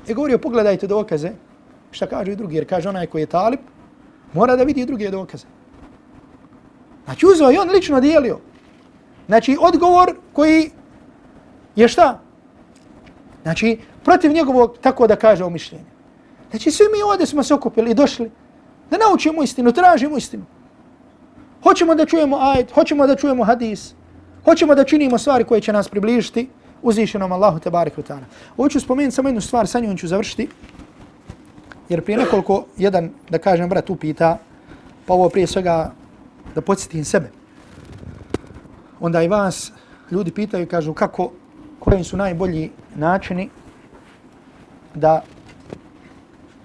I 0.08 0.14
govorio, 0.14 0.38
pogledajte 0.38 0.86
dokaze, 0.86 1.32
šta 1.90 2.06
kaže 2.06 2.32
i 2.32 2.36
drugi, 2.36 2.56
jer 2.56 2.68
kaže 2.68 2.88
onaj 2.88 3.06
koji 3.06 3.22
je 3.22 3.26
talib, 3.26 3.60
mora 4.32 4.56
da 4.56 4.64
vidi 4.64 4.86
druge 4.86 5.10
dokaze. 5.10 5.46
Znači 7.04 7.26
uzeo 7.26 7.52
i 7.52 7.58
on 7.58 7.70
lično 7.70 8.00
dijelio. 8.00 8.38
Znači, 9.26 9.56
odgovor 9.60 10.14
koji 10.32 10.70
je 11.76 11.88
šta? 11.88 12.20
Znači, 13.42 13.78
protiv 14.04 14.32
njegovog, 14.32 14.78
tako 14.80 15.06
da 15.06 15.16
kaže, 15.16 15.50
mišljenja. 15.50 15.84
Znači, 16.50 16.70
svi 16.70 16.84
mi 16.96 17.02
ovdje 17.02 17.26
smo 17.26 17.42
se 17.42 17.54
okupili 17.54 17.90
i 17.90 17.94
došli 17.94 18.30
da 18.90 18.98
naučimo 18.98 19.42
istinu, 19.42 19.72
tražimo 19.72 20.16
istinu. 20.16 20.44
Hoćemo 21.62 21.94
da 21.94 22.06
čujemo 22.06 22.38
ajd, 22.40 22.70
hoćemo 22.72 23.06
da 23.06 23.16
čujemo 23.16 23.44
hadis, 23.44 23.94
hoćemo 24.44 24.74
da 24.74 24.84
činimo 24.84 25.18
stvari 25.18 25.44
koje 25.44 25.60
će 25.60 25.72
nas 25.72 25.88
približiti 25.88 26.48
uzvišenom 26.82 27.32
Allahu 27.32 27.58
te 27.58 27.70
barek 27.70 27.98
u 27.98 28.02
ta'ala. 28.02 28.24
Hoću 28.56 28.80
spomenuti 28.80 29.14
samo 29.14 29.28
jednu 29.28 29.40
stvar, 29.40 29.66
sa 29.66 29.80
njom 29.80 29.96
ću 29.96 30.08
završiti, 30.08 30.48
jer 31.88 32.02
prije 32.04 32.18
nekoliko, 32.18 32.64
jedan, 32.76 33.10
da 33.30 33.38
kažem, 33.38 33.68
brat 33.68 33.90
upita, 33.90 34.38
pa 35.06 35.14
ovo 35.14 35.28
prije 35.28 35.46
svega 35.46 35.92
da 36.54 36.60
podsjetim 36.60 37.04
sebe 37.04 37.30
onda 39.02 39.22
i 39.22 39.28
vas 39.28 39.72
ljudi 40.10 40.30
pitaju, 40.30 40.66
kažu 40.66 40.94
kako, 40.94 41.30
koji 41.78 42.04
su 42.04 42.16
najbolji 42.16 42.70
načini 42.94 43.48
da 44.94 45.22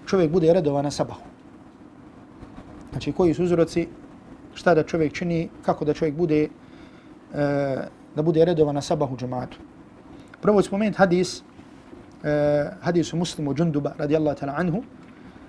čovjek 0.06 0.32
bude 0.32 0.54
redovan 0.54 0.84
na 0.84 0.92
sabahu. 0.92 1.22
Znači, 2.92 3.12
koji 3.12 3.34
su 3.34 3.44
uzroci, 3.44 3.88
šta 4.58 4.74
da 4.74 4.84
čovjek 4.84 5.14
čini, 5.14 5.50
kako 5.66 5.86
da 5.86 5.94
čovjek 5.94 6.16
bude, 6.16 6.42
e, 6.44 6.50
da 8.16 8.22
bude 8.22 8.46
redovan 8.46 8.76
na 8.76 8.82
sabahu 8.82 9.18
džematu. 9.18 9.58
Prvo 10.42 10.62
spomenuti 10.62 10.98
hadis, 10.98 11.42
e, 12.24 12.30
hadis 12.82 12.86
hadisu 12.86 13.18
muslimu 13.18 13.54
džunduba 13.54 13.94
radijallahu 13.98 14.40
ta'la 14.40 14.56
anhu, 14.58 14.84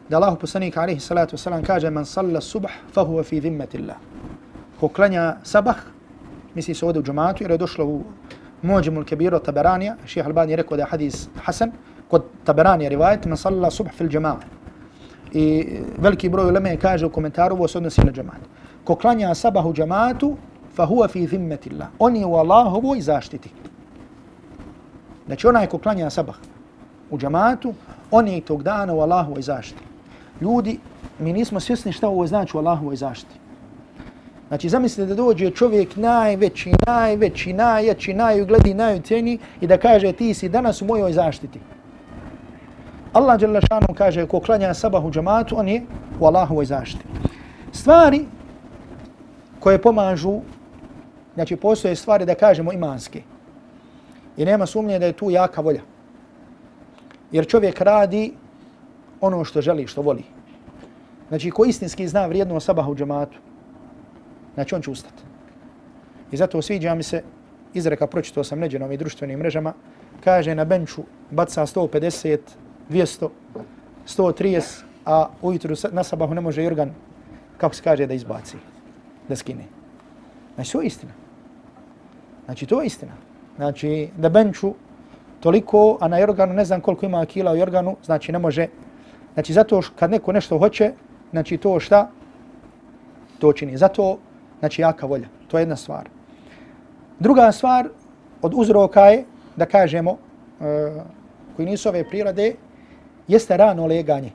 da 0.09 0.17
Allah 0.17 0.37
poslanik 0.41 0.77
alaihi 0.77 1.01
salatu 1.01 1.37
wasalam 1.37 1.65
kaže 1.67 1.91
man 1.91 2.05
salla 2.05 2.41
subah 2.41 2.73
fahuva 2.93 3.25
fi 3.25 3.41
zimmetillah. 3.41 3.97
Ko 4.81 4.89
klanja 4.89 5.37
sabah, 5.43 5.77
misli 6.55 6.75
se 6.75 6.87
ovdje 6.87 7.01
u 7.01 7.05
džamatu, 7.05 7.45
jer 7.45 7.51
je 7.51 7.59
došlo 7.59 7.87
u 7.87 8.03
Mođimul 8.63 9.05
Kebir 9.05 9.35
od 9.35 9.45
Taberanija, 9.45 9.97
ših 10.07 10.27
Albani 10.27 10.53
je 10.53 10.57
rekao 10.57 10.77
da 10.77 10.83
je 10.83 10.91
hadis 10.91 11.29
Hasan, 11.45 11.73
kod 12.11 12.25
Taberanija 12.45 12.89
rivajet, 12.89 13.27
man 13.27 13.37
salla 13.37 13.71
subh 13.71 13.93
fil 13.93 14.09
džama'a. 14.09 14.59
I 15.33 15.67
veliki 15.99 16.29
broj 16.29 16.49
uleme 16.49 16.77
kaže 16.77 17.07
u 17.07 17.11
komentaru, 17.11 17.55
ovo 17.55 17.69
se 17.69 17.79
odnosi 17.79 18.05
na 18.05 18.13
džamat. 18.13 18.41
Ko 18.89 18.95
klanja 18.97 19.35
sabah 19.35 19.67
u 19.67 19.73
džamatu, 19.75 20.37
fa 20.73 20.87
huwa 20.87 21.09
fi 21.13 21.27
zimmetillah. 21.27 21.89
On 21.99 22.17
je 22.17 22.27
u 22.27 22.35
Allahovoj 22.35 23.01
zaštiti. 23.01 23.51
Znači 25.27 25.47
onaj 25.47 25.67
ko 25.67 25.79
klanja 25.79 26.11
sabah 26.11 26.37
u 27.11 27.19
džamatu, 27.19 27.75
on 28.11 28.29
je 28.29 28.41
tog 28.41 28.63
dana 28.63 28.95
u 28.95 29.01
Allahovoj 29.01 29.43
zaštiti. 29.43 29.83
Ljudi, 30.41 30.79
mi 31.19 31.33
nismo 31.33 31.61
svjesni 31.61 31.93
šta 31.93 32.09
ovo 32.09 32.27
znači 32.27 32.57
u 32.57 32.61
Allahovoj 32.61 32.97
zaštiti. 32.97 33.35
Znači, 34.49 34.69
zamislite 34.69 35.07
da 35.07 35.15
dođe 35.15 35.51
čovjek 35.51 35.97
najveći, 35.97 36.73
najveći, 36.87 37.53
najjači, 37.53 38.15
najugledi, 38.15 38.75
najuceni 38.75 39.39
i 39.61 39.67
da 39.67 39.77
kaže 39.77 40.13
ti 40.13 40.35
si 40.35 40.49
danas 40.49 40.83
u 40.83 40.85
mojoj 40.85 41.13
zaštiti. 41.13 41.61
Allah 43.13 43.41
Đelešanu 43.41 43.95
kaže 43.99 44.27
ko 44.27 44.41
klanja 44.41 44.75
sabah 44.75 45.05
u 45.05 45.11
džamatu, 45.11 45.59
on 45.59 45.69
je 45.69 45.83
u 46.21 46.27
Allahovoj 46.27 46.65
zaštiti. 46.65 47.05
Stvari 47.73 48.25
koje 49.61 49.83
pomažu 49.83 50.41
znači 51.35 51.57
postoje 51.57 51.97
stvari 51.97 52.27
da 52.27 52.35
kažemo 52.35 52.73
imanske. 52.73 53.23
I 54.37 54.45
nema 54.45 54.67
sumnje 54.67 54.99
da 54.99 55.07
je 55.07 55.13
tu 55.13 55.31
jaka 55.31 55.61
volja. 55.61 55.83
Jer 57.33 57.47
čovjek 57.47 57.81
radi 57.81 58.33
ono 59.21 59.45
što 59.45 59.61
želi, 59.61 59.87
što 59.87 60.03
voli. 60.03 60.25
Znači, 61.29 61.51
ko 61.51 61.65
istinski 61.65 62.09
zna 62.09 62.27
vrijedno 62.27 62.61
sabaha 62.61 62.91
u 62.91 62.95
džematu, 62.95 63.39
znači 64.55 64.75
on 64.75 64.83
će 64.83 64.91
ustati. 64.91 65.23
I 66.33 66.37
zato 66.37 66.63
sviđa 66.63 66.95
mi 66.95 67.03
se, 67.03 67.23
izreka 67.75 68.07
pročitao 68.07 68.45
sam 68.45 68.59
neđe 68.59 68.79
na 68.79 68.87
ovim 68.87 68.99
društvenim 68.99 69.39
mrežama, 69.39 69.73
kaže 70.25 70.55
na 70.55 70.65
benču 70.65 71.03
baca 71.31 71.67
150, 71.67 72.39
200, 72.91 73.29
130, 74.07 74.83
a 75.05 75.29
ujutru 75.43 75.75
na 75.93 76.05
sabahu 76.05 76.35
ne 76.35 76.41
može 76.41 76.65
Jurgan, 76.65 76.91
kako 77.59 77.75
se 77.75 77.83
kaže, 77.83 78.07
da 78.07 78.15
izbaci, 78.15 78.57
da 79.29 79.37
skine. 79.37 79.65
Znači, 80.55 80.73
to 80.73 80.81
je 80.81 80.87
istina. 80.87 81.13
Znači, 82.45 82.67
to 82.67 82.81
je 82.81 82.87
istina. 82.87 83.13
Znači, 83.57 84.09
da 84.17 84.29
benču 84.29 84.75
toliko, 85.41 85.99
a 86.01 86.09
na 86.09 86.19
Jorganu 86.19 86.55
ne 86.55 86.65
znam 86.65 86.81
koliko 86.81 87.07
ima 87.07 87.27
kila 87.27 87.53
u 87.53 87.57
Jorganu, 87.57 87.97
znači 88.05 88.33
ne 88.33 88.39
može. 88.39 88.67
Znači, 89.35 89.53
zato 89.53 89.81
kad 89.97 90.11
neko 90.11 90.33
nešto 90.33 90.59
hoće, 90.59 90.93
znači 91.31 91.57
to 91.57 91.81
šta? 91.81 92.11
To 93.39 93.53
čini. 93.53 93.77
Zato, 93.77 94.19
znači, 94.59 94.83
jaka 94.83 95.07
volja. 95.07 95.29
To 95.49 95.59
je 95.59 95.63
jedna 95.63 95.77
stvar. 95.77 96.09
Druga 97.19 97.53
stvar 97.53 97.89
od 98.43 98.53
uzroka 98.55 99.01
je, 99.01 99.25
da 99.57 99.67
kažemo, 99.67 100.11
uh, 100.11 100.19
koji 101.57 101.69
nisu 101.69 101.89
ove 101.89 102.05
prirode, 102.09 102.55
jeste 103.29 103.57
rano 103.57 103.87
leganje. 103.87 104.33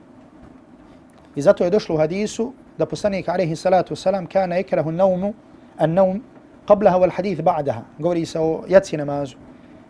I 1.36 1.42
zato 1.42 1.64
je 1.64 1.70
došlo 1.70 1.94
u 1.94 1.98
hadisu 1.98 2.52
da 2.78 2.86
poslanik 2.86 3.28
alaihi 3.28 3.56
salatu 3.56 3.94
wasalam 3.94 4.26
kana 4.26 4.58
ikrahu 4.58 4.92
naumu, 4.92 5.34
an 5.78 5.94
naum, 5.94 6.22
qablaha 6.66 6.98
wal 6.98 7.10
hadith 7.10 7.42
ba'daha. 7.42 7.82
Govori 7.98 8.26
se 8.26 8.40
o 8.40 8.64
jaci 8.68 8.96
namazu. 8.96 9.36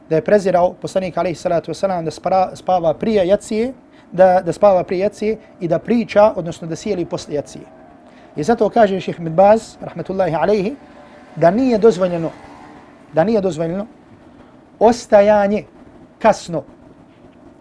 Da 0.09 0.17
je 0.17 0.25
prezirao 0.25 0.73
poslanik 0.73 1.19
alaihi 1.19 1.35
salatu 1.35 1.73
wasalam 1.73 2.05
da 2.05 2.57
spava 2.57 2.95
prije 2.95 3.27
jacije, 3.27 3.73
da, 4.13 4.41
da 4.45 4.53
spava 4.53 4.85
prije 4.85 5.01
jacije 5.01 5.39
i 5.61 5.69
da 5.69 5.79
priča, 5.79 6.33
odnosno 6.37 6.69
da 6.69 6.77
sjeli 6.77 7.05
posle 7.05 7.35
jacije. 7.35 7.65
I 8.37 8.43
zato 8.43 8.69
kaže 8.69 9.01
ših 9.01 9.21
Midbaz, 9.21 9.77
rahmetullahi 9.81 10.35
alaihi, 10.35 10.75
da 11.37 11.51
nije 11.51 11.79
dozvoljeno, 11.79 12.31
da 13.13 13.25
nije 13.25 13.41
dozvoljeno 13.41 13.87
ostajanje 14.79 15.65
kasno 16.19 16.63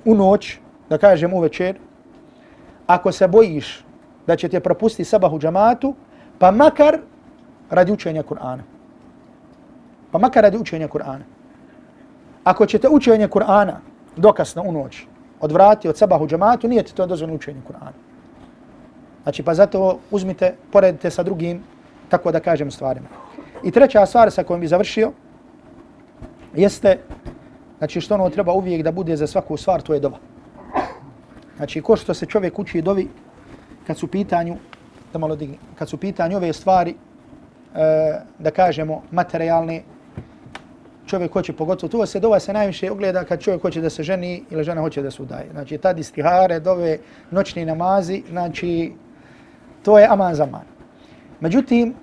u 0.05 0.15
noć, 0.15 0.57
da 0.89 0.97
kažem 0.97 1.33
u 1.33 1.39
večer, 1.39 1.77
ako 2.87 3.11
se 3.11 3.27
bojiš 3.27 3.85
da 4.27 4.35
ćete 4.35 4.59
propustiti 4.59 5.09
sabah 5.09 5.33
u 5.33 5.39
džamatu, 5.39 5.95
pa 6.39 6.51
makar 6.51 6.97
radi 7.69 7.91
učenja 7.91 8.23
Kur'ana. 8.23 8.61
Pa 10.11 10.19
makar 10.19 10.43
radi 10.43 10.57
učenja 10.57 10.87
Kur'ana. 10.87 11.23
Ako 12.43 12.65
ćete 12.65 12.89
učenje 12.89 13.27
Kur'ana 13.27 13.75
dokasno 14.15 14.63
u 14.65 14.71
noć 14.71 15.05
odvrati 15.43 15.89
od 15.89 15.97
sabah 15.97 16.21
u 16.21 16.27
džamatu, 16.27 16.67
nije 16.67 16.83
ti 16.83 16.95
to 16.95 17.05
dozvoljeno 17.05 17.35
učenje 17.35 17.61
Kur'ana. 17.67 17.97
Znači, 19.23 19.43
pa 19.43 19.53
zato 19.53 19.99
uzmite, 20.11 20.55
poredite 20.71 21.09
sa 21.09 21.23
drugim, 21.23 21.63
tako 22.09 22.31
da 22.31 22.39
kažem, 22.39 22.71
stvarima. 22.71 23.07
I 23.63 23.71
treća 23.71 24.05
stvar 24.05 24.31
sa 24.31 24.43
kojom 24.43 24.61
bi 24.61 24.67
završio, 24.67 25.11
jeste, 26.55 26.99
znači 27.77 28.01
što 28.01 28.15
ono 28.15 28.29
treba 28.29 28.53
uvijek 28.53 28.83
da 28.83 28.91
bude 28.91 29.15
za 29.15 29.27
svaku 29.27 29.57
stvar, 29.57 29.81
to 29.81 29.93
je 29.93 29.99
dova. 29.99 30.17
Znači, 31.57 31.81
ko 31.81 31.95
što 31.95 32.13
se 32.13 32.25
čovjek 32.25 32.59
uči 32.59 32.81
dovi, 32.81 33.07
kad 33.87 33.97
su 33.97 34.07
pitanju, 34.07 34.55
da 35.13 35.19
malo 35.19 35.35
digni, 35.35 35.57
kad 35.75 35.89
su 35.89 35.97
pitanju 35.97 36.37
ove 36.37 36.53
stvari, 36.53 36.95
e, 37.75 38.19
da 38.39 38.51
kažemo, 38.51 39.01
materijalne, 39.11 39.83
čovjek 41.05 41.33
hoće 41.33 41.53
pogotovo, 41.53 41.91
tu 41.91 42.05
se 42.05 42.19
dova 42.19 42.39
se 42.39 42.53
najviše 42.53 42.91
ogleda 42.91 43.23
kad 43.23 43.41
čovjek 43.41 43.61
hoće 43.61 43.81
da 43.81 43.89
se 43.89 44.03
ženi 44.03 44.43
ili 44.49 44.63
žena 44.63 44.81
hoće 44.81 45.01
da 45.01 45.11
se 45.11 45.21
udaje. 45.21 45.49
Znači, 45.51 45.77
tad 45.77 45.99
istihare, 45.99 46.59
dove, 46.59 46.97
noćni 47.31 47.65
namazi, 47.65 48.23
znači, 48.29 48.93
to 49.83 49.99
je 49.99 50.07
aman 50.09 50.35
za 50.35 50.45
man. 50.45 50.65
Međutim, 51.39 51.93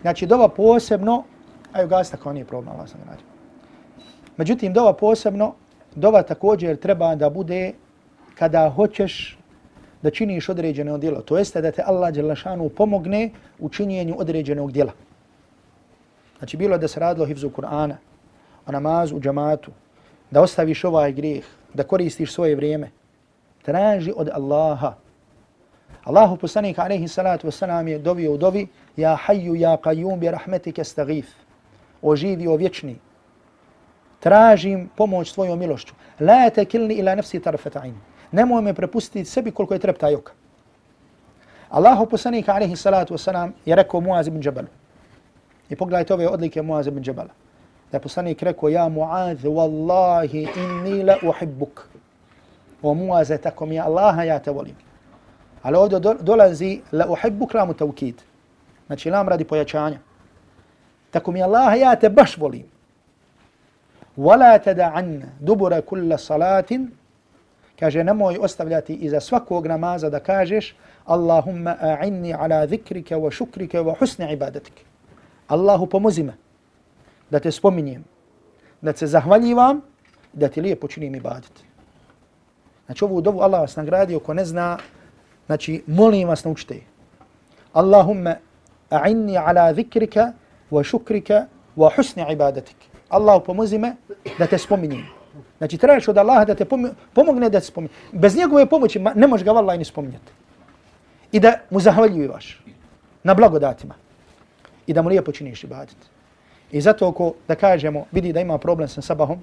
znači, 0.00 0.26
dova 0.26 0.48
posebno, 0.48 1.24
aj 1.72 1.86
gasta 1.86 2.16
kao 2.16 2.32
nije 2.32 2.44
problem, 2.44 2.74
Allah 2.74 2.88
sam 2.88 3.00
radio. 3.00 3.26
Međutim, 4.36 4.72
dova 4.72 4.92
posebno, 4.92 5.54
dova 5.94 6.22
također 6.22 6.76
treba 6.76 7.14
da 7.14 7.30
bude 7.30 7.72
kada 8.34 8.70
hoćeš 8.70 9.39
da 10.02 10.10
činiš 10.10 10.48
određeno 10.48 10.98
djelo. 10.98 11.20
To 11.20 11.38
jeste 11.38 11.60
da 11.60 11.72
te 11.72 11.82
Allah 11.86 12.14
Đelešanu 12.14 12.68
pomogne 12.68 13.30
u 13.58 13.68
činjenju 13.68 14.14
određenog 14.18 14.72
djela. 14.72 14.92
Znači 16.38 16.56
bilo 16.56 16.78
da 16.78 16.88
se 16.88 17.00
radilo 17.00 17.26
hivzu 17.26 17.50
Kur'ana, 17.50 17.96
o 18.66 18.72
namazu 18.72 19.16
u 19.16 19.20
džamatu, 19.20 19.70
da 20.30 20.42
ostaviš 20.42 20.84
ovaj 20.84 21.12
grijeh, 21.12 21.44
da 21.74 21.82
koristiš 21.82 22.32
svoje 22.32 22.56
vrijeme, 22.56 22.90
traži 23.62 24.12
od 24.16 24.28
Allaha. 24.32 24.94
Allahu 26.04 26.36
poslanik 26.36 26.78
alaihi 26.78 27.08
salatu 27.08 27.46
wasalam 27.46 27.86
je 27.86 27.98
dovio 27.98 28.32
u 28.32 28.36
dovi 28.36 28.68
Ja 28.96 29.16
hayyu 29.26 29.54
ja 29.54 29.76
qayyum 29.76 30.18
bi 30.18 30.30
rahmetike 30.30 30.84
stagif. 30.84 31.28
O 32.02 32.16
živi, 32.16 32.46
o 32.48 32.56
vječni. 32.56 32.96
Tražim 34.20 34.90
pomoć 34.96 35.32
tvojom 35.32 35.58
milošću. 35.58 35.94
La 36.20 36.50
tekilni 36.50 36.94
ila 36.94 37.14
nefsi 37.14 37.40
tarfeta 37.40 37.84
nemoj 38.32 38.62
me 38.62 38.74
prepustiti 38.74 39.24
sebi 39.24 39.50
koliko 39.50 39.74
je 39.74 39.80
trepta 39.80 40.08
joka. 40.08 40.32
Allahu 41.70 42.06
poslanik 42.06 42.48
alaihi 42.48 42.76
salatu 42.76 43.14
wasalam 43.14 43.52
je 43.66 43.76
rekao 43.76 44.00
Muaz 44.00 44.26
ibn 44.26 44.40
Jabal. 44.42 44.64
I 45.70 45.76
pogledajte 45.76 46.14
ove 46.14 46.28
odlike 46.28 46.62
Muaz 46.62 46.86
ibn 46.86 47.02
Jabal. 47.06 47.26
Da 47.90 47.96
je 47.96 48.00
poslanik 48.02 48.42
rekao, 48.42 48.68
ja 48.68 48.88
Muaz, 48.88 49.44
wallahi 49.44 50.48
inni 50.56 51.02
la 51.02 51.16
uhibbuk. 51.22 51.88
O 52.82 52.94
Muaz, 52.94 53.30
tako 53.42 53.66
mi 53.66 53.74
je 53.74 53.80
Allaha, 53.80 54.24
ja 54.24 54.38
te 54.38 54.50
volim. 54.50 54.74
Ali 55.62 55.76
ovdje 55.76 55.98
dolazi 56.20 56.80
la 56.92 57.06
uhibbuk 57.10 57.54
lamu 57.54 57.74
tawkid. 57.74 58.14
Znači 58.86 59.10
lam 59.10 59.28
radi 59.28 59.44
pojačanja. 59.44 59.98
Tako 61.10 61.32
mi 61.32 61.42
Allaha, 61.42 61.74
ja 61.74 61.96
te 61.96 62.08
baš 62.08 62.36
volim. 62.38 62.66
Wala 64.18 64.58
tada'anna 64.58 65.26
dubura 65.40 65.82
kulla 65.82 66.18
salatin 66.18 66.90
kaže 67.80 68.04
nemoj 68.04 68.38
ostavljati 68.40 68.94
iza 68.94 69.20
svakog 69.20 69.66
namaza 69.66 70.10
da 70.10 70.20
kažeš 70.20 70.74
Allahumma 71.04 71.76
a'inni 71.80 72.34
ala 72.38 72.66
zikrike 72.66 73.16
wa 73.16 73.30
šukrike 73.32 73.80
wa 73.80 73.98
husni 73.98 74.32
ibadetike. 74.32 74.82
Allahu 75.48 75.86
pomozi 75.86 76.22
me 76.22 76.32
da 77.30 77.40
te 77.40 77.50
spominjem, 77.52 78.04
da 78.80 78.92
se 78.92 79.06
zahvaljivam 79.06 79.80
da 80.32 80.48
ti 80.48 80.60
lijepo 80.60 80.88
činim 80.88 81.14
ibadet. 81.14 81.52
Znači 82.86 83.04
ovu 83.04 83.20
dovu 83.20 83.40
Allah 83.40 83.60
vas 83.60 83.76
nagradio 83.76 84.20
ko 84.20 84.34
ne 84.34 84.44
zna, 84.44 84.78
znači 85.46 85.82
molim 85.86 86.28
vas 86.28 86.44
naučite. 86.44 86.80
Allahumma 87.72 88.36
a'inni 88.90 89.38
ala 89.38 89.74
zikrike 89.74 90.24
wa 90.70 90.84
šukrike 90.84 91.40
wa 91.76 91.90
husni 91.96 92.24
ibadetike. 92.32 92.86
Allahu 93.08 93.44
pomozi 93.44 93.78
me 93.78 93.96
da 94.38 94.46
te 94.46 94.58
spominjem. 94.58 95.19
Znači, 95.58 95.78
trebaš 95.78 96.08
od 96.08 96.18
Allaha 96.18 96.44
da 96.44 96.54
te 96.54 96.64
pomogne 97.12 97.50
da 97.50 97.60
se 97.60 97.66
spominje. 97.66 97.92
Bez 98.12 98.36
njegove 98.36 98.66
pomoći 98.66 98.98
ne 99.14 99.26
možeš 99.26 99.44
ga 99.44 99.52
vallaha 99.52 99.78
ni 99.78 99.84
spominjati. 99.84 100.32
I 101.32 101.40
da 101.40 101.54
mu 101.70 101.80
zahvaljivaš 101.80 102.64
na 103.24 103.34
blagodatima. 103.34 103.94
I 104.86 104.92
da 104.92 105.02
mu 105.02 105.08
lijepo 105.08 105.32
činiš 105.32 105.64
ibadet. 105.64 105.96
I 106.72 106.80
zato 106.80 107.08
ako, 107.08 107.34
da 107.48 107.54
kažemo, 107.54 108.06
vidi 108.12 108.32
da 108.32 108.40
ima 108.40 108.58
problem 108.58 108.88
sa 108.88 109.02
sabahom, 109.02 109.42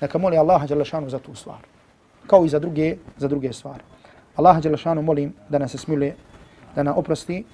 neka 0.00 0.18
moli 0.18 0.38
Allaha 0.38 0.66
Đalešanu 0.66 1.10
za 1.10 1.18
tu 1.18 1.34
stvar. 1.34 1.58
Kao 2.26 2.44
i 2.44 2.48
za 2.48 2.58
druge, 2.58 2.96
za 3.18 3.28
druge 3.28 3.52
stvari. 3.52 3.82
Allaha 4.36 4.60
Đalešanu 4.60 5.02
molim 5.02 5.34
da 5.48 5.58
nas 5.58 5.76
smiluje, 5.76 6.16
da 6.74 6.82
nas 6.82 6.96
oprosti. 6.96 7.44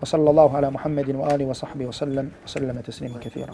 Wa 0.00 0.06
sallallahu 0.06 0.56
ala 0.56 0.70
Muhammedin 0.70 1.16
wa 1.16 1.32
alihi 1.32 1.48
wa 1.50 1.54
sahbihi 1.54 1.88
wa 1.88 1.92
sallam, 1.92 2.30